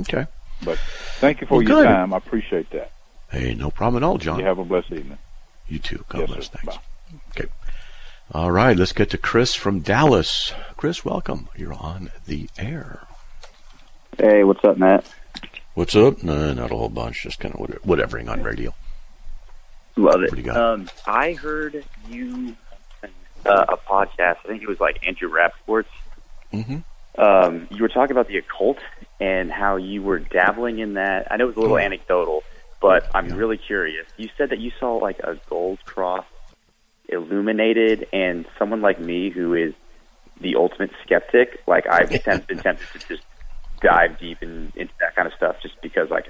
Okay. 0.00 0.26
But 0.64 0.78
thank 1.20 1.40
you 1.40 1.46
for 1.46 1.54
Well, 1.54 1.62
your 1.62 1.76
good. 1.76 1.84
time. 1.84 2.12
I 2.12 2.16
appreciate 2.18 2.70
that. 2.70 2.90
Hey, 3.30 3.54
no 3.54 3.70
problem 3.70 4.02
at 4.02 4.06
all, 4.06 4.18
John. 4.18 4.38
You 4.40 4.44
have 4.46 4.58
a 4.58 4.64
blessed 4.64 4.90
evening. 4.92 5.18
You 5.68 5.78
too. 5.78 6.04
God 6.08 6.20
Yes, 6.20 6.28
bless. 6.28 6.46
sir. 6.46 6.58
Thanks. 6.64 6.78
Okay. 7.36 7.48
All 8.32 8.50
right, 8.52 8.76
let's 8.76 8.92
get 8.92 9.10
to 9.10 9.18
Chris 9.18 9.54
from 9.54 9.80
Dallas. 9.80 10.52
Chris, 10.76 11.04
welcome. 11.04 11.48
You're 11.56 11.72
on 11.72 12.10
the 12.26 12.48
air. 12.58 13.06
Hey, 14.18 14.44
what's 14.44 14.62
up, 14.64 14.76
Matt? 14.76 15.06
What's 15.74 15.96
up? 15.96 16.22
No, 16.22 16.52
not 16.52 16.70
a 16.70 16.76
whole 16.76 16.88
bunch. 16.88 17.22
Just 17.22 17.40
kind 17.40 17.54
of 17.54 17.60
whatevering 17.82 18.28
on 18.28 18.42
radio. 18.42 18.74
Love 19.96 20.22
it. 20.22 20.30
What 20.30 20.36
do 20.36 20.36
you 20.36 20.42
got? 20.46 20.56
Um, 20.56 20.90
I 21.06 21.32
heard 21.32 21.84
you 22.08 22.54
uh, 23.46 23.64
a 23.68 23.76
podcast. 23.76 24.36
I 24.44 24.48
think 24.48 24.62
it 24.62 24.68
was 24.68 24.80
like 24.80 25.06
Andrew 25.06 25.30
Rappaport's. 25.30 25.88
Mm-hmm. 26.52 26.78
Um, 27.20 27.66
you 27.70 27.82
were 27.82 27.88
talking 27.88 28.12
about 28.12 28.28
the 28.28 28.38
occult 28.38 28.78
and 29.20 29.50
how 29.50 29.76
you 29.76 30.02
were 30.02 30.18
dabbling 30.18 30.78
in 30.80 30.94
that. 30.94 31.28
I 31.32 31.36
know 31.36 31.44
it 31.44 31.48
was 31.48 31.56
a 31.56 31.60
little 31.60 31.76
Oh. 31.76 31.80
anecdotal, 31.80 32.44
but 32.80 33.08
I'm 33.14 33.28
really 33.30 33.56
curious. 33.58 34.06
You 34.16 34.28
said 34.36 34.50
that 34.50 34.58
you 34.58 34.70
saw 34.78 34.96
like 34.96 35.18
a 35.20 35.36
gold 35.48 35.78
cross 35.84 36.24
illuminated, 37.08 38.06
and 38.12 38.46
someone 38.58 38.80
like 38.80 39.00
me 39.00 39.30
who 39.30 39.54
is 39.54 39.74
the 40.40 40.56
ultimate 40.56 40.90
skeptic, 41.04 41.60
like 41.66 41.86
I've 41.88 42.08
been 42.46 42.58
tempted 42.58 42.86
to 42.92 42.98
just 43.08 43.22
dive 43.80 44.18
deep 44.18 44.42
in, 44.42 44.72
into 44.76 44.92
that 45.00 45.14
kind 45.16 45.26
of 45.26 45.34
stuff, 45.34 45.56
just 45.62 45.80
because 45.82 46.10
like 46.10 46.26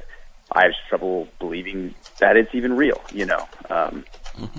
I 0.53 0.63
have 0.65 0.73
trouble 0.89 1.29
believing 1.39 1.95
that 2.21 2.37
it's 2.37 2.55
even 2.55 2.77
real, 2.77 3.01
you 3.13 3.27
know. 3.27 3.47
Um, 3.71 4.05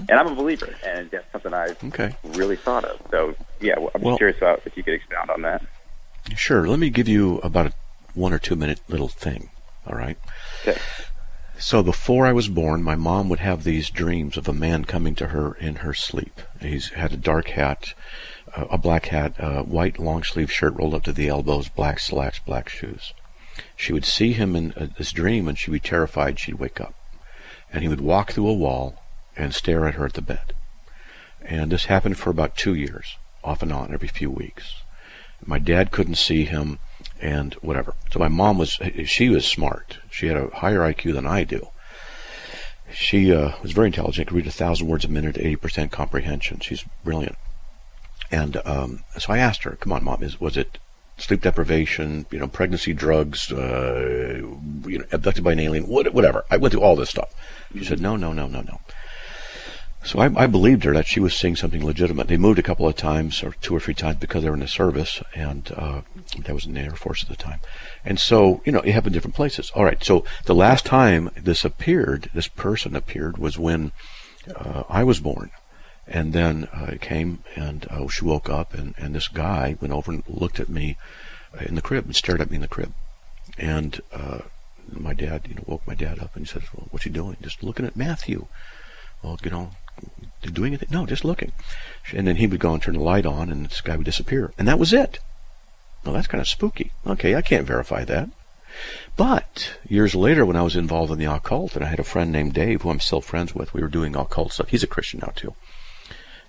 And 0.09 0.11
I'm 0.19 0.27
a 0.27 0.35
believer, 0.35 0.73
and 0.85 1.09
that's 1.09 1.31
something 1.31 1.53
I've 1.53 1.77
Mm-hmm. 1.79 1.87
Okay. 1.87 2.15
really 2.37 2.57
thought 2.57 2.83
of. 2.85 2.99
So 3.11 3.35
yeah, 3.59 3.75
I'm 3.77 3.83
just 3.85 4.03
Well- 4.03 4.17
curious 4.17 4.37
about 4.37 4.61
if 4.65 4.75
you 4.77 4.83
could 4.83 4.93
expound 4.93 5.29
on 5.31 5.41
that. 5.43 5.63
Sure. 6.35 6.67
Let 6.67 6.79
me 6.79 6.89
give 6.89 7.07
you 7.07 7.39
about 7.39 7.67
a 7.67 7.73
one 8.13 8.33
or 8.33 8.39
two 8.39 8.55
minute 8.55 8.81
little 8.87 9.07
thing. 9.07 9.49
All 9.87 9.95
right. 9.95 10.17
Okay. 10.67 10.77
So 11.59 11.83
before 11.83 12.25
I 12.25 12.31
was 12.31 12.47
born, 12.47 12.81
my 12.81 12.95
mom 12.95 13.27
would 13.27 13.39
have 13.39 13.65
these 13.65 13.89
dreams 13.89 14.37
of 14.37 14.47
a 14.47 14.53
man 14.53 14.85
coming 14.85 15.13
to 15.15 15.27
her 15.27 15.55
in 15.55 15.77
her 15.77 15.93
sleep. 15.93 16.39
He's 16.61 16.91
had 16.91 17.11
a 17.11 17.17
dark 17.17 17.49
hat, 17.49 17.93
uh, 18.55 18.67
a 18.71 18.77
black 18.77 19.07
hat, 19.07 19.33
a 19.37 19.63
white 19.63 19.99
long 19.99 20.23
sleeve 20.23 20.49
shirt 20.49 20.75
rolled 20.75 20.93
up 20.93 21.03
to 21.03 21.11
the 21.11 21.27
elbows, 21.27 21.67
black 21.67 21.99
slacks, 21.99 22.39
black 22.39 22.69
shoes. 22.69 23.13
She 23.75 23.91
would 23.91 24.05
see 24.05 24.31
him 24.31 24.55
in 24.55 24.71
uh, 24.77 24.87
this 24.97 25.11
dream, 25.11 25.49
and 25.49 25.57
she'd 25.57 25.71
be 25.71 25.81
terrified. 25.81 26.39
She'd 26.39 26.55
wake 26.55 26.79
up, 26.79 26.95
and 27.73 27.83
he 27.83 27.89
would 27.89 27.99
walk 27.99 28.31
through 28.31 28.47
a 28.47 28.53
wall 28.53 29.03
and 29.35 29.53
stare 29.53 29.85
at 29.85 29.95
her 29.95 30.05
at 30.05 30.13
the 30.13 30.21
bed. 30.21 30.53
And 31.41 31.73
this 31.73 31.85
happened 31.85 32.17
for 32.17 32.29
about 32.29 32.55
two 32.55 32.73
years, 32.73 33.17
off 33.43 33.61
and 33.61 33.73
on, 33.73 33.93
every 33.93 34.07
few 34.07 34.31
weeks. 34.31 34.75
My 35.45 35.59
dad 35.59 35.91
couldn't 35.91 36.15
see 36.15 36.45
him, 36.45 36.79
and 37.21 37.53
whatever. 37.55 37.93
So 38.11 38.19
my 38.19 38.27
mom 38.27 38.57
was, 38.57 38.79
she 39.05 39.29
was 39.29 39.45
smart. 39.45 39.99
She 40.09 40.27
had 40.27 40.37
a 40.37 40.49
higher 40.49 40.79
IQ 40.79 41.13
than 41.13 41.25
I 41.25 41.43
do. 41.43 41.67
She 42.91 43.33
uh, 43.33 43.51
was 43.61 43.71
very 43.71 43.87
intelligent, 43.87 44.27
could 44.27 44.37
read 44.37 44.47
a 44.47 44.51
thousand 44.51 44.87
words 44.87 45.05
a 45.05 45.09
minute, 45.09 45.35
80% 45.35 45.91
comprehension. 45.91 46.59
She's 46.59 46.83
brilliant. 47.03 47.37
And 48.31 48.57
um, 48.65 49.03
so 49.17 49.33
I 49.33 49.37
asked 49.37 49.63
her, 49.63 49.77
come 49.79 49.91
on, 49.91 50.03
mom, 50.03 50.23
is, 50.23 50.39
was 50.39 50.57
it 50.57 50.79
sleep 51.17 51.41
deprivation, 51.41 52.25
you 52.31 52.39
know, 52.39 52.47
pregnancy 52.47 52.93
drugs, 52.93 53.51
uh, 53.51 54.41
you 54.85 54.99
know, 54.99 55.05
abducted 55.11 55.43
by 55.43 55.51
an 55.51 55.59
alien, 55.59 55.87
what, 55.87 56.13
whatever. 56.13 56.45
I 56.49 56.57
went 56.57 56.73
through 56.73 56.81
all 56.81 56.95
this 56.95 57.09
stuff. 57.09 57.33
She 57.73 57.83
said, 57.83 57.99
no, 57.99 58.15
no, 58.15 58.33
no, 58.33 58.47
no, 58.47 58.61
no. 58.61 58.79
So 60.03 60.19
I, 60.19 60.43
I 60.43 60.47
believed 60.47 60.85
her 60.85 60.93
that 60.93 61.07
she 61.07 61.19
was 61.19 61.35
seeing 61.35 61.57
something 61.57 61.85
legitimate. 61.85 62.27
They 62.27 62.37
moved 62.37 62.57
a 62.57 62.63
couple 62.63 62.87
of 62.87 62.95
times, 62.95 63.43
or 63.43 63.51
two 63.61 63.75
or 63.75 63.81
three 63.81 63.93
times, 63.93 64.17
because 64.17 64.43
they 64.43 64.49
were 64.49 64.55
in 64.55 64.61
the 64.61 64.67
service, 64.67 65.21
and 65.35 65.71
uh, 65.75 66.01
that 66.37 66.53
was 66.53 66.65
in 66.65 66.73
the 66.73 66.79
Air 66.79 66.91
Force 66.91 67.21
at 67.21 67.29
the 67.29 67.35
time. 67.35 67.59
And 68.05 68.17
so, 68.17 68.61
you 68.65 68.71
know, 68.71 68.79
it 68.79 68.93
happened 68.93 69.13
in 69.13 69.17
different 69.17 69.35
places. 69.35 69.71
All 69.75 69.83
right. 69.83 70.01
So 70.03 70.23
the 70.45 70.55
last 70.55 70.85
time 70.85 71.29
this 71.35 71.65
appeared, 71.65 72.29
this 72.33 72.47
person 72.47 72.95
appeared, 72.95 73.37
was 73.37 73.59
when 73.59 73.91
uh, 74.55 74.83
I 74.89 75.03
was 75.03 75.19
born, 75.19 75.51
And 76.09 76.33
then 76.33 76.67
uh, 76.73 76.87
it 76.89 77.01
came, 77.01 77.43
and 77.55 77.85
uh, 77.89 78.07
she 78.07 78.25
woke 78.25 78.49
up, 78.49 78.73
and, 78.73 78.95
and 78.97 79.13
this 79.13 79.27
guy 79.27 79.77
went 79.79 79.93
over 79.93 80.11
and 80.11 80.23
looked 80.27 80.59
at 80.59 80.67
me 80.67 80.97
in 81.61 81.75
the 81.75 81.83
crib 81.83 82.05
and 82.05 82.15
stared 82.15 82.41
at 82.41 82.49
me 82.49 82.55
in 82.55 82.61
the 82.61 82.67
crib. 82.67 82.93
And 83.59 84.01
uh, 84.11 84.39
my 84.91 85.13
dad, 85.13 85.45
you 85.47 85.55
know, 85.55 85.63
woke 85.67 85.85
my 85.85 85.93
dad 85.93 86.19
up 86.19 86.35
and 86.35 86.47
he 86.47 86.51
said, 86.51 86.63
well, 86.73 86.87
"What's 86.89 87.03
he 87.03 87.11
doing?" 87.11 87.37
Just 87.41 87.63
looking 87.63 87.85
at 87.85 87.95
Matthew. 87.95 88.47
Well, 89.21 89.37
you 89.43 89.51
know, 89.51 89.71
doing 90.41 90.73
anything? 90.73 90.89
No, 90.91 91.05
just 91.05 91.25
looking. 91.25 91.51
And 92.13 92.27
then 92.27 92.37
he 92.37 92.47
would 92.47 92.59
go 92.59 92.73
and 92.73 92.81
turn 92.81 92.95
the 92.95 93.03
light 93.03 93.25
on, 93.25 93.51
and 93.51 93.65
this 93.65 93.81
guy 93.81 93.95
would 93.95 94.05
disappear, 94.05 94.53
and 94.57 94.67
that 94.67 94.79
was 94.79 94.93
it. 94.93 95.19
Well, 96.03 96.13
that's 96.13 96.27
kind 96.27 96.41
of 96.41 96.47
spooky. 96.47 96.91
Okay, 97.05 97.35
I 97.35 97.41
can't 97.41 97.67
verify 97.67 98.03
that. 98.05 98.29
But 99.17 99.73
years 99.87 100.15
later, 100.15 100.45
when 100.45 100.55
I 100.55 100.61
was 100.61 100.75
involved 100.75 101.11
in 101.11 101.19
the 101.19 101.25
occult, 101.25 101.75
and 101.75 101.83
I 101.83 101.89
had 101.89 101.99
a 101.99 102.03
friend 102.03 102.31
named 102.31 102.53
Dave, 102.53 102.81
who 102.81 102.89
I'm 102.89 102.99
still 102.99 103.21
friends 103.21 103.53
with, 103.53 103.73
we 103.73 103.81
were 103.81 103.89
doing 103.89 104.15
occult 104.15 104.53
stuff. 104.53 104.69
He's 104.69 104.83
a 104.83 104.87
Christian 104.87 105.19
now 105.19 105.33
too, 105.35 105.55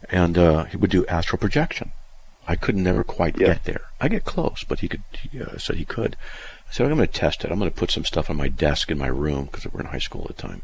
and 0.08 0.38
uh, 0.38 0.64
he 0.64 0.76
would 0.76 0.90
do 0.90 1.06
astral 1.06 1.38
projection. 1.38 1.92
I 2.46 2.56
could 2.56 2.76
never 2.76 3.04
quite 3.04 3.38
yeah. 3.38 3.48
get 3.48 3.64
there. 3.64 3.82
I 4.00 4.08
get 4.08 4.24
close, 4.24 4.64
but 4.66 4.80
he 4.80 4.88
could. 4.88 5.02
He 5.30 5.40
uh, 5.40 5.58
said 5.58 5.76
he 5.76 5.84
could. 5.84 6.16
I 6.68 6.72
said 6.72 6.86
I'm 6.86 6.96
going 6.96 7.06
to 7.06 7.12
test 7.12 7.44
it. 7.44 7.50
I'm 7.50 7.58
going 7.58 7.70
to 7.70 7.76
put 7.76 7.90
some 7.90 8.04
stuff 8.04 8.30
on 8.30 8.36
my 8.36 8.48
desk 8.48 8.90
in 8.90 8.98
my 8.98 9.08
room 9.08 9.46
because 9.46 9.66
we're 9.66 9.80
in 9.80 9.86
high 9.86 9.98
school 9.98 10.26
at 10.28 10.36
the 10.36 10.42
time. 10.42 10.62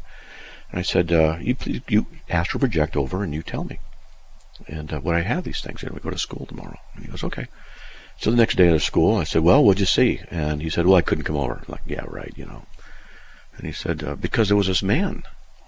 And 0.71 0.79
I 0.79 0.83
said, 0.83 1.11
uh, 1.11 1.37
"You 1.39 1.55
please, 1.55 1.81
you 1.87 2.07
astral 2.29 2.59
project 2.59 2.97
over, 2.97 3.23
and 3.23 3.33
you 3.33 3.41
tell 3.41 3.63
me." 3.63 3.79
And 4.67 4.91
uh, 4.91 4.99
when 4.99 5.15
I 5.15 5.21
have 5.21 5.43
these 5.43 5.61
things, 5.61 5.83
and 5.83 5.91
we 5.91 5.99
go 5.99 6.09
to 6.09 6.17
school 6.17 6.45
tomorrow, 6.45 6.79
and 6.95 7.05
he 7.05 7.11
goes, 7.11 7.23
"Okay." 7.23 7.47
So 8.19 8.31
the 8.31 8.37
next 8.37 8.55
day 8.55 8.73
at 8.73 8.81
school, 8.81 9.15
I 9.15 9.23
said, 9.23 9.43
"Well, 9.43 9.63
what'd 9.63 9.79
you 9.79 9.85
see?" 9.85 10.21
And 10.29 10.61
he 10.61 10.69
said, 10.69 10.85
"Well, 10.85 10.97
I 10.97 11.01
couldn't 11.01 11.25
come 11.25 11.35
over." 11.37 11.53
I'm 11.53 11.71
like, 11.71 11.81
yeah, 11.85 12.05
right, 12.07 12.33
you 12.35 12.45
know. 12.45 12.65
And 13.55 13.65
he 13.65 13.71
said, 13.71 14.03
uh, 14.03 14.15
"Because 14.15 14.47
there 14.47 14.57
was 14.57 14.67
this 14.67 14.83
man." 14.83 15.23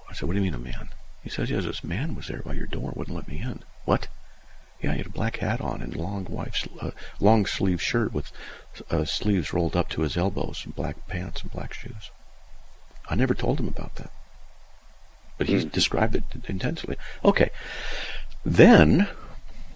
I 0.09 0.13
said, 0.13 0.27
"What 0.27 0.33
do 0.33 0.39
you 0.39 0.45
mean 0.45 0.55
a 0.55 0.59
man?" 0.59 0.89
He 1.23 1.29
says, 1.29 1.51
"Yes, 1.51 1.65
this 1.65 1.83
man 1.83 2.15
was 2.15 2.27
there 2.27 2.41
by 2.43 2.53
your 2.53 2.65
door, 2.65 2.93
wouldn't 2.95 3.15
let 3.15 3.27
me 3.27 3.39
in." 3.41 3.63
What? 3.85 4.07
Yeah, 4.81 4.93
he 4.93 4.99
had 4.99 5.07
a 5.07 5.11
black 5.11 5.37
hat 5.37 5.61
on 5.61 5.81
and 5.81 5.95
long 5.95 6.25
white, 6.25 6.55
uh, 6.81 6.91
long 7.19 7.45
sleeve 7.45 7.81
shirt 7.81 8.13
with 8.13 8.31
uh, 8.89 9.05
sleeves 9.05 9.53
rolled 9.53 9.75
up 9.75 9.89
to 9.89 10.01
his 10.01 10.17
elbows, 10.17 10.61
and 10.65 10.75
black 10.75 11.07
pants 11.07 11.41
and 11.41 11.51
black 11.51 11.73
shoes. 11.73 12.09
I 13.09 13.15
never 13.15 13.33
told 13.33 13.59
him 13.59 13.67
about 13.67 13.95
that, 13.95 14.11
but 15.39 15.47
he 15.47 15.55
mm. 15.55 15.71
described 15.71 16.15
it 16.15 16.23
intensely. 16.47 16.95
Okay, 17.25 17.49
then 18.45 19.07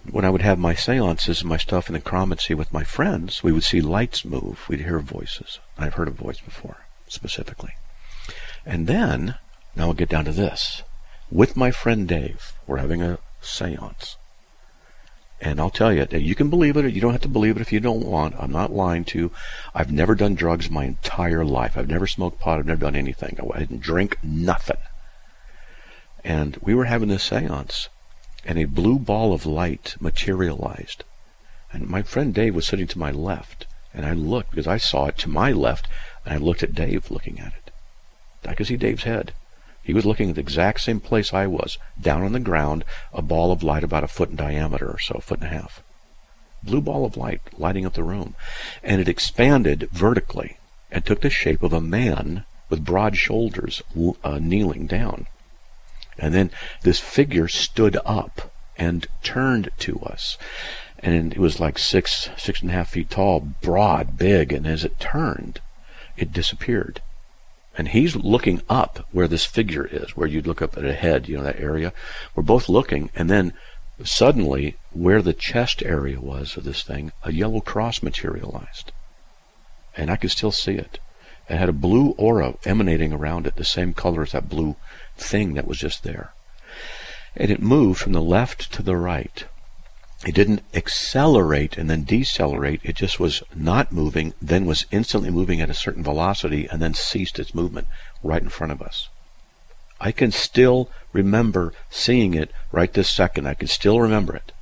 when 0.08 0.24
I 0.24 0.30
would 0.30 0.42
have 0.42 0.58
my 0.58 0.74
seances 0.74 1.40
and 1.40 1.48
my 1.48 1.56
stuff 1.56 1.88
in 1.88 1.94
the 1.94 1.98
necromancy 1.98 2.54
with 2.54 2.72
my 2.72 2.84
friends, 2.84 3.42
we 3.42 3.50
would 3.50 3.64
see 3.64 3.80
lights 3.80 4.24
move. 4.24 4.64
We'd 4.68 4.82
hear 4.82 5.00
voices. 5.00 5.58
I've 5.76 5.94
heard 5.94 6.08
a 6.08 6.12
voice 6.12 6.38
before, 6.38 6.84
specifically. 7.08 7.72
And 8.66 8.86
then, 8.86 9.36
now 9.74 9.86
we'll 9.86 9.94
get 9.94 10.10
down 10.10 10.26
to 10.26 10.32
this. 10.32 10.82
With 11.30 11.56
my 11.56 11.70
friend 11.70 12.06
Dave, 12.06 12.52
we're 12.66 12.76
having 12.76 13.02
a 13.02 13.18
seance. 13.40 14.16
And 15.40 15.58
I'll 15.58 15.70
tell 15.70 15.92
you, 15.92 16.06
you 16.10 16.34
can 16.34 16.48
believe 16.48 16.76
it 16.76 16.84
or 16.84 16.88
you 16.88 17.00
don't 17.00 17.12
have 17.12 17.20
to 17.22 17.28
believe 17.28 17.56
it 17.56 17.62
if 17.62 17.72
you 17.72 17.80
don't 17.80 18.06
want. 18.06 18.34
I'm 18.38 18.52
not 18.52 18.72
lying 18.72 19.04
to 19.06 19.18
you. 19.18 19.30
I've 19.74 19.90
never 19.90 20.14
done 20.14 20.34
drugs 20.34 20.70
my 20.70 20.84
entire 20.84 21.44
life. 21.44 21.76
I've 21.76 21.88
never 21.88 22.06
smoked 22.06 22.38
pot. 22.38 22.58
I've 22.58 22.66
never 22.66 22.80
done 22.80 22.96
anything. 22.96 23.38
I 23.52 23.58
didn't 23.58 23.80
drink 23.80 24.18
nothing. 24.22 24.76
And 26.24 26.56
we 26.62 26.74
were 26.74 26.86
having 26.86 27.08
this 27.08 27.22
seance 27.22 27.88
and 28.44 28.58
a 28.58 28.64
blue 28.64 28.98
ball 28.98 29.32
of 29.32 29.46
light 29.46 29.96
materialized. 30.00 31.04
And 31.72 31.88
my 31.88 32.02
friend 32.02 32.34
Dave 32.34 32.54
was 32.54 32.66
sitting 32.66 32.86
to 32.88 32.98
my 32.98 33.10
left, 33.10 33.66
and 33.92 34.06
I 34.06 34.12
looked 34.12 34.50
because 34.50 34.66
I 34.66 34.76
saw 34.76 35.06
it 35.06 35.18
to 35.18 35.28
my 35.28 35.52
left, 35.52 35.88
and 36.24 36.34
I 36.34 36.36
looked 36.36 36.62
at 36.62 36.74
Dave 36.74 37.10
looking 37.10 37.40
at 37.40 37.52
it. 37.54 37.70
I 38.46 38.54
could 38.54 38.66
see 38.66 38.76
Dave's 38.76 39.04
head. 39.04 39.32
He 39.82 39.92
was 39.92 40.06
looking 40.06 40.30
at 40.30 40.36
the 40.36 40.40
exact 40.40 40.80
same 40.80 41.00
place 41.00 41.32
I 41.32 41.46
was, 41.46 41.78
down 42.00 42.22
on 42.22 42.32
the 42.32 42.40
ground, 42.40 42.84
a 43.12 43.22
ball 43.22 43.52
of 43.52 43.62
light 43.62 43.84
about 43.84 44.04
a 44.04 44.08
foot 44.08 44.30
in 44.30 44.36
diameter 44.36 44.88
or 44.88 44.98
so, 44.98 45.16
a 45.16 45.20
foot 45.20 45.40
and 45.40 45.48
a 45.48 45.54
half. 45.54 45.82
Blue 46.62 46.80
ball 46.80 47.04
of 47.04 47.18
light 47.18 47.40
lighting 47.58 47.84
up 47.84 47.92
the 47.92 48.02
room. 48.02 48.34
And 48.82 49.00
it 49.00 49.08
expanded 49.08 49.88
vertically 49.92 50.56
and 50.90 51.04
took 51.04 51.20
the 51.20 51.28
shape 51.28 51.62
of 51.62 51.74
a 51.74 51.80
man 51.80 52.44
with 52.70 52.84
broad 52.84 53.16
shoulders 53.16 53.82
uh, 54.22 54.38
kneeling 54.38 54.86
down. 54.86 55.26
And 56.18 56.34
then 56.34 56.50
this 56.82 57.00
figure 57.00 57.48
stood 57.48 57.96
up 58.04 58.52
and 58.76 59.06
turned 59.22 59.70
to 59.78 60.00
us. 60.00 60.36
And 60.98 61.32
it 61.32 61.38
was 61.38 61.60
like 61.60 61.78
six, 61.78 62.30
six 62.36 62.62
and 62.62 62.70
a 62.70 62.74
half 62.74 62.90
feet 62.90 63.10
tall, 63.10 63.40
broad, 63.40 64.16
big, 64.16 64.52
and 64.52 64.66
as 64.66 64.84
it 64.84 64.98
turned, 64.98 65.60
it 66.16 66.32
disappeared. 66.32 67.02
And 67.76 67.88
he's 67.88 68.14
looking 68.16 68.62
up 68.68 69.06
where 69.10 69.28
this 69.28 69.44
figure 69.44 69.86
is, 69.86 70.16
where 70.16 70.28
you'd 70.28 70.46
look 70.46 70.62
up 70.62 70.78
at 70.78 70.84
a 70.84 70.94
head, 70.94 71.28
you 71.28 71.36
know, 71.36 71.42
that 71.42 71.60
area. 71.60 71.92
We're 72.34 72.44
both 72.44 72.68
looking, 72.68 73.10
and 73.14 73.28
then 73.28 73.52
suddenly, 74.02 74.76
where 74.92 75.22
the 75.22 75.32
chest 75.32 75.82
area 75.82 76.20
was 76.20 76.56
of 76.56 76.64
this 76.64 76.82
thing, 76.82 77.12
a 77.22 77.32
yellow 77.32 77.60
cross 77.60 78.02
materialized. 78.02 78.92
And 79.96 80.10
I 80.10 80.16
could 80.16 80.30
still 80.30 80.52
see 80.52 80.74
it. 80.74 81.00
It 81.48 81.56
had 81.56 81.68
a 81.68 81.72
blue 81.72 82.10
aura 82.12 82.54
emanating 82.64 83.12
around 83.12 83.46
it, 83.46 83.56
the 83.56 83.64
same 83.64 83.92
color 83.92 84.22
as 84.22 84.32
that 84.32 84.48
blue 84.48 84.76
thing 85.16 85.54
that 85.54 85.66
was 85.66 85.78
just 85.78 86.02
there. 86.02 86.32
And 87.36 87.50
it 87.50 87.62
moved 87.62 88.00
from 88.00 88.12
the 88.12 88.22
left 88.22 88.72
to 88.74 88.82
the 88.82 88.96
right. 88.96 89.44
It 90.26 90.34
didn't 90.34 90.62
accelerate 90.72 91.76
and 91.76 91.90
then 91.90 92.04
decelerate. 92.04 92.80
It 92.82 92.96
just 92.96 93.20
was 93.20 93.42
not 93.54 93.92
moving, 93.92 94.32
then 94.40 94.64
was 94.64 94.86
instantly 94.90 95.30
moving 95.30 95.60
at 95.60 95.70
a 95.70 95.74
certain 95.74 96.02
velocity, 96.02 96.66
and 96.70 96.80
then 96.80 96.94
ceased 96.94 97.38
its 97.38 97.54
movement 97.54 97.88
right 98.22 98.42
in 98.42 98.48
front 98.48 98.72
of 98.72 98.80
us. 98.80 99.08
I 100.00 100.12
can 100.12 100.30
still 100.30 100.90
remember 101.12 101.72
seeing 101.90 102.34
it 102.34 102.50
right 102.72 102.92
this 102.92 103.10
second. 103.10 103.46
I 103.46 103.54
can 103.54 103.68
still 103.68 104.00
remember 104.00 104.34
it 104.34 104.52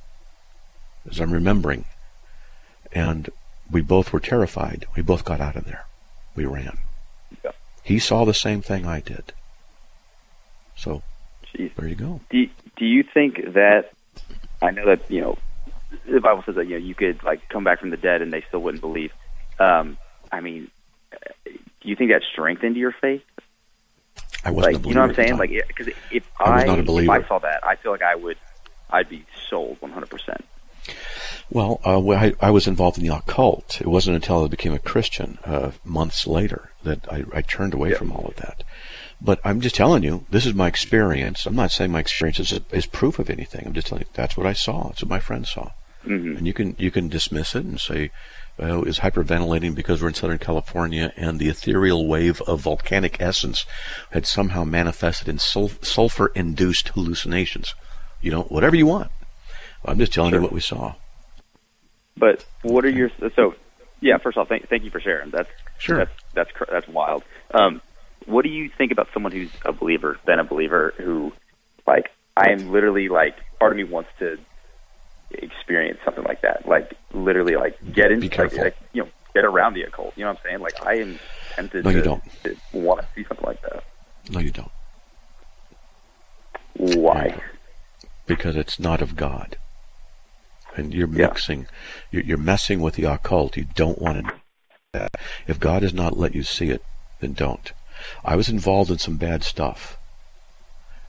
as 1.09 1.19
I'm 1.19 1.31
remembering. 1.31 1.85
And 2.91 3.29
we 3.69 3.81
both 3.81 4.13
were 4.13 4.19
terrified. 4.19 4.85
We 4.95 5.01
both 5.01 5.25
got 5.25 5.41
out 5.41 5.55
of 5.55 5.65
there. 5.65 5.85
We 6.35 6.45
ran. 6.45 6.77
Yeah. 7.43 7.51
He 7.83 7.99
saw 7.99 8.25
the 8.25 8.33
same 8.33 8.61
thing 8.61 8.85
I 8.85 8.99
did. 8.99 9.33
So 10.83 11.01
Jeez. 11.55 11.73
there 11.75 11.87
you 11.87 11.95
go. 11.95 12.19
Do 12.29 12.47
Do 12.75 12.85
you 12.85 13.03
think 13.03 13.53
that 13.53 13.91
I 14.61 14.71
know 14.71 14.85
that 14.85 15.09
you 15.09 15.21
know 15.21 15.37
the 16.05 16.19
Bible 16.19 16.43
says 16.45 16.55
that 16.55 16.65
you 16.65 16.79
know 16.79 16.85
you 16.85 16.95
could 16.95 17.23
like 17.23 17.47
come 17.49 17.63
back 17.63 17.79
from 17.79 17.89
the 17.89 17.97
dead 17.97 18.21
and 18.21 18.33
they 18.33 18.41
still 18.47 18.59
wouldn't 18.59 18.81
believe. 18.81 19.11
Um, 19.59 19.97
I 20.31 20.41
mean, 20.41 20.69
do 21.43 21.89
you 21.89 21.95
think 21.95 22.11
that 22.11 22.23
strengthened 22.31 22.75
your 22.75 22.91
faith? 22.91 23.23
I 24.43 24.51
wasn't 24.51 24.75
like, 24.75 24.85
You 24.85 24.93
know 24.93 25.01
what 25.01 25.11
I'm 25.11 25.15
saying? 25.15 25.37
Like, 25.37 25.51
because 25.67 25.87
if 26.11 26.29
I, 26.39 26.65
I 26.65 26.77
if 26.79 27.09
I 27.09 27.27
saw 27.27 27.39
that, 27.39 27.65
I 27.65 27.75
feel 27.75 27.91
like 27.91 28.01
I 28.01 28.15
would, 28.15 28.37
I'd 28.89 29.07
be 29.07 29.25
sold 29.49 29.77
100. 29.79 30.09
percent 30.09 30.43
Well, 31.49 31.79
uh, 31.85 32.05
I, 32.09 32.33
I, 32.41 32.51
was 32.51 32.67
involved 32.67 32.97
in 32.97 33.05
the 33.05 33.15
occult. 33.15 33.79
It 33.79 33.87
wasn't 33.87 34.15
until 34.15 34.43
I 34.43 34.47
became 34.47 34.73
a 34.73 34.79
Christian 34.79 35.39
uh, 35.45 35.71
months 35.85 36.27
later 36.27 36.71
that 36.83 37.09
I, 37.11 37.23
I 37.33 37.41
turned 37.41 37.73
away 37.73 37.93
from 37.93 38.11
all 38.11 38.25
of 38.25 38.35
that. 38.37 38.63
But 39.23 39.39
I'm 39.45 39.61
just 39.61 39.75
telling 39.75 40.03
you, 40.03 40.25
this 40.29 40.45
is 40.45 40.53
my 40.53 40.67
experience. 40.67 41.45
I'm 41.45 41.55
not 41.55 41.71
saying 41.71 41.91
my 41.91 42.01
experience 42.01 42.39
is, 42.39 42.59
is 42.71 42.85
proof 42.85 43.19
of 43.19 43.29
anything. 43.29 43.65
I'm 43.65 43.73
just 43.73 43.87
telling 43.87 44.03
you 44.03 44.09
that's 44.13 44.35
what 44.35 44.45
I 44.45 44.51
saw. 44.51 44.89
That's 44.89 45.01
what 45.01 45.09
my 45.09 45.19
friend 45.19 45.47
saw. 45.47 45.71
Mm-hmm. 46.05 46.37
And 46.37 46.45
you 46.45 46.53
can 46.53 46.75
you 46.77 46.91
can 46.91 47.07
dismiss 47.07 47.55
it 47.55 47.63
and 47.63 47.79
say 47.79 48.11
uh, 48.59 48.81
is 48.81 48.99
hyperventilating 48.99 49.73
because 49.73 50.01
we're 50.01 50.09
in 50.09 50.13
Southern 50.13 50.37
California 50.39 51.13
and 51.15 51.39
the 51.39 51.47
ethereal 51.47 52.05
wave 52.05 52.41
of 52.41 52.59
volcanic 52.59 53.15
essence 53.21 53.65
had 54.11 54.27
somehow 54.27 54.65
manifested 54.65 55.29
in 55.29 55.39
sul- 55.39 55.71
sulfur-induced 55.81 56.89
hallucinations. 56.89 57.73
You 58.21 58.31
know, 58.31 58.41
whatever 58.43 58.75
you 58.75 58.85
want. 58.85 59.09
I'm 59.85 59.99
just 59.99 60.13
telling 60.13 60.31
sure. 60.31 60.39
you 60.39 60.43
what 60.43 60.51
we 60.51 60.59
saw. 60.59 60.95
But 62.17 62.45
what 62.61 62.83
are 62.83 62.89
your 62.89 63.09
so? 63.37 63.55
Yeah, 64.01 64.17
first 64.17 64.37
off, 64.37 64.49
thank 64.49 64.67
thank 64.67 64.83
you 64.83 64.91
for 64.91 64.99
sharing. 64.99 65.31
That's 65.31 65.49
sure. 65.77 65.97
That's 65.97 66.11
that's 66.33 66.51
that's 66.69 66.87
wild. 66.89 67.23
Um, 67.53 67.81
what 68.25 68.43
do 68.43 68.49
you 68.49 68.69
think 68.69 68.91
about 68.91 69.07
someone 69.13 69.31
who's 69.31 69.51
a 69.65 69.73
believer, 69.73 70.17
been 70.25 70.39
a 70.39 70.43
believer, 70.43 70.93
who, 70.97 71.33
like, 71.87 72.09
I 72.35 72.51
am 72.51 72.71
literally 72.71 73.09
like, 73.09 73.35
part 73.59 73.71
of 73.71 73.77
me 73.77 73.83
wants 73.83 74.09
to 74.19 74.37
experience 75.31 75.99
something 76.05 76.23
like 76.23 76.41
that, 76.41 76.67
like 76.67 76.93
literally, 77.13 77.55
like 77.55 77.77
get 77.93 78.11
into, 78.11 78.27
like, 78.41 78.55
like, 78.57 78.77
you 78.93 79.03
know, 79.03 79.09
get 79.33 79.45
around 79.45 79.73
the 79.73 79.83
occult. 79.83 80.13
You 80.15 80.23
know 80.23 80.31
what 80.31 80.39
I'm 80.39 80.43
saying? 80.43 80.59
Like, 80.61 80.85
I 80.85 80.95
am 80.95 81.19
tempted 81.55 81.85
no, 81.85 81.91
to, 81.91 81.97
you 81.97 82.03
don't. 82.03 82.23
to 82.43 82.55
want 82.73 83.01
to 83.01 83.07
see 83.15 83.23
something 83.27 83.45
like 83.45 83.61
that. 83.61 83.83
No, 84.29 84.39
you 84.39 84.51
don't. 84.51 84.71
Why? 86.75 87.41
Because 88.25 88.55
it's 88.55 88.79
not 88.79 89.01
of 89.01 89.15
God, 89.15 89.57
and 90.75 90.93
you're 90.93 91.07
mixing, 91.07 91.61
yeah. 91.61 91.67
you're, 92.11 92.23
you're 92.23 92.37
messing 92.37 92.79
with 92.79 92.95
the 92.95 93.03
occult. 93.03 93.57
You 93.57 93.65
don't 93.75 94.01
want 94.01 94.25
to. 94.93 95.09
If 95.47 95.59
God 95.59 95.83
has 95.83 95.93
not 95.93 96.17
let 96.17 96.35
you 96.35 96.43
see 96.43 96.69
it, 96.69 96.83
then 97.19 97.33
don't. 97.33 97.73
I 98.23 98.35
was 98.35 98.49
involved 98.49 98.91
in 98.91 98.97
some 98.97 99.17
bad 99.17 99.43
stuff. 99.43 99.97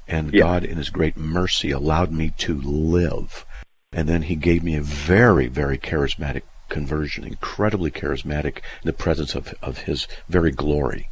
And 0.07 0.33
yeah. 0.33 0.41
God, 0.41 0.65
in 0.65 0.77
His 0.77 0.91
great 0.91 1.17
mercy, 1.17 1.71
allowed 1.71 2.13
me 2.13 2.33
to 2.39 2.55
live. 2.55 3.45
And 3.93 4.09
then 4.09 4.23
He 4.23 4.37
gave 4.37 4.63
me 4.63 4.77
a 4.77 4.83
very, 4.83 5.47
very 5.47 5.79
charismatic 5.79 6.43
conversion, 6.69 7.25
incredibly 7.25 7.91
charismatic 7.91 8.57
in 8.57 8.85
the 8.85 8.93
presence 8.93 9.35
of, 9.35 9.55
of 9.63 9.79
His 9.79 10.07
very 10.29 10.51
glory. 10.51 11.09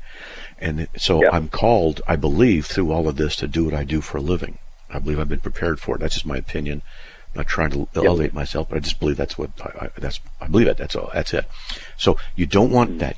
And 0.59 0.89
so 0.97 1.23
yeah. 1.23 1.31
I'm 1.33 1.49
called, 1.49 2.01
I 2.07 2.17
believe, 2.17 2.67
through 2.67 2.93
all 2.93 3.09
of 3.09 3.17
this 3.17 3.35
to 3.37 3.49
do 3.49 3.65
what 3.65 3.75
I 3.75 3.85
do 3.85 4.01
for 4.01 4.19
a 4.19 4.23
living. 4.23 4.59
I 4.91 4.99
believe 4.99 5.19
I've 5.19 5.29
been 5.29 5.41
prepared 5.41 5.81
for 5.81 5.97
it. 5.97 6.01
That's 6.01 6.15
just 6.15 6.27
my 6.27 6.37
opinion. 6.37 6.83
I'm 7.35 7.39
not 7.39 7.47
trying 7.49 7.71
to 7.71 7.89
elevate 7.95 8.35
myself, 8.35 8.69
but 8.69 8.77
I 8.77 8.81
just 8.81 9.01
believe 9.01 9.17
that's 9.17 9.39
what 9.39 9.51
I, 9.61 9.87
I, 9.87 9.91
that's 9.99 10.21
I 10.41 10.49
believe 10.49 10.67
it. 10.67 10.77
That's 10.77 10.95
all. 10.95 11.11
That's 11.15 11.33
it. 11.33 11.47
So 11.97 12.19
you 12.37 12.47
don't 12.47 12.71
want 12.71 12.93
mm. 12.93 12.99
that. 12.99 13.17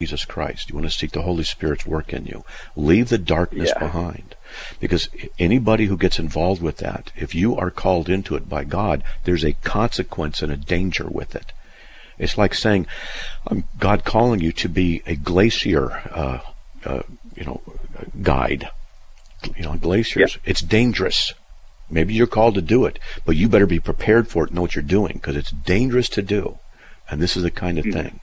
Jesus 0.00 0.24
Christ. 0.24 0.68
You 0.68 0.74
want 0.74 0.90
to 0.90 0.96
seek 0.96 1.12
the 1.12 1.22
Holy 1.22 1.44
Spirit's 1.44 1.86
work 1.86 2.12
in 2.12 2.26
you. 2.26 2.44
Leave 2.74 3.08
the 3.10 3.18
darkness 3.18 3.70
Yeah. 3.74 3.78
behind. 3.78 4.34
Because 4.80 5.08
anybody 5.38 5.86
who 5.86 5.96
gets 5.96 6.18
involved 6.18 6.60
with 6.60 6.78
that, 6.78 7.12
if 7.16 7.34
you 7.34 7.56
are 7.56 7.70
called 7.70 8.08
into 8.08 8.34
it 8.34 8.48
by 8.48 8.64
God, 8.64 9.04
there's 9.22 9.44
a 9.44 9.52
consequence 9.62 10.42
and 10.42 10.52
a 10.52 10.56
danger 10.56 11.06
with 11.08 11.36
it. 11.36 11.52
It's 12.18 12.36
like 12.36 12.54
saying, 12.54 12.86
um, 13.46 13.64
God 13.78 14.04
calling 14.04 14.40
you 14.40 14.52
to 14.52 14.68
be 14.68 15.02
a 15.06 15.14
glacier, 15.14 15.92
uh, 16.12 16.40
uh, 16.84 17.02
you 17.36 17.44
know, 17.44 17.62
guide. 18.20 18.68
You 19.56 19.62
know, 19.62 19.74
glaciers. 19.74 20.38
It's 20.44 20.60
dangerous. 20.60 21.34
Maybe 21.88 22.14
you're 22.14 22.26
called 22.26 22.54
to 22.56 22.62
do 22.62 22.84
it, 22.84 22.98
but 23.24 23.36
you 23.36 23.48
better 23.48 23.66
be 23.66 23.78
prepared 23.80 24.26
for 24.28 24.44
it 24.44 24.48
and 24.50 24.56
know 24.56 24.62
what 24.62 24.74
you're 24.74 24.82
doing 24.82 25.14
because 25.14 25.36
it's 25.36 25.50
dangerous 25.50 26.08
to 26.10 26.22
do. 26.22 26.58
And 27.08 27.20
this 27.22 27.36
is 27.36 27.42
the 27.44 27.50
kind 27.50 27.78
of 27.78 27.84
thing. 27.84 28.20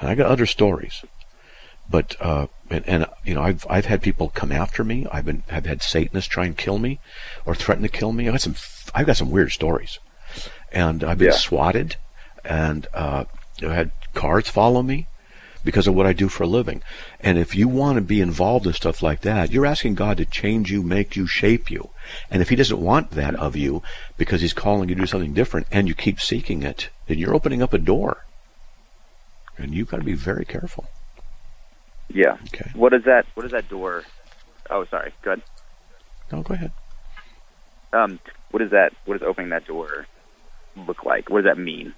And 0.00 0.08
I 0.10 0.14
got 0.14 0.26
other 0.26 0.46
stories, 0.46 1.04
but 1.88 2.16
uh, 2.20 2.46
and, 2.70 2.86
and 2.88 3.06
you 3.24 3.34
know 3.34 3.42
I've 3.42 3.64
I've 3.70 3.86
had 3.86 4.02
people 4.02 4.28
come 4.30 4.50
after 4.52 4.82
me. 4.84 5.06
I've 5.12 5.24
been 5.24 5.42
I've 5.50 5.66
had 5.66 5.82
Satanists 5.82 6.28
try 6.28 6.46
and 6.46 6.56
kill 6.56 6.78
me, 6.78 6.98
or 7.46 7.54
threaten 7.54 7.82
to 7.82 7.88
kill 7.88 8.12
me. 8.12 8.28
I 8.28 8.32
got 8.32 8.40
some 8.40 8.56
I've 8.94 9.06
got 9.06 9.16
some 9.16 9.30
weird 9.30 9.52
stories, 9.52 9.98
and 10.72 11.04
I've 11.04 11.18
been 11.18 11.28
Yeah. 11.28 11.34
swatted, 11.36 11.96
and 12.44 12.86
uh, 12.92 13.24
I've 13.62 13.70
had 13.70 13.90
cars 14.14 14.48
follow 14.48 14.82
me 14.82 15.06
because 15.64 15.86
of 15.86 15.94
what 15.94 16.06
I 16.06 16.12
do 16.12 16.28
for 16.28 16.42
a 16.42 16.46
living. 16.46 16.82
And 17.20 17.38
if 17.38 17.54
you 17.54 17.68
want 17.68 17.96
to 17.96 18.02
be 18.02 18.20
involved 18.20 18.66
in 18.66 18.74
stuff 18.74 19.02
like 19.02 19.22
that, 19.22 19.50
you're 19.50 19.64
asking 19.64 19.94
God 19.94 20.18
to 20.18 20.26
change 20.26 20.70
you, 20.70 20.82
make 20.82 21.16
you, 21.16 21.26
shape 21.26 21.70
you. 21.70 21.88
And 22.30 22.42
if 22.42 22.50
He 22.50 22.56
doesn't 22.56 22.80
want 22.82 23.12
that 23.12 23.34
of 23.36 23.56
you 23.56 23.82
because 24.18 24.42
He's 24.42 24.52
calling 24.52 24.88
you 24.90 24.94
to 24.94 25.00
do 25.02 25.06
something 25.06 25.32
different, 25.32 25.66
and 25.70 25.88
you 25.88 25.94
keep 25.94 26.20
seeking 26.20 26.62
it, 26.64 26.90
then 27.06 27.18
you're 27.18 27.34
opening 27.34 27.62
up 27.62 27.72
a 27.72 27.78
door. 27.78 28.26
And 29.58 29.74
you've 29.74 29.88
got 29.90 29.98
to 29.98 30.04
be 30.04 30.14
very 30.14 30.44
careful. 30.44 30.86
Yeah. 32.08 32.36
Okay. 32.48 32.70
What 32.74 32.92
is 32.92 33.04
that? 33.04 33.26
What 33.34 33.46
is 33.46 33.52
that 33.52 33.68
door? 33.68 34.04
Oh, 34.70 34.84
sorry. 34.86 35.12
Go 35.22 35.32
ahead. 35.32 35.42
No, 36.32 36.42
go 36.42 36.54
ahead. 36.54 36.72
Um, 37.92 38.18
what 38.50 38.62
is 38.62 38.70
that? 38.70 38.92
What 39.04 39.18
does 39.18 39.26
opening 39.28 39.50
that 39.50 39.66
door 39.66 40.06
look 40.76 41.04
like? 41.04 41.30
What 41.30 41.44
does 41.44 41.50
that 41.54 41.60
mean? 41.60 41.94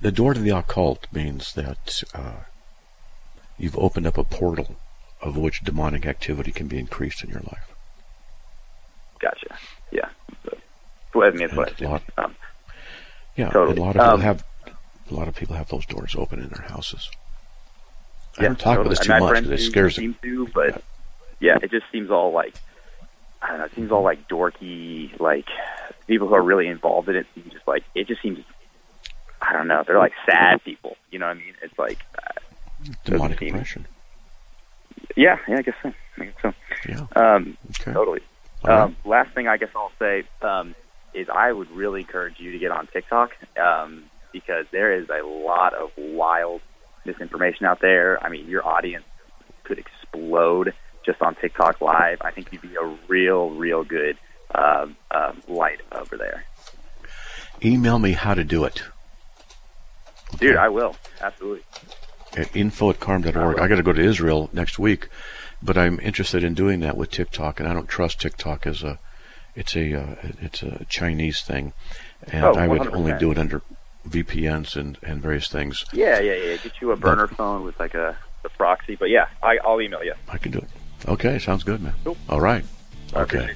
The 0.00 0.12
door 0.12 0.34
to 0.34 0.40
the 0.40 0.50
occult 0.56 1.06
means 1.12 1.54
that 1.54 2.02
uh, 2.14 2.44
you've 3.58 3.78
opened 3.78 4.06
up 4.06 4.18
a 4.18 4.24
portal 4.24 4.76
of 5.22 5.36
which 5.36 5.62
demonic 5.64 6.04
activity 6.06 6.52
can 6.52 6.68
be 6.68 6.78
increased 6.78 7.24
in 7.24 7.30
your 7.30 7.40
life. 7.40 7.72
Gotcha. 9.18 9.56
Yeah. 9.90 10.08
So, 10.44 11.22
I 11.24 11.30
mean, 11.30 11.38
that's 11.48 11.54
what 11.56 11.68
I 11.68 11.70
And 11.70 11.72
a 11.72 11.76
think. 11.78 11.90
lot- 11.90 12.02
Um, 12.24 12.36
Yeah, 13.36 13.50
Totally. 13.50 13.76
a 13.78 13.80
lot 13.80 13.96
of 13.96 14.02
people 14.02 14.14
Um, 14.14 14.20
have 14.20 14.44
a 15.10 15.14
lot 15.14 15.28
of 15.28 15.34
people 15.34 15.56
have 15.56 15.68
those 15.68 15.84
doors 15.86 16.14
open 16.16 16.40
in 16.40 16.48
their 16.48 16.66
houses. 16.68 17.10
I 18.38 18.42
yeah, 18.42 18.48
don't 18.48 18.58
talk 18.58 18.78
about 18.78 18.90
this 18.90 18.98
too 19.00 19.18
much 19.18 19.42
because 19.42 19.50
it 19.50 19.58
scares 19.70 19.96
them. 19.96 20.16
to, 20.22 20.48
but 20.54 20.82
yeah, 21.40 21.58
it 21.62 21.70
just 21.70 21.86
seems 21.92 22.10
all 22.10 22.32
like 22.32 22.54
I 23.42 23.48
don't 23.48 23.58
know. 23.58 23.64
It 23.66 23.74
seems 23.74 23.90
all 23.92 24.02
like 24.02 24.26
dorky. 24.28 25.18
Like 25.20 25.46
people 26.06 26.28
who 26.28 26.34
are 26.34 26.42
really 26.42 26.68
involved 26.68 27.08
in 27.08 27.16
it 27.16 27.26
seem 27.34 27.50
just 27.50 27.66
like 27.68 27.84
it 27.94 28.06
just 28.06 28.22
seems. 28.22 28.38
I 29.42 29.52
don't 29.52 29.68
know. 29.68 29.82
They're 29.86 29.98
like 29.98 30.14
sad 30.24 30.62
people. 30.64 30.96
You 31.10 31.18
know 31.18 31.26
what 31.26 31.36
I 31.36 31.40
mean? 31.40 31.54
It's 31.62 31.78
like 31.78 31.98
uh, 32.18 32.40
Demonic 33.04 33.38
seem- 33.40 33.84
yeah, 35.16 35.38
yeah. 35.48 35.58
I 35.58 35.62
guess 35.62 35.74
so. 35.82 35.92
I 36.18 36.24
guess 36.24 36.34
so. 36.42 36.54
Yeah. 36.88 37.06
Um, 37.14 37.56
Okay. 37.80 37.92
Totally. 37.92 38.20
All 38.64 38.70
right. 38.70 38.80
Um, 38.84 38.96
last 39.04 39.30
thing 39.34 39.46
I 39.48 39.58
guess 39.58 39.68
I'll 39.76 39.92
say 39.98 40.24
um, 40.42 40.74
is 41.14 41.28
I 41.28 41.52
would 41.52 41.70
really 41.70 42.00
encourage 42.00 42.38
you 42.38 42.52
to 42.52 42.58
get 42.58 42.70
on 42.70 42.86
TikTok 42.88 43.32
um, 43.58 44.04
because 44.32 44.66
there 44.72 44.92
is 44.92 45.08
a 45.08 45.26
lot 45.26 45.74
of 45.74 45.90
wild 45.96 46.60
misinformation 47.04 47.66
out 47.66 47.80
there. 47.80 48.22
I 48.24 48.28
mean, 48.28 48.48
your 48.48 48.66
audience 48.66 49.04
could 49.64 49.78
explode 49.78 50.74
just 51.04 51.20
on 51.22 51.34
TikTok 51.36 51.80
Live. 51.80 52.18
I 52.22 52.30
think 52.30 52.52
you'd 52.52 52.62
be 52.62 52.76
a 52.76 52.96
real, 53.08 53.50
real 53.50 53.84
good 53.84 54.16
um, 54.54 54.96
um, 55.10 55.42
light 55.48 55.80
over 55.92 56.16
there, 56.16 56.44
Email 57.64 57.98
me 57.98 58.12
how 58.12 58.34
to 58.34 58.44
do 58.44 58.64
it 58.64 58.82
dude. 60.38 60.56
I 60.56 60.68
will 60.68 60.96
absolutely. 61.20 61.62
at 62.36 62.54
info 62.54 62.90
at 62.90 63.00
carm.org. 63.00 63.58
I 63.58 63.68
got 63.68 63.76
to 63.76 63.82
go 63.82 63.92
to 63.92 64.02
Israel 64.02 64.50
next 64.52 64.78
week, 64.78 65.08
but 65.62 65.76
I'm 65.76 66.00
interested 66.00 66.44
in 66.44 66.54
doing 66.54 66.80
that 66.80 66.96
with 66.96 67.10
TikTok, 67.10 67.60
and 67.60 67.68
I 67.68 67.72
don't 67.72 67.88
trust 67.88 68.20
TikTok 68.20 68.66
as 68.66 68.82
a 68.82 68.98
it's 69.56 69.74
a 69.76 69.94
uh, 69.94 70.16
it's 70.40 70.62
a 70.62 70.84
Chinese 70.88 71.42
thing, 71.42 71.72
and 72.30 72.44
Oh, 72.44 72.54
I 72.54 72.66
would 72.68 72.86
only 72.94 73.12
100%. 73.12 73.18
do 73.18 73.30
it 73.32 73.38
under 73.38 73.62
VPNs 74.08 74.76
and, 74.76 74.98
and 75.02 75.22
various 75.22 75.48
things. 75.48 75.84
Yeah, 75.92 76.20
yeah, 76.20 76.34
yeah. 76.34 76.56
Get 76.56 76.72
you 76.80 76.90
a 76.92 76.96
burner 76.96 77.26
phone 77.26 77.64
with 77.64 77.78
like 77.80 77.94
a, 77.94 78.16
a 78.44 78.48
proxy, 78.50 78.96
but 78.96 79.08
yeah, 79.10 79.28
I, 79.42 79.58
I'll 79.64 79.80
email 79.80 80.04
you. 80.04 80.14
I 80.28 80.38
can 80.38 80.52
do 80.52 80.58
it. 80.58 80.68
Okay, 81.08 81.38
sounds 81.38 81.64
good, 81.64 81.80
man. 81.82 81.94
Cool. 82.04 82.16
All 82.28 82.40
right. 82.40 82.64
Okay. 83.14 83.50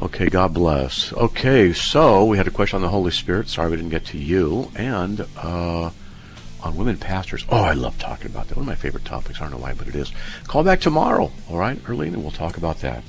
Okay, 0.00 0.28
God 0.28 0.54
bless. 0.54 1.12
Okay, 1.12 1.72
so 1.72 2.24
we 2.24 2.36
had 2.36 2.46
a 2.46 2.50
question 2.52 2.76
on 2.76 2.82
the 2.82 2.88
Holy 2.88 3.10
Spirit. 3.10 3.48
Sorry 3.48 3.70
we 3.70 3.76
didn't 3.76 3.90
get 3.90 4.04
to 4.06 4.18
you. 4.18 4.70
And 4.76 5.26
uh, 5.36 5.90
on 6.62 6.76
women 6.76 6.96
pastors. 6.98 7.44
Oh, 7.48 7.62
I 7.62 7.72
love 7.72 7.98
talking 7.98 8.26
about 8.26 8.48
that. 8.48 8.56
One 8.56 8.62
of 8.64 8.68
my 8.68 8.74
favorite 8.76 9.04
topics. 9.04 9.40
I 9.40 9.44
don't 9.44 9.52
know 9.52 9.58
why, 9.58 9.74
but 9.74 9.88
it 9.88 9.94
is. 9.94 10.12
Call 10.46 10.62
back 10.64 10.80
tomorrow, 10.80 11.30
all 11.48 11.58
right, 11.58 11.78
Erlene, 11.84 12.08
and 12.14 12.22
we'll 12.22 12.30
talk 12.32 12.56
about 12.56 12.80
that. 12.80 13.02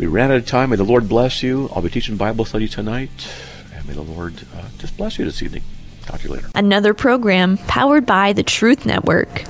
We 0.00 0.06
ran 0.06 0.30
out 0.30 0.38
of 0.38 0.46
time. 0.46 0.70
May 0.70 0.76
the 0.76 0.84
Lord 0.84 1.10
bless 1.10 1.42
you. 1.42 1.68
I'll 1.74 1.82
be 1.82 1.90
teaching 1.90 2.16
Bible 2.16 2.46
study 2.46 2.66
tonight. 2.68 3.10
And 3.74 3.86
may 3.86 3.92
the 3.92 4.00
Lord 4.00 4.32
uh, 4.56 4.62
just 4.78 4.96
bless 4.96 5.18
you 5.18 5.26
this 5.26 5.42
evening. 5.42 5.62
Talk 6.06 6.20
to 6.20 6.28
you 6.28 6.34
later. 6.34 6.48
Another 6.54 6.94
program 6.94 7.58
powered 7.68 8.06
by 8.06 8.32
the 8.32 8.42
Truth 8.42 8.86
Network. 8.86 9.44